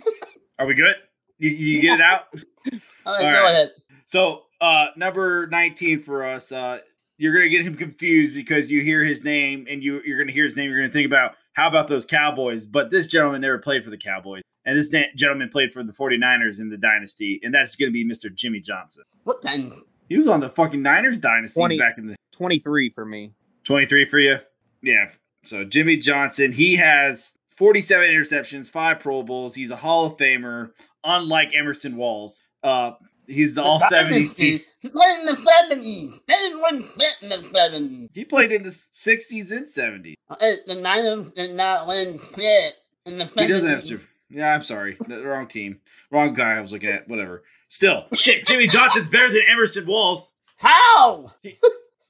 Are 0.58 0.66
we 0.66 0.74
good? 0.74 0.94
You, 1.38 1.50
you 1.50 1.80
get 1.80 1.94
it 1.94 2.00
out? 2.00 2.26
All 3.06 3.14
right, 3.14 3.24
All 3.24 3.32
go 3.32 3.46
ahead. 3.46 3.70
So 4.06 4.42
uh 4.60 4.86
number 4.96 5.48
19 5.48 6.04
for 6.04 6.24
us, 6.24 6.50
uh 6.52 6.78
you're 7.18 7.34
gonna 7.34 7.48
get 7.48 7.66
him 7.66 7.76
confused 7.76 8.34
because 8.34 8.70
you 8.70 8.82
hear 8.82 9.04
his 9.04 9.24
name 9.24 9.66
and 9.68 9.82
you 9.82 10.00
you're 10.04 10.18
gonna 10.18 10.32
hear 10.32 10.44
his 10.44 10.54
name, 10.54 10.70
you're 10.70 10.80
gonna 10.80 10.92
think 10.92 11.06
about 11.06 11.32
how 11.54 11.68
about 11.68 11.88
those 11.88 12.04
Cowboys? 12.04 12.66
But 12.66 12.90
this 12.90 13.06
gentleman 13.06 13.40
never 13.40 13.58
played 13.58 13.84
for 13.84 13.90
the 13.90 13.98
Cowboys. 13.98 14.42
And 14.64 14.78
this 14.78 14.88
gentleman 15.16 15.48
played 15.50 15.72
for 15.72 15.82
the 15.82 15.92
49ers 15.92 16.58
in 16.60 16.70
the 16.70 16.76
dynasty, 16.76 17.40
and 17.42 17.52
that's 17.52 17.74
gonna 17.76 17.90
be 17.90 18.04
Mr. 18.04 18.32
Jimmy 18.32 18.60
Johnson. 18.60 19.02
What 19.24 19.42
kind? 19.42 19.72
He 20.08 20.18
was 20.18 20.28
on 20.28 20.40
the 20.40 20.50
fucking 20.50 20.82
Niners 20.82 21.18
dynasty 21.18 21.58
20. 21.58 21.78
back 21.78 21.98
in 21.98 22.06
the 22.06 22.16
23 22.32 22.90
for 22.90 23.04
me. 23.04 23.32
23 23.64 24.08
for 24.08 24.18
you? 24.18 24.36
Yeah. 24.82 25.06
So 25.44 25.64
Jimmy 25.64 25.96
Johnson, 25.96 26.52
he 26.52 26.76
has 26.76 27.30
47 27.56 28.06
interceptions, 28.08 28.70
five 28.70 29.00
Pro 29.00 29.22
Bowls. 29.22 29.54
He's 29.54 29.70
a 29.70 29.76
Hall 29.76 30.06
of 30.06 30.16
Famer, 30.16 30.70
unlike 31.04 31.48
Everson 31.54 31.96
Walls. 31.96 32.38
Uh, 32.62 32.92
he's 33.26 33.54
the 33.54 33.62
All 33.62 33.80
70s 33.80 34.34
team. 34.36 34.60
He 34.80 34.88
played 34.88 35.20
in 35.20 35.26
the 35.26 35.36
70s. 35.36 36.12
They 36.26 36.34
didn't 36.34 36.82
fit 36.94 37.14
in 37.22 37.28
the 37.28 37.48
70s. 37.48 38.08
He 38.12 38.24
played 38.24 38.52
in 38.52 38.62
the 38.62 38.70
60s 38.70 39.50
and 39.50 39.72
70s. 39.72 40.14
Hey, 40.40 40.56
the 40.66 40.74
Niners 40.74 41.30
did 41.36 41.54
not 41.54 41.86
win 41.86 42.18
shit 42.34 42.74
in 43.06 43.18
the 43.18 43.24
70s. 43.26 43.40
He 43.40 43.46
doesn't 43.46 43.68
have 43.68 43.84
super. 43.84 44.02
Yeah, 44.32 44.54
I'm 44.54 44.62
sorry. 44.62 44.96
The 45.08 45.20
wrong 45.22 45.48
team. 45.48 45.80
Wrong 46.10 46.34
guy 46.34 46.56
I 46.56 46.60
was 46.60 46.72
looking 46.72 46.90
at. 46.90 47.08
Whatever. 47.08 47.44
Still, 47.68 48.04
shit, 48.14 48.46
Jimmy 48.46 48.66
Johnson's 48.68 49.08
better 49.08 49.28
than 49.32 49.42
Everson 49.50 49.86
Walls. 49.86 50.28
How? 50.58 51.32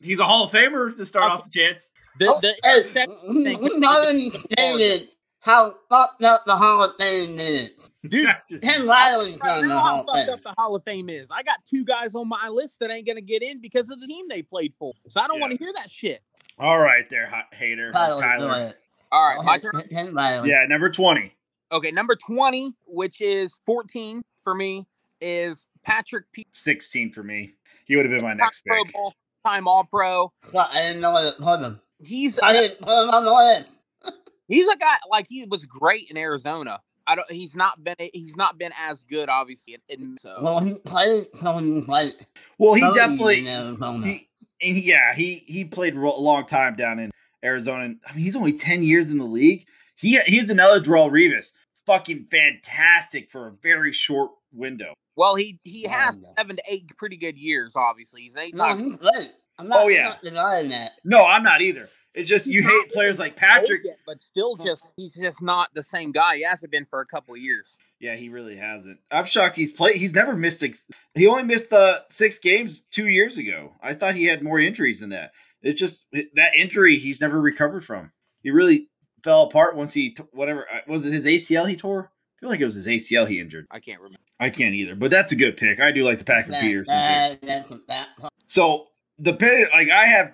He's 0.00 0.18
a 0.18 0.24
Hall 0.24 0.46
of 0.46 0.52
Famer 0.52 0.96
to 0.96 1.06
start 1.06 1.30
off 1.30 1.44
the 1.44 1.50
chance. 1.50 1.82
The, 2.18 2.26
Oh, 2.28 2.40
the 2.42 2.54
hey, 2.62 2.80
interception 2.80 3.34
we, 3.34 3.44
thing 3.44 3.62
we 3.62 3.78
was- 3.78 4.46
stated 4.52 5.08
how 5.40 5.74
fucked 5.88 6.22
up 6.22 6.44
the 6.46 6.56
Hall 6.56 6.82
of 6.82 6.92
Fame 6.98 7.38
is. 7.38 7.70
Dude, 8.08 8.28
Ken 8.60 8.86
Riley's 8.86 9.40
on 9.40 9.62
the 9.62 9.68
know 9.68 9.78
Hall 9.78 9.84
how 9.96 10.00
of 10.00 10.06
fucked 10.06 10.16
Fame. 10.26 10.34
up 10.34 10.42
the 10.42 10.54
Hall 10.60 10.74
of 10.76 10.82
Fame 10.84 11.08
is. 11.08 11.26
I 11.30 11.42
got 11.44 11.58
two 11.70 11.84
guys 11.84 12.10
on 12.14 12.28
my 12.28 12.48
list 12.48 12.74
that 12.80 12.90
ain't 12.90 13.06
gonna 13.06 13.20
get 13.20 13.42
in 13.42 13.60
because 13.60 13.88
of 13.90 14.00
the 14.00 14.06
team 14.06 14.26
they 14.28 14.42
played 14.42 14.72
for. 14.78 14.92
So 15.10 15.20
I 15.20 15.26
don't 15.28 15.36
Yeah. 15.36 15.40
want 15.42 15.52
to 15.52 15.58
hear 15.58 15.72
that 15.74 15.90
shit. 15.90 16.20
All 16.58 16.78
right, 16.78 17.08
there, 17.10 17.28
hot 17.28 17.46
hater. 17.54 17.88
or 17.88 17.92
Tyler, 17.92 18.20
Tyler. 18.20 18.74
All 19.12 19.26
right, 19.36 19.44
my 19.44 19.58
turn. 19.58 19.82
Ken 19.90 20.12
Riley. 20.14 20.50
Yeah, 20.50 20.64
number 20.68 20.90
20. 20.90 21.32
Okay, 21.72 21.90
number 21.90 22.16
20, 22.16 22.74
which 22.86 23.20
is 23.20 23.50
14 23.64 24.22
for 24.44 24.54
me, 24.54 24.86
is 25.22 25.56
Patrick 25.82 26.26
P. 26.32 26.46
16 26.52 27.12
for 27.12 27.22
me. 27.22 27.54
He 27.86 27.96
would 27.96 28.04
have 28.04 28.12
been 28.12 28.22
my 28.22 28.34
next 28.34 28.60
Pro 28.66 28.84
pick. 28.84 28.92
Bowl, 28.92 29.14
time 29.44 29.66
All 29.66 29.84
Pro. 29.84 30.30
So 30.50 30.58
I 30.58 30.88
didn't 30.88 31.00
know 31.00 31.12
what 31.12 31.36
to 31.36 31.42
put 31.42 31.60
him. 31.60 31.80
He's 32.04 32.38
I 32.42 32.52
didn't 32.52 32.80
put 32.80 33.04
him 33.04 33.10
on 33.10 33.24
the 33.24 34.12
he's 34.48 34.66
a 34.68 34.76
guy 34.76 34.96
like 35.10 35.26
he 35.28 35.46
was 35.46 35.64
great 35.64 36.10
in 36.10 36.16
Arizona. 36.16 36.80
I 37.06 37.14
don't. 37.14 37.30
He's 37.30 37.54
not 37.54 37.82
been. 37.82 37.96
He's 37.98 38.36
not 38.36 38.58
been 38.58 38.72
as 38.78 38.98
good, 39.08 39.28
obviously. 39.28 39.78
In, 39.88 40.02
in 40.02 40.18
so 40.22 40.36
Well, 40.42 40.60
he 40.60 40.74
played 40.74 41.26
someone 41.40 41.84
like 41.86 42.12
Well, 42.58 42.74
he 42.74 42.82
definitely. 42.94 43.40
in 43.40 43.46
Arizona. 43.48 44.06
He, 44.06 44.28
and 44.60 44.76
he, 44.76 44.82
yeah, 44.82 45.14
he 45.14 45.42
he 45.46 45.64
played 45.64 45.96
a 45.96 45.98
long 45.98 46.46
time 46.46 46.76
down 46.76 46.98
in 46.98 47.10
Arizona. 47.42 47.94
I 48.06 48.14
mean, 48.14 48.24
he's 48.24 48.36
only 48.36 48.52
ten 48.52 48.82
years 48.82 49.10
in 49.10 49.18
the 49.18 49.24
league. 49.24 49.66
He 49.96 50.18
he's 50.26 50.50
another 50.50 50.80
Darrelle 50.80 51.10
Revis, 51.10 51.52
fucking 51.86 52.26
fantastic 52.30 53.30
for 53.30 53.48
a 53.48 53.52
very 53.62 53.92
short 53.92 54.30
window. 54.52 54.94
well, 55.16 55.34
he 55.34 55.58
he 55.64 55.84
has 55.84 56.14
Oh, 56.24 56.34
seven 56.38 56.56
to 56.56 56.62
eight 56.68 56.86
pretty 56.96 57.16
good 57.16 57.36
years. 57.36 57.72
Obviously, 57.74 58.22
he's 58.22 58.36
eight 58.36 58.54
no, 58.54 58.64
times. 58.64 58.82
he's 58.82 58.96
great. 58.96 59.30
I'm 59.58 59.68
not, 59.68 59.80
Oh, 59.80 59.84
I'm 59.84 59.90
yeah. 59.90 60.02
not 60.04 60.22
denying 60.22 60.68
that. 60.70 60.92
No, 61.04 61.24
I'm 61.24 61.42
not 61.42 61.60
either. 61.60 61.88
It's 62.14 62.28
just 62.28 62.46
you 62.46 62.60
He's 62.60 62.64
not 62.70 62.84
hate 62.84 62.92
players 62.92 63.18
like 63.18 63.36
Patrick. 63.36 63.82
yet, 63.84 63.96
but 64.06 64.20
still, 64.22 64.56
just 64.56 64.82
he's 64.96 65.12
just 65.14 65.40
not 65.40 65.68
the 65.74 65.84
same 65.92 66.12
guy. 66.12 66.36
He 66.36 66.44
hasn't 66.44 66.70
been 66.70 66.86
for 66.90 67.00
a 67.00 67.06
couple 67.06 67.34
of 67.34 67.40
years. 67.40 67.66
Yeah, 68.00 68.16
he 68.16 68.28
really 68.30 68.56
hasn't. 68.56 68.98
I'm 69.10 69.26
shocked 69.26 69.56
he's 69.56 69.70
played. 69.72 69.96
He's 69.96 70.12
never 70.12 70.34
missed. 70.34 70.62
A, 70.62 70.74
he 71.14 71.26
only 71.28 71.44
missed 71.44 71.72
uh, 71.72 72.00
six 72.10 72.38
games 72.38 72.82
two 72.90 73.06
years 73.06 73.38
ago. 73.38 73.72
I 73.82 73.94
thought 73.94 74.14
he 74.16 74.24
had 74.26 74.42
more 74.42 74.58
injuries 74.58 75.00
than 75.00 75.10
that. 75.10 75.30
It's 75.62 75.78
just 75.78 76.04
that 76.12 76.54
injury 76.58 76.98
he's 76.98 77.20
never 77.20 77.40
recovered 77.40 77.84
from. 77.84 78.10
he 78.42 78.50
really 78.50 78.88
fell 79.24 79.44
apart 79.44 79.76
once 79.76 79.94
he 79.94 80.10
t- 80.14 80.22
whatever 80.32 80.66
uh, 80.72 80.78
was 80.90 81.04
it 81.04 81.12
his 81.12 81.24
ACL 81.24 81.68
he 81.68 81.76
tore. 81.76 82.10
I 82.10 82.40
feel 82.40 82.48
like 82.50 82.60
it 82.60 82.64
was 82.66 82.74
his 82.74 82.86
ACL 82.86 83.28
he 83.28 83.40
injured. 83.40 83.66
I 83.70 83.80
can't 83.80 84.00
remember. 84.00 84.18
I 84.40 84.50
can't 84.50 84.74
either, 84.74 84.96
but 84.96 85.10
that's 85.10 85.30
a 85.32 85.36
good 85.36 85.56
pick. 85.56 85.80
I 85.80 85.92
do 85.92 86.04
like 86.04 86.18
the 86.18 86.24
Patrick 86.24 86.50
That, 86.50 86.62
Peterson 86.62 86.94
pick. 86.94 87.40
that, 87.42 87.68
that's 87.68 87.82
that. 87.88 88.08
So 88.48 88.88
the 89.18 89.34
pick, 89.34 89.68
like 89.72 89.88
I 89.90 90.06
have, 90.06 90.32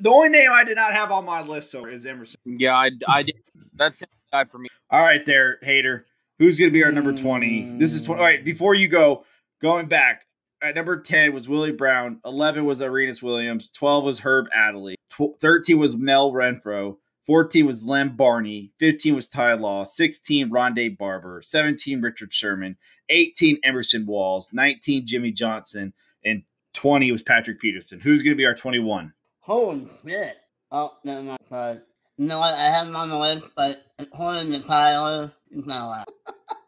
the 0.00 0.10
only 0.10 0.28
name 0.28 0.50
I 0.52 0.64
did 0.64 0.76
not 0.76 0.92
have 0.92 1.10
on 1.10 1.24
my 1.24 1.40
list 1.42 1.70
so 1.70 1.86
is 1.86 2.04
Everson. 2.04 2.38
Yeah, 2.44 2.74
I, 2.74 2.90
I 3.08 3.22
did. 3.22 3.36
That's 3.74 3.98
the 3.98 4.06
guy 4.32 4.44
for 4.44 4.58
me. 4.58 4.68
All 4.90 5.00
right, 5.00 5.24
there, 5.24 5.58
hater. 5.62 6.04
Who's 6.38 6.58
gonna 6.58 6.70
be 6.70 6.84
our 6.84 6.92
number 6.92 7.18
twenty? 7.20 7.78
This 7.78 7.94
is 7.94 8.02
twenty. 8.02 8.20
All 8.20 8.26
right, 8.26 8.44
before 8.44 8.74
you 8.74 8.88
go, 8.88 9.24
going 9.62 9.88
back 9.88 10.26
at 10.62 10.74
number 10.74 11.00
ten 11.00 11.32
was 11.32 11.48
Willie 11.48 11.72
Brown. 11.72 12.20
Eleven 12.24 12.64
was 12.64 12.80
Aeneas 12.80 13.22
Williams. 13.22 13.70
Twelve 13.76 14.04
was 14.04 14.20
Herb 14.20 14.46
Adderley. 14.54 14.96
Tw- 15.10 15.40
Thirteen 15.40 15.78
was 15.78 15.96
Mel 15.96 16.32
Renfro. 16.32 16.96
14 17.28 17.66
was 17.66 17.84
Lem 17.84 18.16
Barney. 18.16 18.72
15 18.80 19.14
was 19.14 19.28
Ty 19.28 19.52
Law. 19.54 19.86
16 19.94 20.50
Rondé 20.50 20.96
Barber. 20.96 21.42
17 21.44 22.00
Richard 22.00 22.32
Sherman. 22.32 22.78
18 23.10 23.58
Everson 23.62 24.06
Walls. 24.06 24.48
19 24.50 25.06
Jimmy 25.06 25.30
Johnson. 25.30 25.92
And 26.24 26.42
20 26.72 27.12
was 27.12 27.22
Patrick 27.22 27.60
Peterson. 27.60 28.00
Who's 28.00 28.22
going 28.22 28.32
to 28.32 28.38
be 28.38 28.46
our 28.46 28.54
21? 28.54 29.12
Holy 29.40 29.86
shit. 30.02 30.36
Oh, 30.72 30.92
never 31.04 31.22
mind. 31.22 31.38
Sorry. 31.50 31.78
You 32.16 32.26
know 32.26 32.38
what? 32.38 32.54
I 32.54 32.72
have 32.72 32.86
him 32.86 32.96
on 32.96 33.10
the 33.10 33.18
list, 33.18 33.48
but 33.54 33.76
according 33.98 34.50
to 34.52 34.62
Tyler, 34.62 35.30
he's 35.50 35.66
not 35.66 35.86
allowed. 35.86 36.06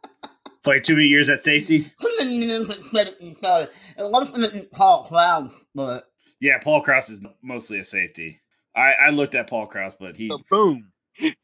Played 0.62 0.85
too 0.85 0.94
many 0.94 1.07
years 1.07 1.31
at 1.31 1.42
safety? 1.42 1.90
Something 1.99 2.33
you 2.33 2.66
said 2.92 3.14
it, 3.18 3.37
sorry. 3.38 3.66
It 3.96 4.03
like 4.03 4.70
Paul 4.73 5.07
Cloud, 5.09 5.51
but 5.75 6.05
Yeah, 6.38 6.59
Paul 6.62 6.83
Krause 6.83 7.09
is 7.09 7.20
mostly 7.42 7.79
a 7.81 7.85
safety. 7.85 8.40
I, 8.77 8.93
I 9.07 9.11
looked 9.11 9.35
at 9.35 9.49
Paul 9.49 9.67
Krause, 9.67 9.93
but 9.99 10.17
he. 10.17 10.29
So 10.29 10.39
boom. 10.51 10.91
hey, 11.19 11.35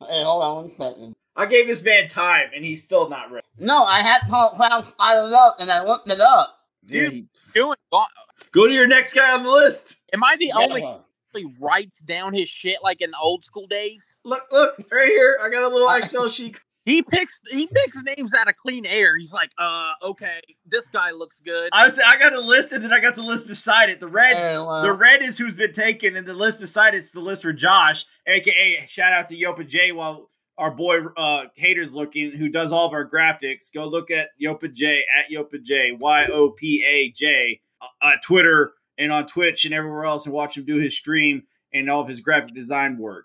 hold 0.00 0.42
on 0.42 0.56
one 0.56 0.70
second. 0.70 1.14
I 1.34 1.46
gave 1.46 1.66
this 1.66 1.82
man 1.82 2.08
time, 2.08 2.50
and 2.54 2.64
he's 2.64 2.82
still 2.82 3.08
not 3.10 3.30
ready. 3.30 3.46
No, 3.58 3.84
I 3.84 4.00
had 4.00 4.20
Paul 4.28 4.50
Cloud 4.56 4.86
spotted 4.86 5.34
up, 5.34 5.56
and 5.58 5.70
I 5.70 5.82
looked 5.84 6.08
it 6.08 6.20
up. 6.20 6.56
Yeah, 6.86 7.02
Dude. 7.04 7.12
he- 7.12 7.26
Doing. 7.54 7.76
Go 7.92 8.04
go 8.52 8.66
to 8.66 8.72
your 8.72 8.86
next 8.86 9.14
guy 9.14 9.32
on 9.32 9.42
the 9.42 9.50
list. 9.50 9.96
Am 10.12 10.22
I 10.24 10.36
the 10.38 10.52
only 10.52 10.80
Yeah. 10.82 10.98
guy 11.34 11.40
who 11.40 11.52
writes 11.60 11.98
down 12.00 12.34
his 12.34 12.48
shit 12.48 12.78
like 12.82 13.00
in 13.00 13.12
old 13.20 13.44
school 13.44 13.66
days? 13.66 14.00
Look, 14.24 14.42
look, 14.52 14.76
right 14.90 15.08
here. 15.08 15.38
I 15.42 15.48
got 15.48 15.62
a 15.62 15.68
little 15.68 15.88
Excel 15.90 16.28
sheet. 16.28 16.56
He 16.86 17.02
picks 17.02 17.32
he 17.50 17.66
picks 17.66 17.96
names 18.16 18.32
out 18.32 18.48
of 18.48 18.54
clean 18.56 18.86
air. 18.86 19.18
He's 19.18 19.32
like, 19.32 19.50
uh, 19.58 19.90
okay, 20.04 20.40
this 20.64 20.86
guy 20.92 21.10
looks 21.10 21.36
good. 21.44 21.68
I 21.72 21.88
was, 21.88 21.98
I 21.98 22.16
got 22.16 22.32
a 22.32 22.40
list, 22.40 22.70
and 22.70 22.82
then 22.82 22.92
I 22.92 23.00
got 23.00 23.16
the 23.16 23.22
list 23.22 23.48
beside 23.48 23.90
it. 23.90 23.98
The 23.98 24.06
red, 24.06 24.36
Hey, 24.36 24.56
well, 24.56 24.82
the 24.82 24.92
red 24.92 25.20
is 25.20 25.36
who's 25.36 25.54
been 25.54 25.72
taken, 25.74 26.16
and 26.16 26.24
the 26.24 26.32
list 26.32 26.60
beside 26.60 26.94
it's 26.94 27.10
the 27.10 27.18
list 27.18 27.42
for 27.42 27.52
Josh, 27.52 28.06
aka 28.28 28.86
shout 28.88 29.12
out 29.12 29.28
to 29.30 29.36
Yopa 29.36 29.66
J 29.66 29.90
while 29.90 30.30
our 30.56 30.70
boy 30.70 30.98
uh 31.16 31.46
haters 31.56 31.92
looking 31.92 32.30
who 32.30 32.48
does 32.48 32.70
all 32.70 32.86
of 32.86 32.92
our 32.92 33.08
graphics. 33.08 33.72
Go 33.74 33.86
look 33.86 34.12
at 34.12 34.28
Yopa 34.40 34.72
J 34.72 35.00
at 35.18 35.36
Yopa 35.36 35.60
J 35.64 35.90
Y 35.98 36.26
O 36.32 36.50
P 36.50 36.84
A 36.88 37.10
J 37.10 37.60
uh, 37.82 38.10
at 38.12 38.22
Twitter 38.22 38.74
and 38.96 39.10
on 39.10 39.26
Twitch 39.26 39.64
and 39.64 39.74
everywhere 39.74 40.04
else, 40.04 40.26
and 40.26 40.32
watch 40.32 40.56
him 40.56 40.64
do 40.64 40.76
his 40.76 40.96
stream 40.96 41.42
and 41.74 41.90
all 41.90 42.00
of 42.00 42.08
his 42.08 42.20
graphic 42.20 42.54
design 42.54 42.96
work. 42.96 43.24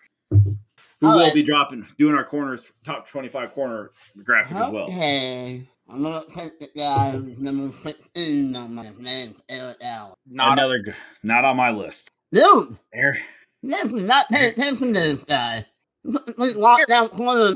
Who 1.01 1.07
All 1.07 1.15
will 1.17 1.23
right. 1.25 1.33
be 1.33 1.43
dropping 1.43 1.85
doing 1.97 2.15
our 2.15 2.23
corners 2.25 2.61
top 2.85 3.09
twenty 3.09 3.27
five 3.29 3.53
corner 3.53 3.91
graphic 4.23 4.55
as 4.55 4.71
well. 4.71 4.83
Okay. 4.85 5.67
I'm 5.89 6.03
gonna 6.03 6.23
take 6.33 6.57
the 6.59 6.69
guy 6.75 7.11
who's 7.11 7.37
number 7.37 7.75
16 7.83 8.55
on 8.55 8.75
my 8.75 8.91
name, 8.97 9.35
Eric 9.49 9.77
Allen. 9.81 10.13
Not 10.25 10.53
Another, 10.57 10.79
g- 10.85 10.91
not 11.23 11.43
on 11.43 11.57
my 11.57 11.71
list. 11.71 12.07
Dude, 12.31 12.77
There. 12.93 13.17
this 13.61 13.83
is 13.85 13.91
not 14.03 14.29
paying 14.29 14.51
attention 14.53 14.93
to 14.93 14.99
this 14.99 15.23
guy. 15.27 15.65
Like 16.05 16.55
lockdown 16.55 17.09
corner. 17.11 17.51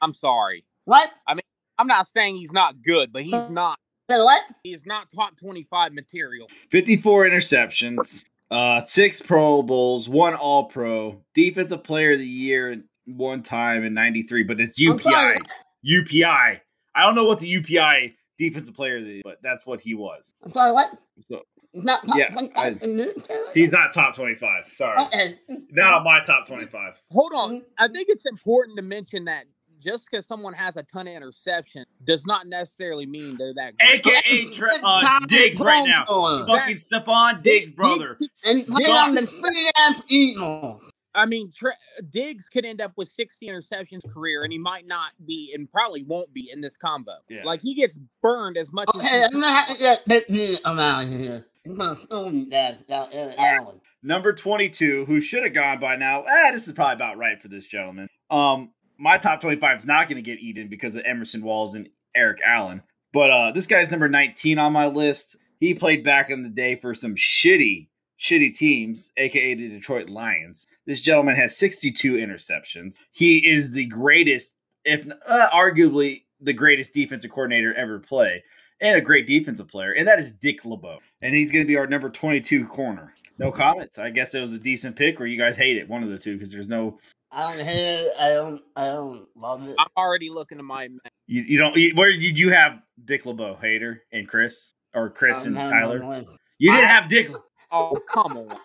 I'm 0.00 0.14
sorry. 0.20 0.64
What? 0.84 1.10
I 1.26 1.34
mean, 1.34 1.42
I'm 1.78 1.88
not 1.88 2.08
saying 2.14 2.36
he's 2.36 2.52
not 2.52 2.80
good, 2.82 3.12
but 3.12 3.22
he's 3.24 3.34
uh, 3.34 3.48
not. 3.48 3.76
What? 4.06 4.42
He's 4.62 4.80
not 4.86 5.08
top 5.14 5.36
25 5.40 5.92
material. 5.92 6.46
54 6.70 7.28
interceptions, 7.28 8.22
uh, 8.50 8.82
six 8.86 9.20
Pro 9.20 9.62
Bowls, 9.62 10.08
one 10.08 10.34
All 10.34 10.66
Pro, 10.66 11.22
Defensive 11.34 11.84
Player 11.84 12.12
of 12.12 12.18
the 12.18 12.26
Year 12.26 12.82
one 13.06 13.42
time 13.42 13.84
in 13.84 13.94
'93, 13.94 14.42
but 14.44 14.60
it's 14.60 14.78
UPI. 14.78 15.38
UPI. 15.86 16.60
I 16.94 17.02
don't 17.02 17.14
know 17.14 17.24
what 17.24 17.40
the 17.40 17.52
UPI 17.52 18.14
Defensive 18.38 18.74
Player 18.74 18.98
of 18.98 19.04
the 19.04 19.10
Year, 19.10 19.22
but 19.24 19.38
that's 19.42 19.64
what 19.66 19.80
he 19.80 19.94
was. 19.94 20.34
I'm 20.44 20.52
sorry, 20.52 20.72
what? 20.72 20.90
So 21.30 21.42
not 21.74 22.04
top 22.06 22.16
Yeah, 22.16 22.28
25 22.30 22.78
I- 22.82 23.50
he's 23.54 23.70
not 23.72 23.92
top 23.94 24.16
25. 24.16 24.64
Sorry, 24.76 25.04
Okay. 25.06 25.38
not 25.70 25.94
on 25.94 26.04
my 26.04 26.24
top 26.24 26.46
25. 26.46 26.94
Hold 27.10 27.32
on. 27.34 27.62
I 27.78 27.88
think 27.88 28.08
it's 28.08 28.24
important 28.26 28.76
to 28.76 28.82
mention 28.82 29.24
that 29.26 29.44
just 29.82 30.06
because 30.10 30.26
someone 30.26 30.52
has 30.54 30.76
a 30.76 30.82
ton 30.92 31.06
of 31.08 31.14
interceptions 31.22 31.84
does 32.04 32.24
not 32.26 32.46
necessarily 32.46 33.06
mean 33.06 33.36
they're 33.38 33.54
that 33.54 33.74
good. 33.78 34.06
AKA 34.06 34.54
Tre- 34.54 34.78
uh, 34.82 35.20
Diggs 35.28 35.60
right 35.60 35.86
now. 35.86 36.04
Fucking 36.46 36.78
Stefon 36.78 37.42
Diggs, 37.42 37.72
brother. 37.74 38.16
Diggs- 38.20 38.32
And 38.44 38.66
play 38.66 38.84
on 38.90 39.14
the 39.14 39.26
free 39.26 39.70
ass 39.76 40.02
Eagles. 40.08 40.82
I 41.14 41.26
mean, 41.26 41.52
Tre- 41.58 41.72
Diggs 42.12 42.44
could 42.52 42.64
end 42.64 42.80
up 42.80 42.92
with 42.96 43.08
60 43.12 43.48
interceptions 43.48 44.08
career, 44.12 44.44
and 44.44 44.52
he 44.52 44.58
might 44.58 44.86
not 44.86 45.12
be, 45.26 45.52
and 45.54 45.70
probably 45.72 46.04
won't 46.04 46.32
be 46.32 46.50
in 46.52 46.60
this 46.60 46.76
combo. 46.76 47.12
Yeah. 47.28 47.42
Like 47.44 47.60
he 47.60 47.74
gets 47.74 47.98
burned 48.22 48.56
as 48.56 48.68
much 48.72 48.88
Okay, 48.94 49.22
as. 49.22 49.34
I'm 49.34 49.40
gonna 49.40 49.52
have 49.52 49.68
to 49.76 49.78
get 49.82 50.00
Big 50.06 50.28
me 50.30 50.58
around 50.64 51.10
here. 51.18 51.46
I'm 51.66 51.76
gonna 51.76 51.92
assume 51.92 52.50
that 52.50 52.82
about 52.86 53.08
Eric 53.12 53.36
Allen. 53.38 53.80
Number 54.02 54.32
22, 54.32 55.06
who 55.06 55.20
should 55.20 55.42
have 55.42 55.54
gone 55.54 55.80
by 55.80 55.96
now. 55.96 56.22
Eh, 56.22 56.52
this 56.52 56.66
is 56.68 56.72
probably 56.72 56.94
about 56.94 57.18
right 57.18 57.40
for 57.42 57.48
this 57.48 57.66
gentleman. 57.66 58.06
Um, 58.30 58.70
my 58.98 59.18
top 59.18 59.40
25 59.40 59.78
is 59.78 59.84
not 59.84 60.08
going 60.08 60.22
to 60.22 60.28
get 60.28 60.40
eaten 60.40 60.68
because 60.68 60.94
of 60.94 61.02
Everson 61.02 61.42
Walls 61.42 61.74
and 61.74 61.88
Eric 62.14 62.38
Allen. 62.46 62.82
But 63.12 63.30
uh, 63.30 63.52
this 63.52 63.66
guy's 63.66 63.90
number 63.90 64.08
19 64.08 64.58
on 64.58 64.72
my 64.72 64.86
list. 64.86 65.36
He 65.60 65.74
played 65.74 66.04
back 66.04 66.30
in 66.30 66.42
the 66.42 66.48
day 66.48 66.76
for 66.76 66.94
some 66.94 67.14
shitty, 67.16 67.88
shitty 68.20 68.54
teams, 68.54 69.10
aka 69.16 69.54
the 69.54 69.68
Detroit 69.68 70.08
Lions. 70.08 70.66
This 70.86 71.00
gentleman 71.00 71.36
has 71.36 71.56
62 71.56 72.14
interceptions. 72.14 72.96
He 73.12 73.38
is 73.38 73.70
the 73.70 73.86
greatest, 73.86 74.52
if 74.84 75.06
uh, 75.26 75.48
arguably 75.50 76.22
the 76.40 76.52
greatest 76.52 76.92
defensive 76.92 77.30
coordinator 77.30 77.74
ever 77.74 77.98
play, 77.98 78.42
and 78.80 78.96
a 78.96 79.00
great 79.00 79.26
defensive 79.26 79.68
player, 79.68 79.92
and 79.92 80.06
that 80.06 80.20
is 80.20 80.32
Dick 80.40 80.64
LeBeau. 80.64 80.98
And 81.22 81.34
he's 81.34 81.50
going 81.50 81.64
to 81.64 81.68
be 81.68 81.76
our 81.76 81.86
number 81.86 82.10
22 82.10 82.66
corner. 82.66 83.12
No 83.38 83.52
comments. 83.52 83.98
I 83.98 84.10
guess 84.10 84.34
it 84.34 84.40
was 84.40 84.52
a 84.52 84.58
decent 84.58 84.96
pick, 84.96 85.20
or 85.20 85.26
you 85.26 85.38
guys 85.38 85.56
hate 85.56 85.76
it. 85.76 85.88
One 85.88 86.02
of 86.02 86.10
the 86.10 86.18
two, 86.18 86.36
because 86.36 86.52
there's 86.52 86.68
no. 86.68 86.98
I 87.30 87.52
don't 87.56 87.64
hate 87.64 87.76
it. 88.06 88.12
I 88.18 88.28
don't. 88.30 88.60
I 88.76 88.86
don't 88.86 89.26
love 89.36 89.62
it. 89.68 89.76
I'm 89.78 89.86
already 89.96 90.30
looking 90.30 90.58
at 90.58 90.64
my. 90.64 90.88
You, 91.26 91.42
you 91.42 91.58
don't. 91.58 91.76
You, 91.76 91.94
where 91.94 92.10
did 92.10 92.38
you 92.38 92.50
have 92.50 92.78
Dick 93.04 93.26
LeBeau, 93.26 93.58
Hater, 93.60 94.02
and 94.12 94.26
Chris, 94.26 94.72
or 94.94 95.10
Chris 95.10 95.36
I 95.38 95.42
and 95.42 95.54
don't 95.54 95.70
have 95.72 95.72
him 95.72 96.00
Tyler? 96.00 96.02
on. 96.04 96.26
You 96.58 96.72
didn't 96.72 96.86
I- 96.86 96.92
have 96.92 97.08
Dick. 97.10 97.30
Oh 97.70 98.00
come 98.10 98.36
on! 98.38 98.58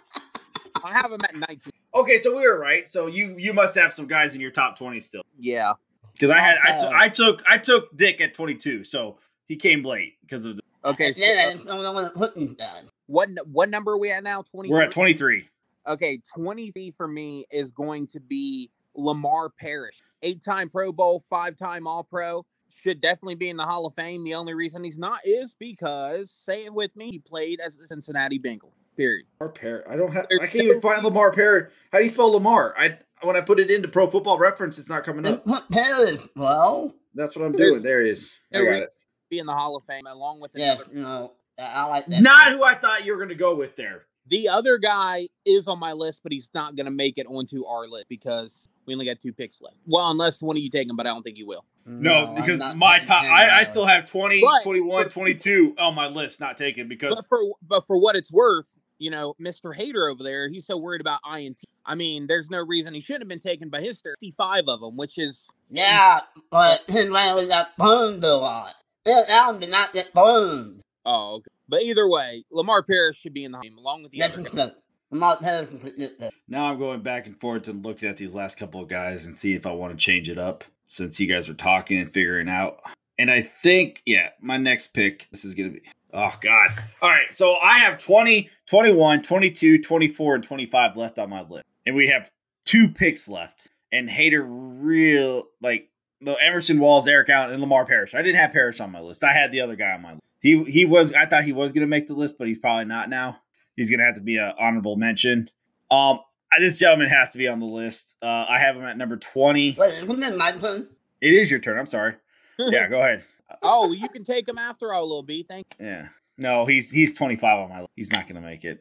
I 0.84 0.94
have 0.94 1.12
him 1.12 1.20
at 1.26 1.36
19. 1.36 1.60
Okay, 1.94 2.20
so 2.22 2.36
we 2.38 2.44
were 2.48 2.58
right. 2.58 2.90
So 2.92 3.08
you 3.08 3.36
you 3.38 3.54
must 3.54 3.76
have 3.76 3.92
some 3.94 4.08
guys 4.08 4.34
in 4.34 4.40
your 4.40 4.52
top 4.52 4.78
20 4.78 5.02
still, 5.02 5.24
Yeah. 5.38 5.74
because 6.14 6.30
I 6.32 6.40
had 6.40 6.56
I, 6.64 6.80
took 6.80 6.94
I 6.94 7.10
took 7.10 7.44
I 7.50 7.58
took 7.58 7.98
Dick 7.98 8.22
at 8.22 8.34
22, 8.34 8.86
so 8.86 9.18
he 9.48 9.58
came 9.58 9.84
late 9.84 10.14
because 10.22 10.46
of 10.46 10.56
the. 10.56 10.62
Okay. 10.86 11.14
Then 11.18 11.38
uh, 11.38 11.42
I 11.42 11.46
So, 11.52 11.54
just 11.56 11.66
don't 11.68 11.84
know 11.84 11.92
what 11.92 12.14
put 12.16 12.36
these 12.36 12.54
guys. 12.54 12.86
what 13.08 13.28
what 13.52 13.68
number 13.70 13.92
are 13.92 13.98
we 13.98 14.10
at 14.12 14.24
now? 14.24 14.44
20. 14.52 14.70
We're 14.70 14.82
at 14.84 14.92
23. 14.92 15.50
Okay, 15.88 16.22
23 16.36 16.94
for 16.98 17.08
me 17.08 17.46
is 17.52 17.70
going 17.72 18.08
to 18.08 18.20
be 18.20 18.70
Lamar 18.96 19.50
Parrish. 19.50 19.96
Eight 20.22 20.44
time 20.44 20.70
Pro 20.70 20.92
Bowl, 20.92 21.24
five 21.30 21.58
time 21.58 21.88
All 21.88 22.04
Pro. 22.04 22.46
Should 22.82 23.02
definitely 23.02 23.36
be 23.36 23.50
in 23.50 23.58
the 23.58 23.66
Hall 23.66 23.86
of 23.86 23.94
Fame. 23.96 24.24
The 24.24 24.34
only 24.36 24.54
reason 24.54 24.84
he's 24.84 24.98
not 24.98 25.20
is 25.24 25.54
because, 25.60 26.30
say 26.46 26.66
it 26.66 26.74
with 26.74 26.94
me, 26.96 27.12
he 27.12 27.20
played 27.20 27.60
as 27.66 27.72
a 27.84 27.88
Cincinnati 27.88 28.38
Bengal. 28.40 28.74
Period. 28.98 29.26
Lamar 29.40 29.54
Parrott. 29.54 29.86
I 29.90 29.96
don't 29.96 30.12
have. 30.12 30.28
I 30.42 30.46
can't 30.48 30.66
even 30.66 30.82
find 30.82 31.04
Lamar 31.04 31.32
Parrish. 31.34 31.72
How 31.92 32.00
do 32.00 32.06
you 32.06 32.12
spell 32.12 32.32
Lamar? 32.32 32.76
I 32.78 32.98
when 33.26 33.36
I 33.36 33.42
put 33.42 33.60
it 33.60 33.72
into 33.72 33.88
Pro 33.88 34.10
Football 34.10 34.38
Reference, 34.38 34.78
it's 34.78 34.90
not 34.90 35.04
coming 35.04 35.26
up. 35.26 35.44
put 35.46 35.68
Paris, 35.72 36.28
bro. 36.36 36.94
That's 37.16 37.36
what 37.36 37.46
I'm 37.46 37.54
doing. 37.54 37.82
There 37.84 38.02
it 38.06 38.12
is. 38.12 38.30
I 38.54 38.58
there 38.58 38.66
got 38.66 38.82
it. 38.84 38.90
Be 39.30 39.40
in 39.40 39.46
the 39.46 39.54
Hall 39.54 39.76
of 39.78 39.84
Fame 39.86 40.06
along 40.06 40.42
with 40.42 40.52
Yes, 40.54 40.80
another. 40.82 40.94
you 40.96 41.02
know, 41.02 41.32
I- 41.58 41.62
I 41.64 41.86
like 41.86 42.06
that. 42.08 42.22
Not 42.22 42.52
who 42.52 42.64
I 42.64 42.76
thought 42.76 43.04
you 43.06 43.14
were 43.14 43.18
going 43.18 43.30
to 43.30 43.36
go 43.36 43.56
with 43.56 43.76
there. 43.78 44.04
The 44.30 44.50
other 44.50 44.78
guy 44.78 45.28
is 45.46 45.68
on 45.68 45.80
my 45.80 45.94
list, 45.94 46.20
but 46.24 46.32
he's 46.32 46.48
not 46.54 46.76
going 46.76 46.86
to 46.86 46.92
make 46.92 47.18
it 47.18 47.26
onto 47.28 47.66
our 47.66 47.88
list 47.88 48.08
because 48.10 48.52
we 48.86 48.94
only 48.94 49.06
got 49.06 49.20
two 49.22 49.34
picks 49.34 49.60
left. 49.62 49.76
Well, 49.86 50.10
unless 50.12 50.42
one 50.42 50.56
of 50.58 50.64
you 50.64 50.70
take 50.70 50.90
him, 50.90 50.96
but 50.96 51.06
I 51.06 51.10
don't 51.10 51.24
think 51.24 51.38
you 51.38 51.48
will. 51.48 51.66
No, 51.86 52.12
I'm 52.28 52.36
because 52.36 52.60
my 52.78 53.00
top, 53.00 53.24
I, 53.24 53.60
I 53.60 53.64
still 53.66 53.86
have 53.86 54.10
20, 54.10 54.42
But- 54.42 54.64
21, 54.64 55.10
22 55.10 55.76
on 55.78 55.96
my 55.96 56.08
list, 56.08 56.40
not 56.40 56.58
taken 56.58 56.88
because 56.88 57.14
But 57.16 57.26
for 57.28 57.40
but 57.68 57.86
for 57.88 57.98
what 57.98 58.16
it's 58.16 58.32
worth, 58.32 58.66
you 59.00 59.12
know, 59.12 59.36
Mr. 59.42 59.76
Hater 59.76 60.08
over 60.08 60.24
there, 60.24 60.48
he's 60.50 60.66
so 60.66 60.78
worried 60.78 61.02
about 61.02 61.20
INT. 61.30 61.58
I 61.86 61.96
mean, 61.96 62.26
there's 62.28 62.50
no 62.50 62.60
reason 62.60 62.94
he 62.94 63.02
shouldn't 63.02 63.24
have 63.24 63.28
been 63.30 63.42
taken 63.42 63.68
by 63.70 63.82
his 63.82 64.00
65 64.02 64.64
of 64.70 64.80
them, 64.80 64.96
which 64.96 65.18
is 65.18 65.42
Yeah, 65.70 66.22
but 66.50 66.82
his 66.88 67.10
man 67.10 67.46
got 67.50 67.76
burned 67.78 68.24
a 68.24 68.38
lot. 68.38 68.76
Eric 69.06 69.26
Allen 69.28 69.60
did 69.60 69.70
not 69.70 69.92
get 69.92 70.14
burned. 70.14 70.82
oh, 71.06 71.36
okay. 71.36 71.48
But 71.74 71.82
either 71.82 72.08
way, 72.08 72.46
Lamar 72.52 72.84
Parrish 72.84 73.18
should 73.24 73.34
be 73.34 73.46
in 73.46 73.52
the 73.52 73.58
game 73.58 73.80
along 73.80 74.04
with 74.04 74.12
the 74.12 74.20
That's 74.20 74.36
other 74.36 74.44
just 74.44 74.56
guy. 74.56 74.72
a, 75.12 75.16
Mark 75.16 75.42
Harrison 75.42 75.80
could 75.80 75.98
get 75.98 76.20
there. 76.20 76.30
Now 76.48 76.66
I'm 76.66 76.78
going 76.78 77.02
back 77.02 77.26
and 77.26 77.40
forth 77.40 77.68
and 77.68 77.84
looking 77.84 78.08
at 78.08 78.16
these 78.16 78.32
last 78.32 78.58
couple 78.58 78.80
of 78.80 78.88
guys 78.88 79.26
and 79.26 79.40
see 79.40 79.56
if 79.56 79.66
I 79.66 79.72
want 79.72 79.92
to 79.92 79.98
change 79.98 80.30
it 80.30 80.38
up 80.38 80.64
since 80.88 81.20
you 81.20 81.26
guys 81.26 81.50
are 81.50 81.56
talking 81.56 82.00
and 82.00 82.14
figuring 82.14 82.48
out. 82.48 82.82
And 83.18 83.32
I 83.32 83.50
think, 83.64 84.04
yeah, 84.06 84.30
my 84.40 84.58
next 84.58 84.94
pick, 84.94 85.26
this 85.32 85.46
is 85.46 85.56
going 85.56 85.74
to 85.74 85.80
be, 85.80 85.86
oh, 86.14 86.30
God. 86.44 86.84
All 87.02 87.10
right, 87.10 87.36
so 87.36 87.56
I 87.56 87.80
have 87.80 87.98
20, 87.98 88.52
21, 88.70 89.24
22, 89.24 89.82
24, 89.82 90.36
and 90.36 90.44
25 90.44 90.96
left 90.96 91.18
on 91.18 91.32
my 91.32 91.42
list. 91.42 91.66
And 91.88 91.96
we 91.96 92.10
have 92.10 92.30
two 92.66 92.90
picks 92.90 93.28
left. 93.28 93.68
And 93.92 94.08
Hater 94.08 94.44
real, 94.44 95.46
like, 95.60 95.90
the 96.22 96.36
Everson 96.40 96.80
Walls, 96.80 97.08
Eric 97.08 97.30
Allen, 97.30 97.50
and 97.50 97.62
Lamar 97.62 97.88
Parrish. 97.88 98.14
I 98.14 98.22
didn't 98.22 98.40
have 98.40 98.52
Parrish 98.52 98.80
on 98.80 98.92
my 98.92 99.02
list. 99.02 99.24
I 99.24 99.34
had 99.34 99.52
the 99.52 99.62
other 99.62 99.76
guy 99.76 99.94
on 99.94 100.04
my 100.04 100.12
list. 100.12 100.22
He, 100.44 100.64
he 100.66 100.86
was, 100.86 101.12
I 101.14 101.26
thought 101.26 101.44
he 101.46 101.54
was 101.54 101.72
going 101.72 101.82
to 101.82 101.88
make 101.88 102.08
the 102.08 102.14
list, 102.14 102.36
but 102.38 102.48
he's 102.48 102.60
probably 102.60 102.86
not 102.86 103.10
now. 103.10 103.38
He's 103.76 103.90
going 103.90 104.00
to 104.00 104.06
have 104.06 104.16
to 104.16 104.22
be 104.22 104.38
an 104.38 104.52
honorable 104.60 104.96
mention. 104.98 105.50
Um, 105.90 106.20
this 106.60 106.78
gentleman 106.78 107.10
has 107.10 107.32
to 107.32 107.40
be 107.40 107.48
on 107.48 107.60
the 107.60 107.66
list. 107.66 108.14
Uh, 108.22 108.28
I 108.28 108.60
have 108.60 108.76
him 108.76 108.84
at 108.84 108.96
number 108.98 109.18
20. 109.18 109.78
Wait, 109.80 110.04
isn't 110.04 110.24
it 110.24 110.38
my 110.38 110.52
turn? 110.60 110.88
It 111.22 111.30
is 111.30 111.50
your 111.50 111.60
turn. 111.60 111.80
I'm 111.80 111.88
sorry. 111.88 112.16
Yeah, 112.60 112.88
go 112.88 113.00
ahead. 113.00 113.24
oh, 113.64 113.94
you 113.94 114.08
can 114.10 114.24
take 114.24 114.48
him 114.48 114.60
after 114.60 114.94
all, 114.94 115.08
little 115.08 115.24
B. 115.24 115.44
Thank 115.50 115.66
you. 115.80 115.88
Yeah. 115.88 116.08
No, 116.38 116.68
he's 116.68 116.92
he's 116.92 117.16
25 117.16 117.60
on 117.60 117.70
my 117.70 117.80
list. 117.82 117.92
He's 117.96 118.12
not 118.12 118.28
going 118.28 118.36
to 118.36 118.48
make 118.48 118.64
it. 118.64 118.80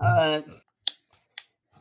Alright. 0.00 0.44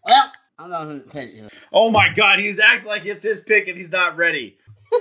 Well, 0.03 0.32
I'm 0.57 0.70
not 0.70 0.86
gonna 0.86 1.03
take 1.11 1.34
you. 1.34 1.49
Oh 1.72 1.89
my 1.89 2.07
God, 2.16 2.39
he's 2.39 2.59
acting 2.59 2.88
like 2.88 3.05
it's 3.05 3.24
his 3.24 3.41
pick 3.41 3.68
and 3.68 3.78
he's 3.78 3.91
not 3.91 4.18
ready. 4.18 4.57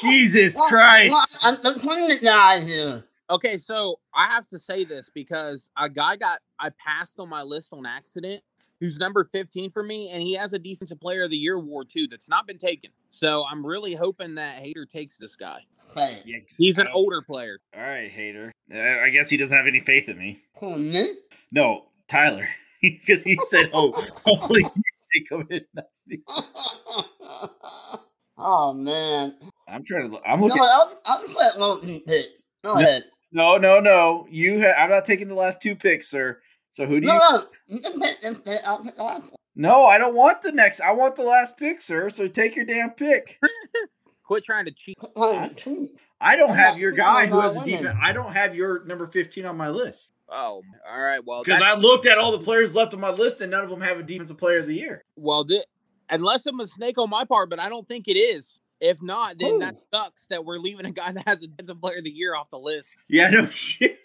Jesus 0.00 0.54
Well, 0.54 0.68
Christ. 0.68 1.12
well, 1.12 1.24
I'm, 1.42 1.58
I'm 1.64 1.74
the 2.08 2.18
guy 2.22 2.60
here. 2.64 3.04
Okay, 3.30 3.58
so 3.58 3.96
I 4.14 4.26
have 4.28 4.48
to 4.48 4.58
say 4.58 4.84
this 4.84 5.10
because 5.14 5.68
a 5.76 5.88
guy 5.88 6.16
got 6.16 6.40
I 6.58 6.70
passed 6.70 7.18
on 7.18 7.28
my 7.28 7.42
list 7.42 7.68
on 7.72 7.84
accident, 7.84 8.42
who's 8.80 8.96
number 8.98 9.28
15 9.32 9.70
for 9.72 9.82
me, 9.82 10.10
and 10.10 10.22
he 10.22 10.34
has 10.36 10.52
a 10.54 10.58
Defensive 10.58 11.00
Player 11.00 11.24
of 11.24 11.30
the 11.30 11.36
Year 11.36 11.56
award 11.56 11.88
too 11.92 12.06
that's 12.10 12.28
not 12.28 12.46
been 12.46 12.58
taken. 12.58 12.90
So 13.10 13.44
I'm 13.50 13.64
really 13.66 13.94
hoping 13.94 14.36
that 14.36 14.60
Hater 14.62 14.86
takes 14.86 15.14
this 15.20 15.34
guy. 15.38 15.60
Say, 15.94 16.22
Yeah, 16.24 16.38
He's 16.56 16.78
an 16.78 16.86
I 16.86 16.92
older 16.92 17.22
player. 17.22 17.58
All 17.76 17.82
right, 17.82 18.10
hater. 18.10 18.52
Uh, 18.72 18.78
I 18.78 19.10
guess 19.10 19.28
he 19.30 19.36
doesn't 19.36 19.56
have 19.56 19.66
any 19.66 19.80
faith 19.80 20.08
in 20.08 20.18
me. 20.18 20.42
who, 20.60 20.78
me? 20.78 21.14
No, 21.52 21.86
Tyler. 22.10 22.48
Because 22.80 23.24
he 23.24 23.36
said, 23.50 23.70
oh, 23.72 23.90
hopefully 24.24 24.62
you 24.62 24.82
take 25.12 25.32
him 25.32 25.48
in. 25.50 26.22
oh, 28.38 28.72
man. 28.72 29.34
I'm 29.68 29.84
trying 29.84 30.10
to. 30.10 30.18
I'm 30.26 30.40
looking. 30.40 30.56
No, 30.56 30.64
looking. 30.64 30.98
I'll, 31.04 31.22
I'll 31.28 31.32
let 31.34 31.58
Logan 31.58 32.02
pick. 32.06 32.26
Go 32.64 32.74
No. 32.74 32.80
ahead. 32.80 33.04
No, 33.32 33.56
no, 33.58 33.80
no. 33.80 34.26
You 34.30 34.60
ha- 34.62 34.74
I'm 34.82 34.88
not 34.90 35.04
taking 35.04 35.28
the 35.28 35.34
last 35.34 35.60
two 35.60 35.76
picks, 35.76 36.08
sir. 36.08 36.40
So 36.70 36.86
who 36.86 37.00
do 37.00 37.06
you 37.06 37.12
No, 37.12 37.18
no. 37.18 37.44
You 37.66 37.80
can 37.80 38.00
pick 38.00 38.22
this 38.22 38.38
pick. 38.44 38.60
I'll 38.64 38.82
pick 38.82 38.96
the 38.96 39.02
last 39.02 39.22
one. 39.22 39.32
No, 39.54 39.84
I 39.84 39.98
don't 39.98 40.14
want 40.14 40.42
the 40.42 40.52
next. 40.52 40.80
I 40.80 40.92
want 40.92 41.16
the 41.16 41.22
last 41.24 41.56
pick, 41.58 41.80
sir. 41.82 42.08
So 42.10 42.28
take 42.28 42.56
your 42.56 42.64
damn 42.64 42.90
pick. 42.90 43.38
Quit 44.26 44.44
trying 44.44 44.66
to 44.66 44.72
cheat. 44.72 44.96
Pick. 45.00 45.90
I 46.20 46.36
don't 46.36 46.50
I'm 46.50 46.56
have 46.56 46.78
your 46.78 46.92
guy 46.92 47.26
who 47.26 47.40
has 47.40 47.56
a 47.56 47.64
defense. 47.64 47.96
I 48.02 48.12
don't 48.12 48.32
have 48.32 48.54
your 48.54 48.84
number 48.84 49.06
15 49.08 49.44
on 49.46 49.56
my 49.56 49.68
list. 49.68 50.08
Oh, 50.30 50.62
all 50.90 51.00
right. 51.00 51.20
Well, 51.24 51.42
Because 51.42 51.62
I 51.62 51.74
looked 51.74 52.06
at 52.06 52.18
all 52.18 52.32
the 52.32 52.44
players 52.44 52.74
left 52.74 52.92
on 52.92 53.00
my 53.00 53.10
list 53.10 53.40
and 53.40 53.50
none 53.50 53.64
of 53.64 53.70
them 53.70 53.80
have 53.80 53.98
a 53.98 54.02
defensive 54.02 54.36
player 54.38 54.58
of 54.58 54.66
the 54.66 54.74
year. 54.74 55.02
well, 55.16 55.44
thi- 55.46 55.64
unless 56.10 56.46
I'm 56.46 56.60
a 56.60 56.68
snake 56.68 56.98
on 56.98 57.10
my 57.10 57.24
part, 57.24 57.50
but 57.50 57.58
I 57.58 57.68
don't 57.68 57.86
think 57.86 58.08
it 58.08 58.18
is. 58.18 58.44
If 58.80 58.98
not, 59.02 59.36
then 59.40 59.58
that 59.58 59.74
oh. 59.76 60.04
sucks 60.04 60.20
that 60.30 60.44
we're 60.44 60.58
leaving 60.58 60.86
a 60.86 60.92
guy 60.92 61.10
that 61.12 61.26
has 61.26 61.42
a 61.42 61.48
Defensive 61.48 61.80
Player 61.80 61.98
of 61.98 62.04
the 62.04 62.10
Year 62.10 62.36
off 62.36 62.48
the 62.50 62.58
list. 62.58 62.86
Yeah, 63.08 63.28
no 63.30 63.48
shit. 63.50 63.98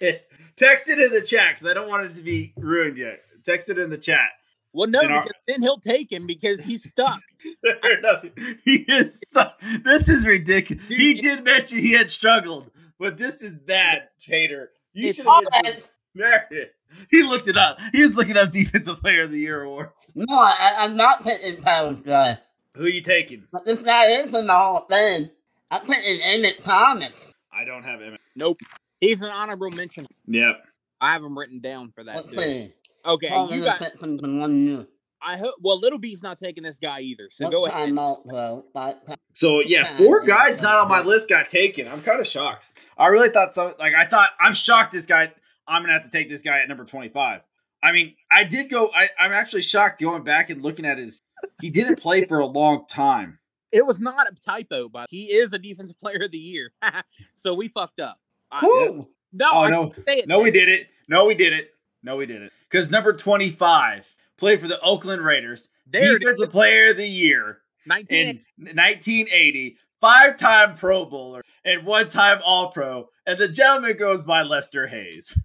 Text 0.57 0.87
it 0.87 0.99
in 0.99 1.11
the 1.11 1.21
chat 1.21 1.55
because 1.55 1.69
I 1.69 1.73
don't 1.75 1.87
want 1.87 2.05
it 2.09 2.15
to 2.15 2.21
be 2.23 2.53
ruined 2.57 2.97
yet. 2.97 3.21
Text 3.45 3.69
it 3.69 3.77
in 3.77 3.89
the 3.91 3.97
chat. 3.97 4.29
Well, 4.73 4.89
no, 4.89 5.01
In 5.01 5.11
our- 5.11 5.27
then 5.47 5.61
he'll 5.61 5.79
take 5.79 6.11
him 6.11 6.25
because 6.25 6.59
he's 6.61 6.83
stuck. 6.91 7.19
He 8.65 8.85
is. 8.87 9.11
so- 9.33 9.51
This 9.83 10.07
is 10.07 10.25
ridiculous. 10.25 10.83
Dude, 10.87 10.99
He 10.99 11.21
did 11.21 11.43
mention 11.43 11.77
he 11.79 11.91
had 11.91 12.09
struggled, 12.09 12.71
but 12.97 13.17
this 13.17 13.35
is 13.41 13.59
bad, 13.67 14.07
Tater. 14.27 14.71
You 14.93 15.13
should 15.13 15.25
have. 15.25 15.43
There 16.15 16.47
it 16.51 16.55
is. 16.55 16.69
He 17.09 17.23
looked 17.23 17.47
it 17.47 17.57
up. 17.57 17.77
He 17.91 18.03
was 18.05 18.13
looking 18.13 18.37
up 18.37 18.51
Defensive 18.51 18.99
Player 19.01 19.23
of 19.23 19.31
the 19.31 19.39
Year 19.39 19.63
award. 19.63 19.89
No, 20.15 20.35
I, 20.35 20.83
I'm 20.83 20.95
not 20.95 21.23
picking 21.23 21.61
Tyler's 21.61 21.99
guy. 22.05 22.37
Who 22.75 22.83
are 22.83 22.89
you 22.89 23.01
taking? 23.01 23.43
But 23.51 23.65
this 23.65 23.81
guy 23.81 24.11
is 24.21 24.33
in 24.33 24.45
the 24.47 24.53
Hall 24.53 24.77
of 24.77 24.87
Fame. 24.89 25.29
I'm 25.71 25.81
picking 25.87 26.19
Emmett 26.21 26.61
Thomas. 26.63 27.15
I 27.51 27.65
don't 27.65 27.83
have 27.83 27.99
him. 27.99 28.15
Nope. 28.35 28.57
He's 28.99 29.21
an 29.21 29.29
honorable 29.29 29.71
mention. 29.71 30.05
Yep. 30.27 30.63
I 31.01 31.13
have 31.13 31.23
him 31.23 31.37
written 31.37 31.59
down 31.61 31.91
for 31.95 32.03
that. 32.03 32.15
Let's 32.15 32.29
Too. 32.29 32.35
see. 32.41 32.73
Okay, 33.05 33.27
Probably 33.27 33.57
you 33.57 33.63
got. 33.63 33.79
pick 33.79 33.93
one 34.01 34.55
year. 34.57 34.85
I 35.21 35.37
hope. 35.37 35.55
Well, 35.61 35.79
Little 35.79 35.99
B's 35.99 36.21
not 36.21 36.37
taking 36.39 36.63
this 36.63 36.75
guy 36.81 36.99
either. 37.01 37.29
So 37.37 37.45
What 37.45 37.51
go 37.51 37.65
ahead. 37.65 37.87
time 37.87 37.99
out, 37.99 38.25
bro? 38.25 38.63
Five. 38.73 38.95
So 39.33 39.59
yeah, 39.61 39.91
Yeah, 39.93 39.97
four 39.97 40.25
guys 40.25 40.61
not 40.61 40.77
on 40.79 40.89
my 40.89 41.01
list 41.01 41.27
got 41.29 41.49
taken. 41.49 41.87
I'm 41.87 42.01
kind 42.03 42.21
of 42.21 42.27
shocked. 42.27 42.63
I 42.97 43.07
really 43.07 43.29
thought 43.29 43.55
so. 43.55 43.73
Like 43.79 43.93
I 43.97 44.05
thought, 44.07 44.29
I'm 44.39 44.53
shocked. 44.53 44.93
This 44.93 45.05
guy, 45.05 45.31
I'm 45.67 45.81
gonna 45.81 45.93
have 45.93 46.03
to 46.03 46.09
take 46.09 46.29
this 46.29 46.41
guy 46.41 46.59
at 46.59 46.67
number 46.67 46.85
25. 46.85 47.41
I 47.83 47.91
mean, 47.91 48.15
I 48.31 48.43
did 48.45 48.69
go. 48.69 48.89
I, 48.95 49.09
I'm 49.19 49.33
actually 49.33 49.61
shocked 49.63 50.01
going 50.01 50.23
back 50.23 50.49
and 50.49 50.61
looking 50.61 50.85
at 50.85 50.97
his. 50.97 51.21
He 51.61 51.69
didn't 51.69 51.99
play 51.99 52.25
for 52.25 52.39
a 52.39 52.45
long 52.45 52.85
time. 52.89 53.39
It 53.71 53.85
was 53.85 53.99
not 53.99 54.27
a 54.27 54.35
typo, 54.45 54.87
but 54.87 55.07
he 55.09 55.25
is 55.25 55.51
a 55.51 55.57
Defensive 55.57 55.99
Player 55.99 56.23
of 56.23 56.31
the 56.31 56.37
Year. 56.37 56.71
so 57.43 57.53
we 57.55 57.67
fucked 57.69 57.99
up. 57.99 58.19
No, 59.33 59.51
Oh 59.51 59.67
no, 59.67 59.93
it. 60.05 60.27
no, 60.27 60.39
we 60.39 60.51
did 60.51 60.69
it. 60.69 60.87
No, 61.07 61.25
we 61.25 61.33
did 61.35 61.53
it. 61.53 61.71
No, 62.03 62.15
we 62.17 62.25
did 62.25 62.41
it. 62.43 62.51
Because 62.69 62.89
number 62.89 63.13
25 63.13 64.03
played 64.37 64.61
for 64.61 64.67
the 64.67 64.79
Oakland 64.81 65.23
Raiders, 65.23 65.67
There 65.91 66.19
defensive 66.19 66.51
player 66.51 66.91
of 66.91 66.97
the 66.97 67.07
year 67.07 67.59
19. 67.87 68.17
in 68.27 68.35
1980, 68.57 69.77
five-time 69.99 70.77
Pro 70.77 71.05
Bowler 71.05 71.43
and 71.65 71.85
one-time 71.85 72.39
All-Pro, 72.45 73.09
and 73.25 73.39
the 73.39 73.47
gentleman 73.47 73.97
goes 73.97 74.21
by 74.23 74.43
Lester 74.43 74.85
Hayes. 74.87 75.35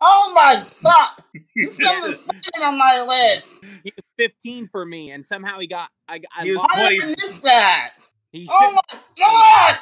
Oh 0.00 0.32
my 0.34 0.66
god! 0.82 1.08
He's 1.54 1.78
number 1.78 2.16
seven 2.16 2.62
on 2.62 2.78
my 2.78 3.00
list. 3.02 3.46
He 3.82 3.92
was 3.96 4.04
15 4.18 4.68
for 4.70 4.84
me, 4.84 5.10
and 5.12 5.24
somehow 5.26 5.58
he 5.58 5.66
got. 5.66 5.88
I, 6.08 6.20
I 6.38 6.44
He 6.44 6.50
was 6.52 6.58
lost. 6.58 6.70
How 6.74 6.88
did 6.88 7.02
I 7.02 7.06
miss 7.06 7.40
that? 7.42 7.90
He 8.32 8.46
Oh 8.50 8.80
should, 8.92 8.98
my 8.98 9.00
god! 9.18 9.78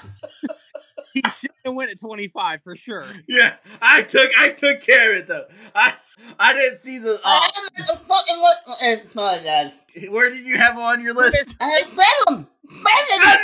he 1.14 1.22
should 1.40 1.50
have 1.64 1.74
went 1.74 1.90
at 1.90 1.98
25 1.98 2.60
for 2.62 2.76
sure. 2.76 3.06
Yeah, 3.28 3.54
I 3.82 4.02
took 4.02 4.30
I 4.38 4.50
took 4.50 4.82
care 4.82 5.12
of 5.12 5.18
it 5.22 5.28
though. 5.28 5.46
I 5.74 5.94
I 6.38 6.52
didn't 6.52 6.82
see 6.84 6.98
the. 6.98 7.16
Uh, 7.16 7.20
I 7.24 7.50
am 7.56 7.82
at 7.82 7.86
the 7.88 8.04
fucking 8.06 8.38
list. 8.38 8.82
eh, 8.82 8.96
Sorry, 9.12 9.42
guys. 9.42 9.72
where 10.10 10.30
did 10.30 10.44
you 10.46 10.56
have 10.58 10.74
him 10.74 10.80
on 10.82 11.02
your 11.02 11.14
list? 11.14 11.36
I 11.60 11.68
had 11.68 11.86
seven. 11.88 12.46
How 12.84 13.36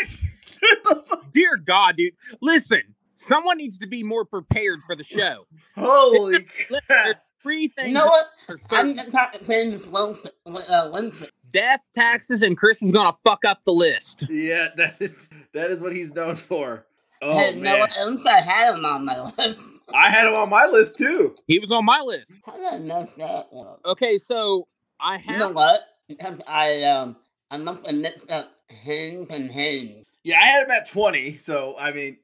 Seven. 0.85 1.03
Dear 1.35 1.57
God, 1.57 1.97
dude. 1.97 2.15
Listen, 2.41 2.83
someone 3.29 3.59
needs 3.59 3.79
to 3.79 3.87
be 3.87 4.03
more 4.03 4.25
prepared 4.25 4.81
for 4.87 4.95
the 4.97 5.05
show. 5.05 5.47
Holy 5.77 6.33
Listen, 6.33 6.47
there's 6.71 6.83
crap! 6.87 7.17
three 7.43 7.69
things 7.69 7.89
You 7.89 7.95
know 7.95 8.07
what? 8.07 8.27
I'm 8.71 8.95
certain. 8.97 9.13
not 9.13 9.37
saying 9.47 9.71
this 9.73 9.87
Wilson. 9.87 10.31
Uh, 10.47 10.91
Winston. 10.93 11.29
death, 11.53 11.81
taxes, 11.95 12.43
and 12.43 12.57
Chris 12.57 12.81
is 12.83 12.91
gonna 12.93 13.17
fuck 13.25 13.45
up 13.47 13.61
the 13.65 13.73
list. 13.73 14.27
Yeah, 14.29 14.69
that 14.77 14.97
is 15.01 15.13
that 15.55 15.71
is 15.71 15.81
what 15.81 15.95
he's 15.95 16.13
known 16.13 16.37
for. 16.49 16.87
Oh 17.23 17.37
hey, 17.39 17.61
man, 17.61 17.79
what? 17.81 17.97
At 17.97 18.09
least 18.09 18.27
I 18.27 18.41
had 18.41 18.75
him 18.75 18.85
on 18.85 19.05
my 19.05 19.25
list. 19.37 19.61
I 19.95 20.11
had 20.11 20.27
him 20.27 20.35
on 20.35 20.49
my 20.49 20.67
list 20.67 20.97
too. 20.97 21.35
He 21.47 21.59
was 21.59 21.71
on 21.71 21.85
my 21.85 22.01
list. 22.01 22.27
How 22.45 22.57
did 22.57 22.65
I 22.67 22.79
mess 22.79 23.11
that 23.17 23.25
up? 23.55 23.81
Okay, 23.85 24.19
so 24.27 24.67
I 25.01 25.19
have. 25.19 25.25
You 25.27 25.39
know 25.39 25.47
have. 25.49 25.55
what? 25.57 25.81
Because 26.09 26.41
I 26.47 26.83
um 26.85 27.17
I 27.51 27.57
must 27.59 27.85
have 27.87 27.95
mixed 27.95 28.31
up 28.31 28.51
Haynes 28.69 29.29
and 29.31 29.51
Haynes. 29.51 30.07
Yeah, 30.23 30.39
I 30.41 30.47
had 30.47 30.63
him 30.65 30.71
at 30.71 30.89
twenty. 30.91 31.39
So 31.45 31.77
I 31.79 31.93
mean, 31.93 32.17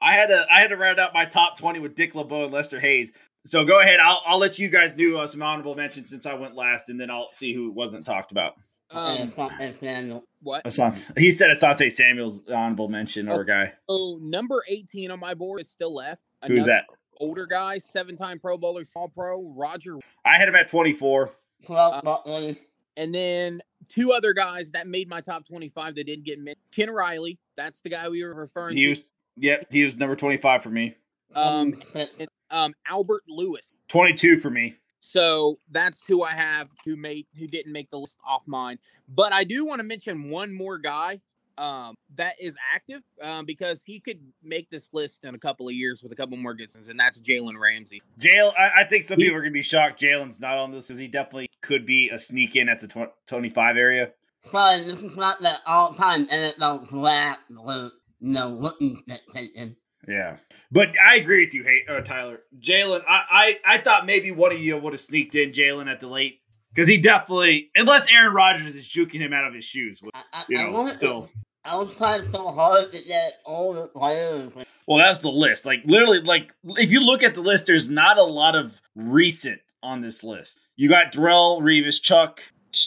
I 0.00 0.10
I 0.10 0.14
had 0.14 0.26
to 0.26 0.46
I 0.52 0.60
had 0.60 0.68
to 0.68 0.76
round 0.76 0.98
out 0.98 1.12
my 1.14 1.24
top 1.24 1.58
twenty 1.58 1.78
with 1.80 1.94
Dick 1.96 2.14
LeBeau 2.14 2.44
and 2.44 2.52
Lester 2.52 2.80
Hayes. 2.80 3.10
So 3.46 3.64
go 3.64 3.80
ahead. 3.80 4.00
I'll 4.00 4.22
I'll 4.26 4.38
let 4.38 4.58
you 4.58 4.68
guys 4.68 4.92
do 4.96 5.16
uh, 5.18 5.26
some 5.26 5.42
honorable 5.42 5.74
mentions 5.74 6.10
since 6.10 6.26
I 6.26 6.34
went 6.34 6.54
last, 6.54 6.88
and 6.88 7.00
then 7.00 7.10
I'll 7.10 7.28
see 7.32 7.54
who 7.54 7.70
wasn't 7.72 8.04
talked 8.04 8.30
about. 8.32 8.54
and 8.90 8.98
Um, 9.22 9.28
it's 9.28 9.36
not 9.36 9.52
and 9.60 9.74
Samuel. 9.80 10.24
what? 10.42 10.64
Asante, 10.64 11.00
he 11.18 11.32
said 11.32 11.50
Asante 11.56 11.90
Samuel's 11.92 12.40
honorable 12.48 12.88
mention 12.88 13.28
or 13.28 13.44
guy. 13.44 13.72
Oh, 13.88 14.18
number 14.20 14.62
18 14.68 15.10
on 15.10 15.20
my 15.20 15.34
board 15.34 15.60
is 15.60 15.68
still 15.74 15.94
left. 15.94 16.20
Who's 16.46 16.66
that? 16.66 16.84
Older 17.20 17.46
guy, 17.46 17.80
seven-time 17.92 18.38
Pro 18.38 18.56
Bowler, 18.56 18.84
All 18.94 19.08
Pro, 19.08 19.42
Roger, 19.56 19.96
I 20.24 20.36
had 20.36 20.48
him 20.48 20.54
at 20.54 20.70
twenty 20.70 20.92
four. 20.92 21.32
Twelve 21.66 22.06
Uh, 22.06 22.52
and 22.96 23.12
then 23.14 23.60
two 23.94 24.12
other 24.12 24.32
guys 24.32 24.66
that 24.72 24.86
made 24.86 25.08
my 25.08 25.20
top 25.20 25.46
25 25.46 25.94
that 25.94 26.04
didn't 26.04 26.24
get 26.24 26.38
mentioned. 26.38 26.62
Ken 26.74 26.90
Riley, 26.90 27.38
that's 27.56 27.78
the 27.84 27.90
guy 27.90 28.08
we 28.08 28.22
were 28.24 28.34
referring 28.34 28.76
He 28.76 28.84
to. 28.84 28.88
was 28.90 29.00
yep. 29.40 29.66
He 29.70 29.84
was 29.84 29.96
number 29.96 30.16
twenty 30.16 30.36
five 30.38 30.62
for 30.62 30.70
me. 30.70 30.94
um, 31.34 31.74
and, 31.94 32.28
um, 32.50 32.74
Albert 32.88 33.24
Lewis. 33.28 33.62
Twenty 33.88 34.14
two 34.14 34.40
for 34.40 34.50
me. 34.50 34.74
So 35.10 35.58
that's 35.70 36.00
who 36.06 36.22
I 36.22 36.32
have 36.32 36.68
who 36.84 36.96
made 36.96 37.26
who 37.38 37.46
didn't 37.46 37.72
make 37.72 37.90
the 37.90 37.98
list 37.98 38.14
off 38.26 38.42
mine. 38.46 38.78
But 39.08 39.32
I 39.32 39.44
do 39.44 39.64
want 39.64 39.78
to 39.78 39.82
mention 39.84 40.28
one 40.30 40.52
more 40.52 40.78
guy 40.78 41.20
um, 41.56 41.96
that 42.16 42.34
is 42.38 42.54
active 42.74 43.02
um, 43.22 43.46
because 43.46 43.82
he 43.84 44.00
could 44.00 44.20
make 44.44 44.68
this 44.70 44.84
list 44.92 45.16
in 45.24 45.34
a 45.34 45.38
couple 45.38 45.66
of 45.66 45.74
years 45.74 46.00
with 46.02 46.12
a 46.12 46.14
couple 46.14 46.36
more 46.36 46.54
gets, 46.54 46.74
and 46.76 47.00
that's 47.00 47.18
Jalen 47.18 47.58
Ramsey. 47.58 48.00
Jalen, 48.20 48.52
I, 48.58 48.82
I 48.82 48.84
think 48.84 49.06
some 49.06 49.16
He- 49.18 49.24
people 49.24 49.38
are 49.38 49.40
gonna 49.42 49.50
be 49.50 49.62
shocked. 49.62 50.00
Jalen's 50.00 50.38
not 50.38 50.56
on 50.58 50.70
this 50.72 50.86
because 50.86 51.00
he 51.00 51.08
definitely 51.08 51.48
could 51.62 51.84
be 51.86 52.10
a 52.10 52.18
sneak 52.18 52.54
in 52.54 52.68
at 52.68 52.80
the 52.80 52.86
tw- 52.88 53.12
25 53.28 53.76
area. 53.76 54.10
Sorry, 54.52 54.84
this 54.84 55.00
is 55.00 55.16
not 55.16 55.40
the 55.40 55.54
all-time 55.66 56.28
NFL 56.28 56.88
draft 56.90 57.40
with 57.50 57.92
no 58.20 58.72
taken. 59.34 59.76
Yeah, 60.06 60.36
but 60.70 60.88
I 61.04 61.16
agree 61.16 61.44
with 61.44 61.54
you, 61.54 61.64
hey, 61.64 61.82
uh, 61.88 62.00
Tyler. 62.02 62.40
Jalen, 62.60 63.02
I, 63.08 63.56
I 63.66 63.74
I 63.76 63.80
thought 63.82 64.06
maybe 64.06 64.30
one 64.30 64.52
of 64.52 64.58
you 64.60 64.76
would 64.76 64.92
have 64.92 65.00
sneaked 65.00 65.34
in 65.34 65.52
Jalen 65.52 65.90
at 65.90 66.00
the 66.00 66.06
late 66.06 66.40
because 66.74 66.88
he 66.88 66.98
definitely, 66.98 67.70
unless 67.74 68.06
Aaron 68.10 68.32
Rodgers 68.32 68.74
is 68.74 68.88
juking 68.88 69.20
him 69.20 69.32
out 69.32 69.44
of 69.44 69.54
his 69.54 69.64
shoes. 69.64 70.00
I, 70.14 70.22
I, 70.32 70.44
You 70.48 70.58
I 70.58 70.64
know, 70.64 70.72
wanted 70.72 70.96
still. 70.98 71.28
I 71.64 71.76
was 71.76 71.94
trying 71.96 72.30
so 72.32 72.50
hard 72.52 72.92
to 72.92 73.02
get 73.02 73.34
all 73.44 73.74
the 73.74 73.88
players. 73.88 74.52
Well, 74.86 74.98
that's 74.98 75.18
the 75.18 75.28
list. 75.28 75.66
Like 75.66 75.80
literally, 75.84 76.20
like 76.20 76.52
if 76.64 76.90
you 76.90 77.00
look 77.00 77.22
at 77.22 77.34
the 77.34 77.40
list, 77.40 77.66
there's 77.66 77.88
not 77.88 78.16
a 78.16 78.22
lot 78.22 78.54
of 78.54 78.72
recent 78.94 79.60
on 79.82 80.00
this 80.00 80.22
list. 80.22 80.58
You 80.76 80.88
got 80.88 81.12
Darrelle, 81.12 81.60
Revis, 81.60 82.00
Chuck, 82.00 82.40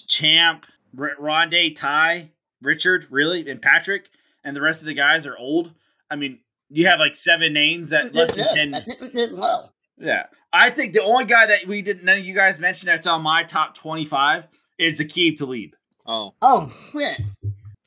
Champ, 0.08 0.64
R- 0.98 1.12
Rondé, 1.22 1.76
Ty, 1.76 2.32
Richard, 2.62 3.06
really, 3.12 3.48
and 3.50 3.62
Patrick, 3.62 4.06
and 4.44 4.56
the 4.56 4.62
rest 4.62 4.80
of 4.82 4.86
the 4.88 4.94
guys 4.94 5.26
are 5.26 5.38
old. 5.38 5.72
I 6.10 6.16
mean, 6.16 6.40
you 6.70 6.88
have 6.88 7.00
like 7.00 7.16
seven 7.16 7.54
names 7.54 7.90
that 7.90 8.14
less 8.14 8.34
than 8.36 8.56
ten. 8.56 8.74
I 8.76 8.84
think 8.84 9.02
we 9.02 9.10
did 9.10 9.34
well. 9.34 9.74
Yeah, 9.98 10.24
I 10.52 10.72
think 10.72 10.94
the 10.94 11.04
only 11.04 11.26
guy 11.26 11.48
that 11.48 11.68
we 11.68 11.82
didn't, 11.82 12.04
none 12.06 12.18
of 12.20 12.26
you 12.26 12.34
guys 12.36 12.58
mentioned 12.60 12.88
that's 12.90 13.06
on 13.08 13.22
my 13.22 13.44
top 13.44 13.76
twenty-five 13.76 14.46
is 14.80 15.00
Aqib 15.00 15.38
Talib. 15.38 15.72
Oh 16.08 16.34
Oh 16.42 16.72
shit! 16.92 17.22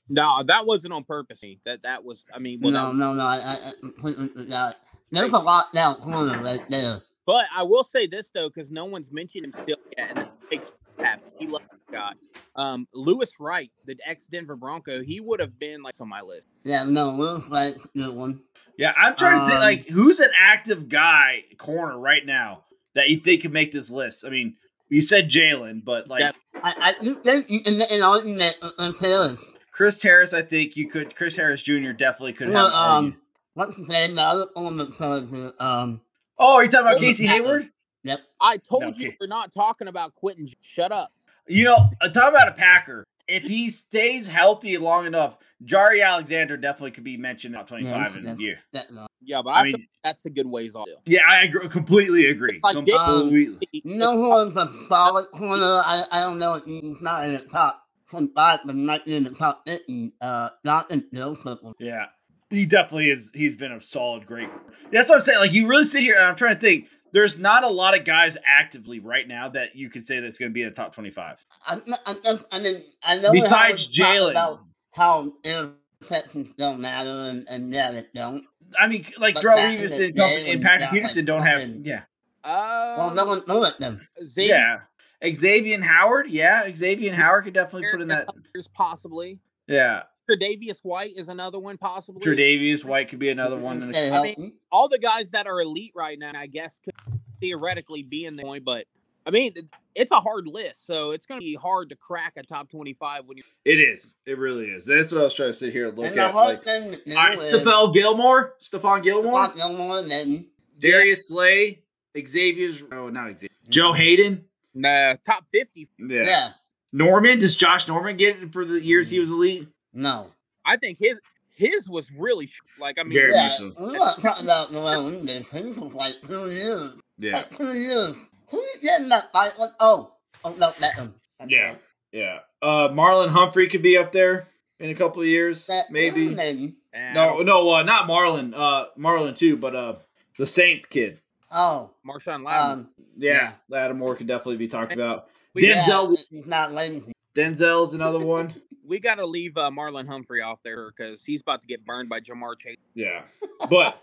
no, 0.09 0.42
that 0.46 0.64
wasn't 0.66 0.92
on 0.92 1.05
purpose. 1.05 1.38
That 1.64 1.82
that 1.82 2.05
was. 2.05 2.22
I 2.32 2.38
mean, 2.38 2.61
well, 2.62 2.72
no, 2.72 2.86
that- 2.88 2.94
no, 2.96 3.14
no. 3.14 3.24
I, 3.24 3.36
I, 3.38 3.52
I 3.68 3.72
completely 3.80 4.28
forgot. 4.28 4.74
Uh, 4.74 4.76
there's 5.11 5.30
a 5.32 5.36
lockdown 5.36 6.02
corner 6.02 6.42
right 6.42 6.61
there. 6.68 7.00
but 7.26 7.46
I 7.57 7.62
will 7.62 7.84
say 7.84 8.07
this 8.07 8.28
though, 8.34 8.48
because 8.52 8.70
no 8.70 8.84
one's 8.84 9.11
mentioned 9.12 9.44
him 9.46 9.55
still 9.62 9.76
yet, 9.96 10.11
and 10.11 10.18
it 10.18 10.28
makes 10.50 10.64
me. 10.98 11.05
He 11.38 11.46
loves 11.46 11.64
this 11.70 11.80
guy. 11.90 12.12
Um, 12.57 12.86
Louis 12.94 13.28
Wright, 13.40 13.70
the 13.86 13.96
ex 14.07 14.24
Denver 14.30 14.57
Bronco, 14.57 15.02
he 15.02 15.20
would 15.20 15.40
have 15.40 15.59
been 15.59 15.82
like 15.82 15.94
on 16.00 16.09
my 16.09 16.20
list. 16.20 16.46
Yeah, 16.62 16.84
no, 16.84 17.14
Will 17.16 17.42
Wright's 17.50 17.84
a 17.84 17.88
good 17.98 18.14
one. 18.14 18.40
Yeah, 18.78 18.92
I'm 18.96 19.16
trying 19.16 19.40
to 19.40 19.46
think 19.46 19.55
Um, 19.57 19.61
like 19.61 19.86
who's 19.88 20.20
an 20.20 20.30
active 20.38 20.88
guy 20.88 21.44
corner 21.59 21.98
right 21.98 22.24
now 22.24 22.64
that 22.94 23.09
you 23.09 23.20
think 23.20 23.42
could 23.42 23.52
make 23.52 23.72
this 23.72 23.90
list. 23.90 24.24
I 24.24 24.30
mean, 24.30 24.57
you 24.88 25.02
said 25.02 25.28
Jalen, 25.30 25.84
but 25.84 26.09
like 26.09 26.20
That- 26.20 26.36
I, 26.62 26.90
I 26.90 26.92
think 27.00 27.22
that 27.24 27.50
you 27.50 27.62
can 27.62 27.78
make 27.78 27.90
an 27.90 28.94
Harris. 29.00 29.44
Chris 29.72 30.00
Harris, 30.00 30.32
I 30.32 30.42
think 30.42 30.76
you 30.76 30.88
could. 30.88 31.16
Chris 31.16 31.34
Harris 31.36 31.62
Jr. 31.62 31.90
definitely 31.90 32.32
could 32.34 32.46
have. 32.46 32.55
Well, 32.55 32.66
an 32.68 32.72
argument. 32.72 33.14
um, 33.16 33.20
what's 33.55 33.76
his 33.76 33.88
name? 33.88 34.14
The 34.14 34.22
other 34.22 34.46
one 34.55 34.76
that's 34.76 35.00
uh, 35.00 35.50
um, 35.59 36.00
oh, 36.38 36.55
are 36.55 36.64
you 36.64 36.70
talking 36.70 36.86
about 36.86 37.00
Casey 37.00 37.26
that- 37.26 37.32
Hayward? 37.32 37.68
yep. 38.05 38.20
I 38.40 38.59
told 38.59 38.82
No, 38.82 38.88
you 38.90 39.09
okay. 39.09 39.16
we're 39.20 39.26
not 39.26 39.52
talking 39.52 39.88
about 39.88 40.14
Quentin. 40.14 40.48
Shut 40.62 40.92
up. 40.92 41.11
You 41.47 41.64
know, 41.64 41.90
uh, 42.01 42.09
talk 42.09 42.30
about 42.30 42.49
a 42.49 42.53
Packer. 42.53 43.05
If 43.26 43.42
he 43.42 43.70
stays 43.70 44.26
healthy 44.26 44.76
long 44.76 45.07
enough, 45.07 45.36
Jaire 45.64 46.05
Alexander 46.05 46.57
definitely 46.59 46.90
could 46.90 47.05
be 47.05 47.16
mentioned 47.16 47.55
top 47.55 47.68
25 47.68 47.90
Yeah, 48.12 48.18
in 48.18 48.24
yeah. 48.24 48.32
a 48.32 48.36
year. 48.36 48.59
That, 48.74 48.86
uh, 48.99 49.07
Yeah, 49.22 49.40
but 49.42 49.51
I 49.51 49.61
I, 49.61 49.64
mean- 49.64 49.72
think 49.76 49.88
that's 50.03 50.24
a 50.26 50.30
good 50.30 50.47
ways 50.47 50.74
off. 50.74 50.86
Yeah, 51.07 51.20
I 51.26 51.42
agree, 51.45 51.68
completely 51.70 52.26
agree. 52.26 52.61
Like 52.62 52.84
Dick- 52.84 52.95
completely. 52.95 53.68
you 53.72 53.97
know 53.97 54.12
who 54.16 54.28
was 54.28 54.55
a 54.57 54.70
solid 54.88 55.26
corner? 55.30 55.82
I, 55.84 56.05
I 56.11 56.20
don't 56.20 56.38
know 56.38 56.55
if 56.55 56.64
he's 56.64 57.01
not 57.01 57.24
in 57.24 57.32
the 57.32 57.38
top 57.40 57.82
25, 58.11 58.61
but 58.66 58.76
not 58.76 59.07
in 59.07 59.24
the 59.24 59.30
top 59.30 59.62
50. 59.66 60.12
Uh, 60.20 60.51
Johnathan 60.66 61.05
Joseph. 61.12 61.61
Yeah. 61.78 62.07
He 62.51 62.66
definitely 62.66 63.09
is. 63.09 63.28
He's 63.32 63.57
been 63.57 63.72
a 63.72 63.82
solid, 63.82 64.26
great. 64.26 64.49
That's 64.92 65.09
what 65.09 65.16
I'm 65.16 65.24
saying. 65.24 65.38
Like, 65.38 65.53
you 65.53 65.66
really 65.66 65.84
sit 65.84 66.03
here, 66.03 66.14
and 66.14 66.24
I'm 66.24 66.36
trying 66.36 66.55
to 66.57 66.61
think. 66.61 66.86
There's 67.14 67.38
not 67.38 67.62
a 67.62 67.68
lot 67.68 67.96
of 67.96 68.04
guys 68.04 68.36
actively 68.44 68.98
right 68.98 69.26
now 69.26 69.48
that 69.50 69.74
you 69.76 69.88
could 69.88 70.04
say 70.04 70.18
that's 70.18 70.36
going 70.36 70.50
to 70.50 70.52
be 70.52 70.62
in 70.62 70.68
the 70.68 70.74
top 70.74 70.94
25. 70.94 71.38
I, 71.64 71.80
I, 72.04 72.14
just, 72.22 72.44
I 72.50 72.58
mean, 72.58 72.82
I 73.04 73.16
know 73.18 73.30
Besides 73.30 73.88
always 74.02 74.34
Jalen. 74.36 74.58
how 74.90 75.32
interceptions 75.44 76.56
don't 76.58 76.80
matter, 76.80 77.30
and, 77.30 77.46
and 77.48 77.72
yeah, 77.72 77.92
they 77.92 78.04
don't. 78.14 78.42
I 78.78 78.88
mean, 78.88 79.06
like 79.18 79.36
But 79.36 79.44
Darrelle 79.44 79.78
Revis 79.78 80.04
and, 80.04 80.18
and 80.18 80.62
Patrick 80.62 80.90
Peterson 80.90 81.18
like, 81.18 81.26
don't 81.26 81.46
have. 81.46 81.60
fucking- 81.60 81.84
Yeah. 81.84 82.00
Uh, 82.42 82.94
Well, 82.98 83.14
no 83.14 83.24
one 83.26 83.42
knew 83.46 83.64
it 83.64 83.78
them. 83.78 84.06
Xavier 84.32 84.80
Yeah. 85.22 85.34
Xavier 85.36 85.80
Howard. 85.82 86.28
Yeah. 86.28 86.68
Xavier 86.74 87.12
and 87.12 87.22
Howard 87.22 87.44
could 87.44 87.54
definitely 87.54 87.88
put 87.90 88.02
in 88.02 88.08
that. 88.08 88.28
Pierce 88.52 88.68
possibly. 88.74 89.38
Yeah. 89.68 90.02
Tre'Davious 90.28 90.78
White 90.82 91.12
is 91.16 91.28
another 91.28 91.58
one 91.58 91.78
possibly. 91.78 92.24
Tre'Davious 92.24 92.84
White 92.84 93.08
could 93.08 93.18
be 93.18 93.30
another 93.30 93.56
one. 93.56 93.82
in 93.82 93.92
the- 93.92 94.12
I 94.12 94.22
mean. 94.22 94.54
All 94.72 94.88
the 94.88 94.98
guys 94.98 95.30
that 95.32 95.46
are 95.46 95.60
elite 95.60 95.92
right 95.94 96.18
now, 96.18 96.32
I 96.34 96.46
guess, 96.46 96.74
could 96.84 96.94
theoretically 97.40 98.02
be 98.02 98.24
in 98.24 98.36
the 98.36 98.42
point, 98.42 98.64
but 98.64 98.86
I 99.26 99.30
mean, 99.30 99.54
it's 99.94 100.12
a 100.12 100.20
hard 100.20 100.46
list, 100.46 100.86
so 100.86 101.12
it's 101.12 101.24
going 101.24 101.40
to 101.40 101.44
be 101.44 101.54
hard 101.54 101.88
to 101.90 101.96
crack 101.96 102.34
a 102.36 102.42
top 102.42 102.70
twenty-five 102.70 103.24
when 103.24 103.38
you. 103.38 103.42
It 103.64 103.78
is. 103.80 104.06
It 104.26 104.38
really 104.38 104.66
is. 104.66 104.84
That's 104.84 105.12
what 105.12 105.22
I 105.22 105.24
was 105.24 105.34
trying 105.34 105.52
to 105.52 105.58
sit 105.58 105.72
here 105.72 105.88
and 105.88 105.96
look 105.96 106.08
and 106.08 106.16
the 106.16 106.22
at. 106.22 106.34
Like, 106.34 106.64
thing 106.64 106.90
to 106.90 107.04
do 107.04 107.16
all 107.16 107.16
right, 107.16 107.38
is 107.38 107.46
Stephon 107.46 107.94
Gilmore, 107.94 108.54
Stephon 108.62 109.02
Gilmore, 109.02 109.48
Stephon 109.48 109.56
Gilmore, 109.56 110.02
then 110.02 110.46
Darius 110.78 111.28
Slay, 111.28 111.80
Xavier's. 112.16 112.82
Oh, 112.92 113.08
not 113.08 113.32
Xavier. 113.32 113.48
Joe 113.68 113.92
mm-hmm. 113.92 113.96
Haden. 113.96 114.44
Nah, 114.74 115.14
top 115.24 115.44
fifty. 115.50 115.88
Yeah. 115.98 116.22
yeah. 116.24 116.50
Norman. 116.92 117.38
Does 117.38 117.56
Josh 117.56 117.88
Norman 117.88 118.18
get 118.18 118.36
it 118.36 118.52
for 118.52 118.66
the 118.66 118.78
years 118.78 119.08
he 119.08 119.16
mm-hmm. 119.16 119.22
was 119.22 119.30
elite? 119.30 119.68
No. 119.95 120.26
I 120.66 120.76
think 120.76 120.99
his 120.99 121.18
his 121.55 121.86
was 121.88 122.05
really 122.18 122.47
sh- 122.49 122.61
like 122.80 122.97
I 122.99 123.05
mean, 123.05 123.12
Very 123.14 123.32
Yeah, 123.32 123.49
much 123.49 123.59
so. 123.59 123.72
we're 123.78 123.92
not 123.92 124.20
talking 124.20 124.45
about 124.45 124.72
Noel 124.72 125.09
English. 125.09 125.47
He 125.53 125.62
was 125.62 125.92
like 125.95 126.14
two 126.26 126.51
years. 126.51 126.92
Yeah. 127.18 127.36
Like 127.36 127.57
two 127.57 127.78
years. 127.78 128.14
Who 128.49 128.59
you 128.59 128.80
getting 128.82 129.09
that 129.11 129.30
fight 129.32 129.53
with? 129.59 129.70
Oh, 129.80 130.12
oh 130.45 130.53
no, 130.55 130.72
Beckham. 130.72 131.12
That's 131.38 131.51
Yeah. 131.51 131.59
right. 131.68 131.80
Yeah. 132.12 132.38
Uh, 132.62 132.88
Marlon 132.88 133.30
Humphrey 133.30 133.68
could 133.68 133.82
be 133.82 133.97
up 133.97 134.12
there 134.12 134.49
in 134.80 134.90
a 134.90 134.95
couple 134.95 135.22
of 135.22 135.28
years, 135.28 135.66
That, 135.66 135.90
maybe. 135.90 136.28
Maybe. 136.28 136.74
No, 136.95 137.38
no, 137.42 137.70
uh, 137.70 137.82
not 137.82 138.09
Marlon. 138.09 138.53
Uh, 138.55 138.86
Marlon 138.99 139.36
too, 139.36 139.57
but 139.57 139.74
uh, 139.74 139.95
the 140.38 140.47
Saints 140.47 140.86
kid. 140.90 141.20
Oh, 141.51 141.90
Marshon 142.07 142.45
Lattimore. 142.45 142.72
um, 142.72 142.88
Yeah, 143.16 143.53
Lattimore 143.68 144.16
could 144.16 144.26
definitely 144.28 144.57
be 144.57 144.68
talked 144.68 144.92
about. 144.92 145.28
we, 145.55 145.62
Denzel- 145.64 146.16
yeah, 146.16 146.22
he's 146.30 146.47
not 146.47 146.72
lazy. 146.72 147.12
Denzel's 147.36 147.95
another 147.95 148.20
one. 148.24 148.55
We 148.87 149.01
got 149.01 149.16
to 149.16 149.26
leave 149.26 149.57
uh, 149.57 149.70
Marlon 149.70 150.07
Humphrey 150.07 150.43
off 150.43 150.59
there 150.62 150.91
because 150.91 151.20
he's 151.24 151.41
about 151.41 151.62
to 151.62 151.66
get 151.66 151.85
burned 151.85 152.09
by 152.09 152.20
Ja'Marr 152.20 152.59
Chase. 152.59 152.76
Yeah, 152.95 153.22
but 153.70 153.99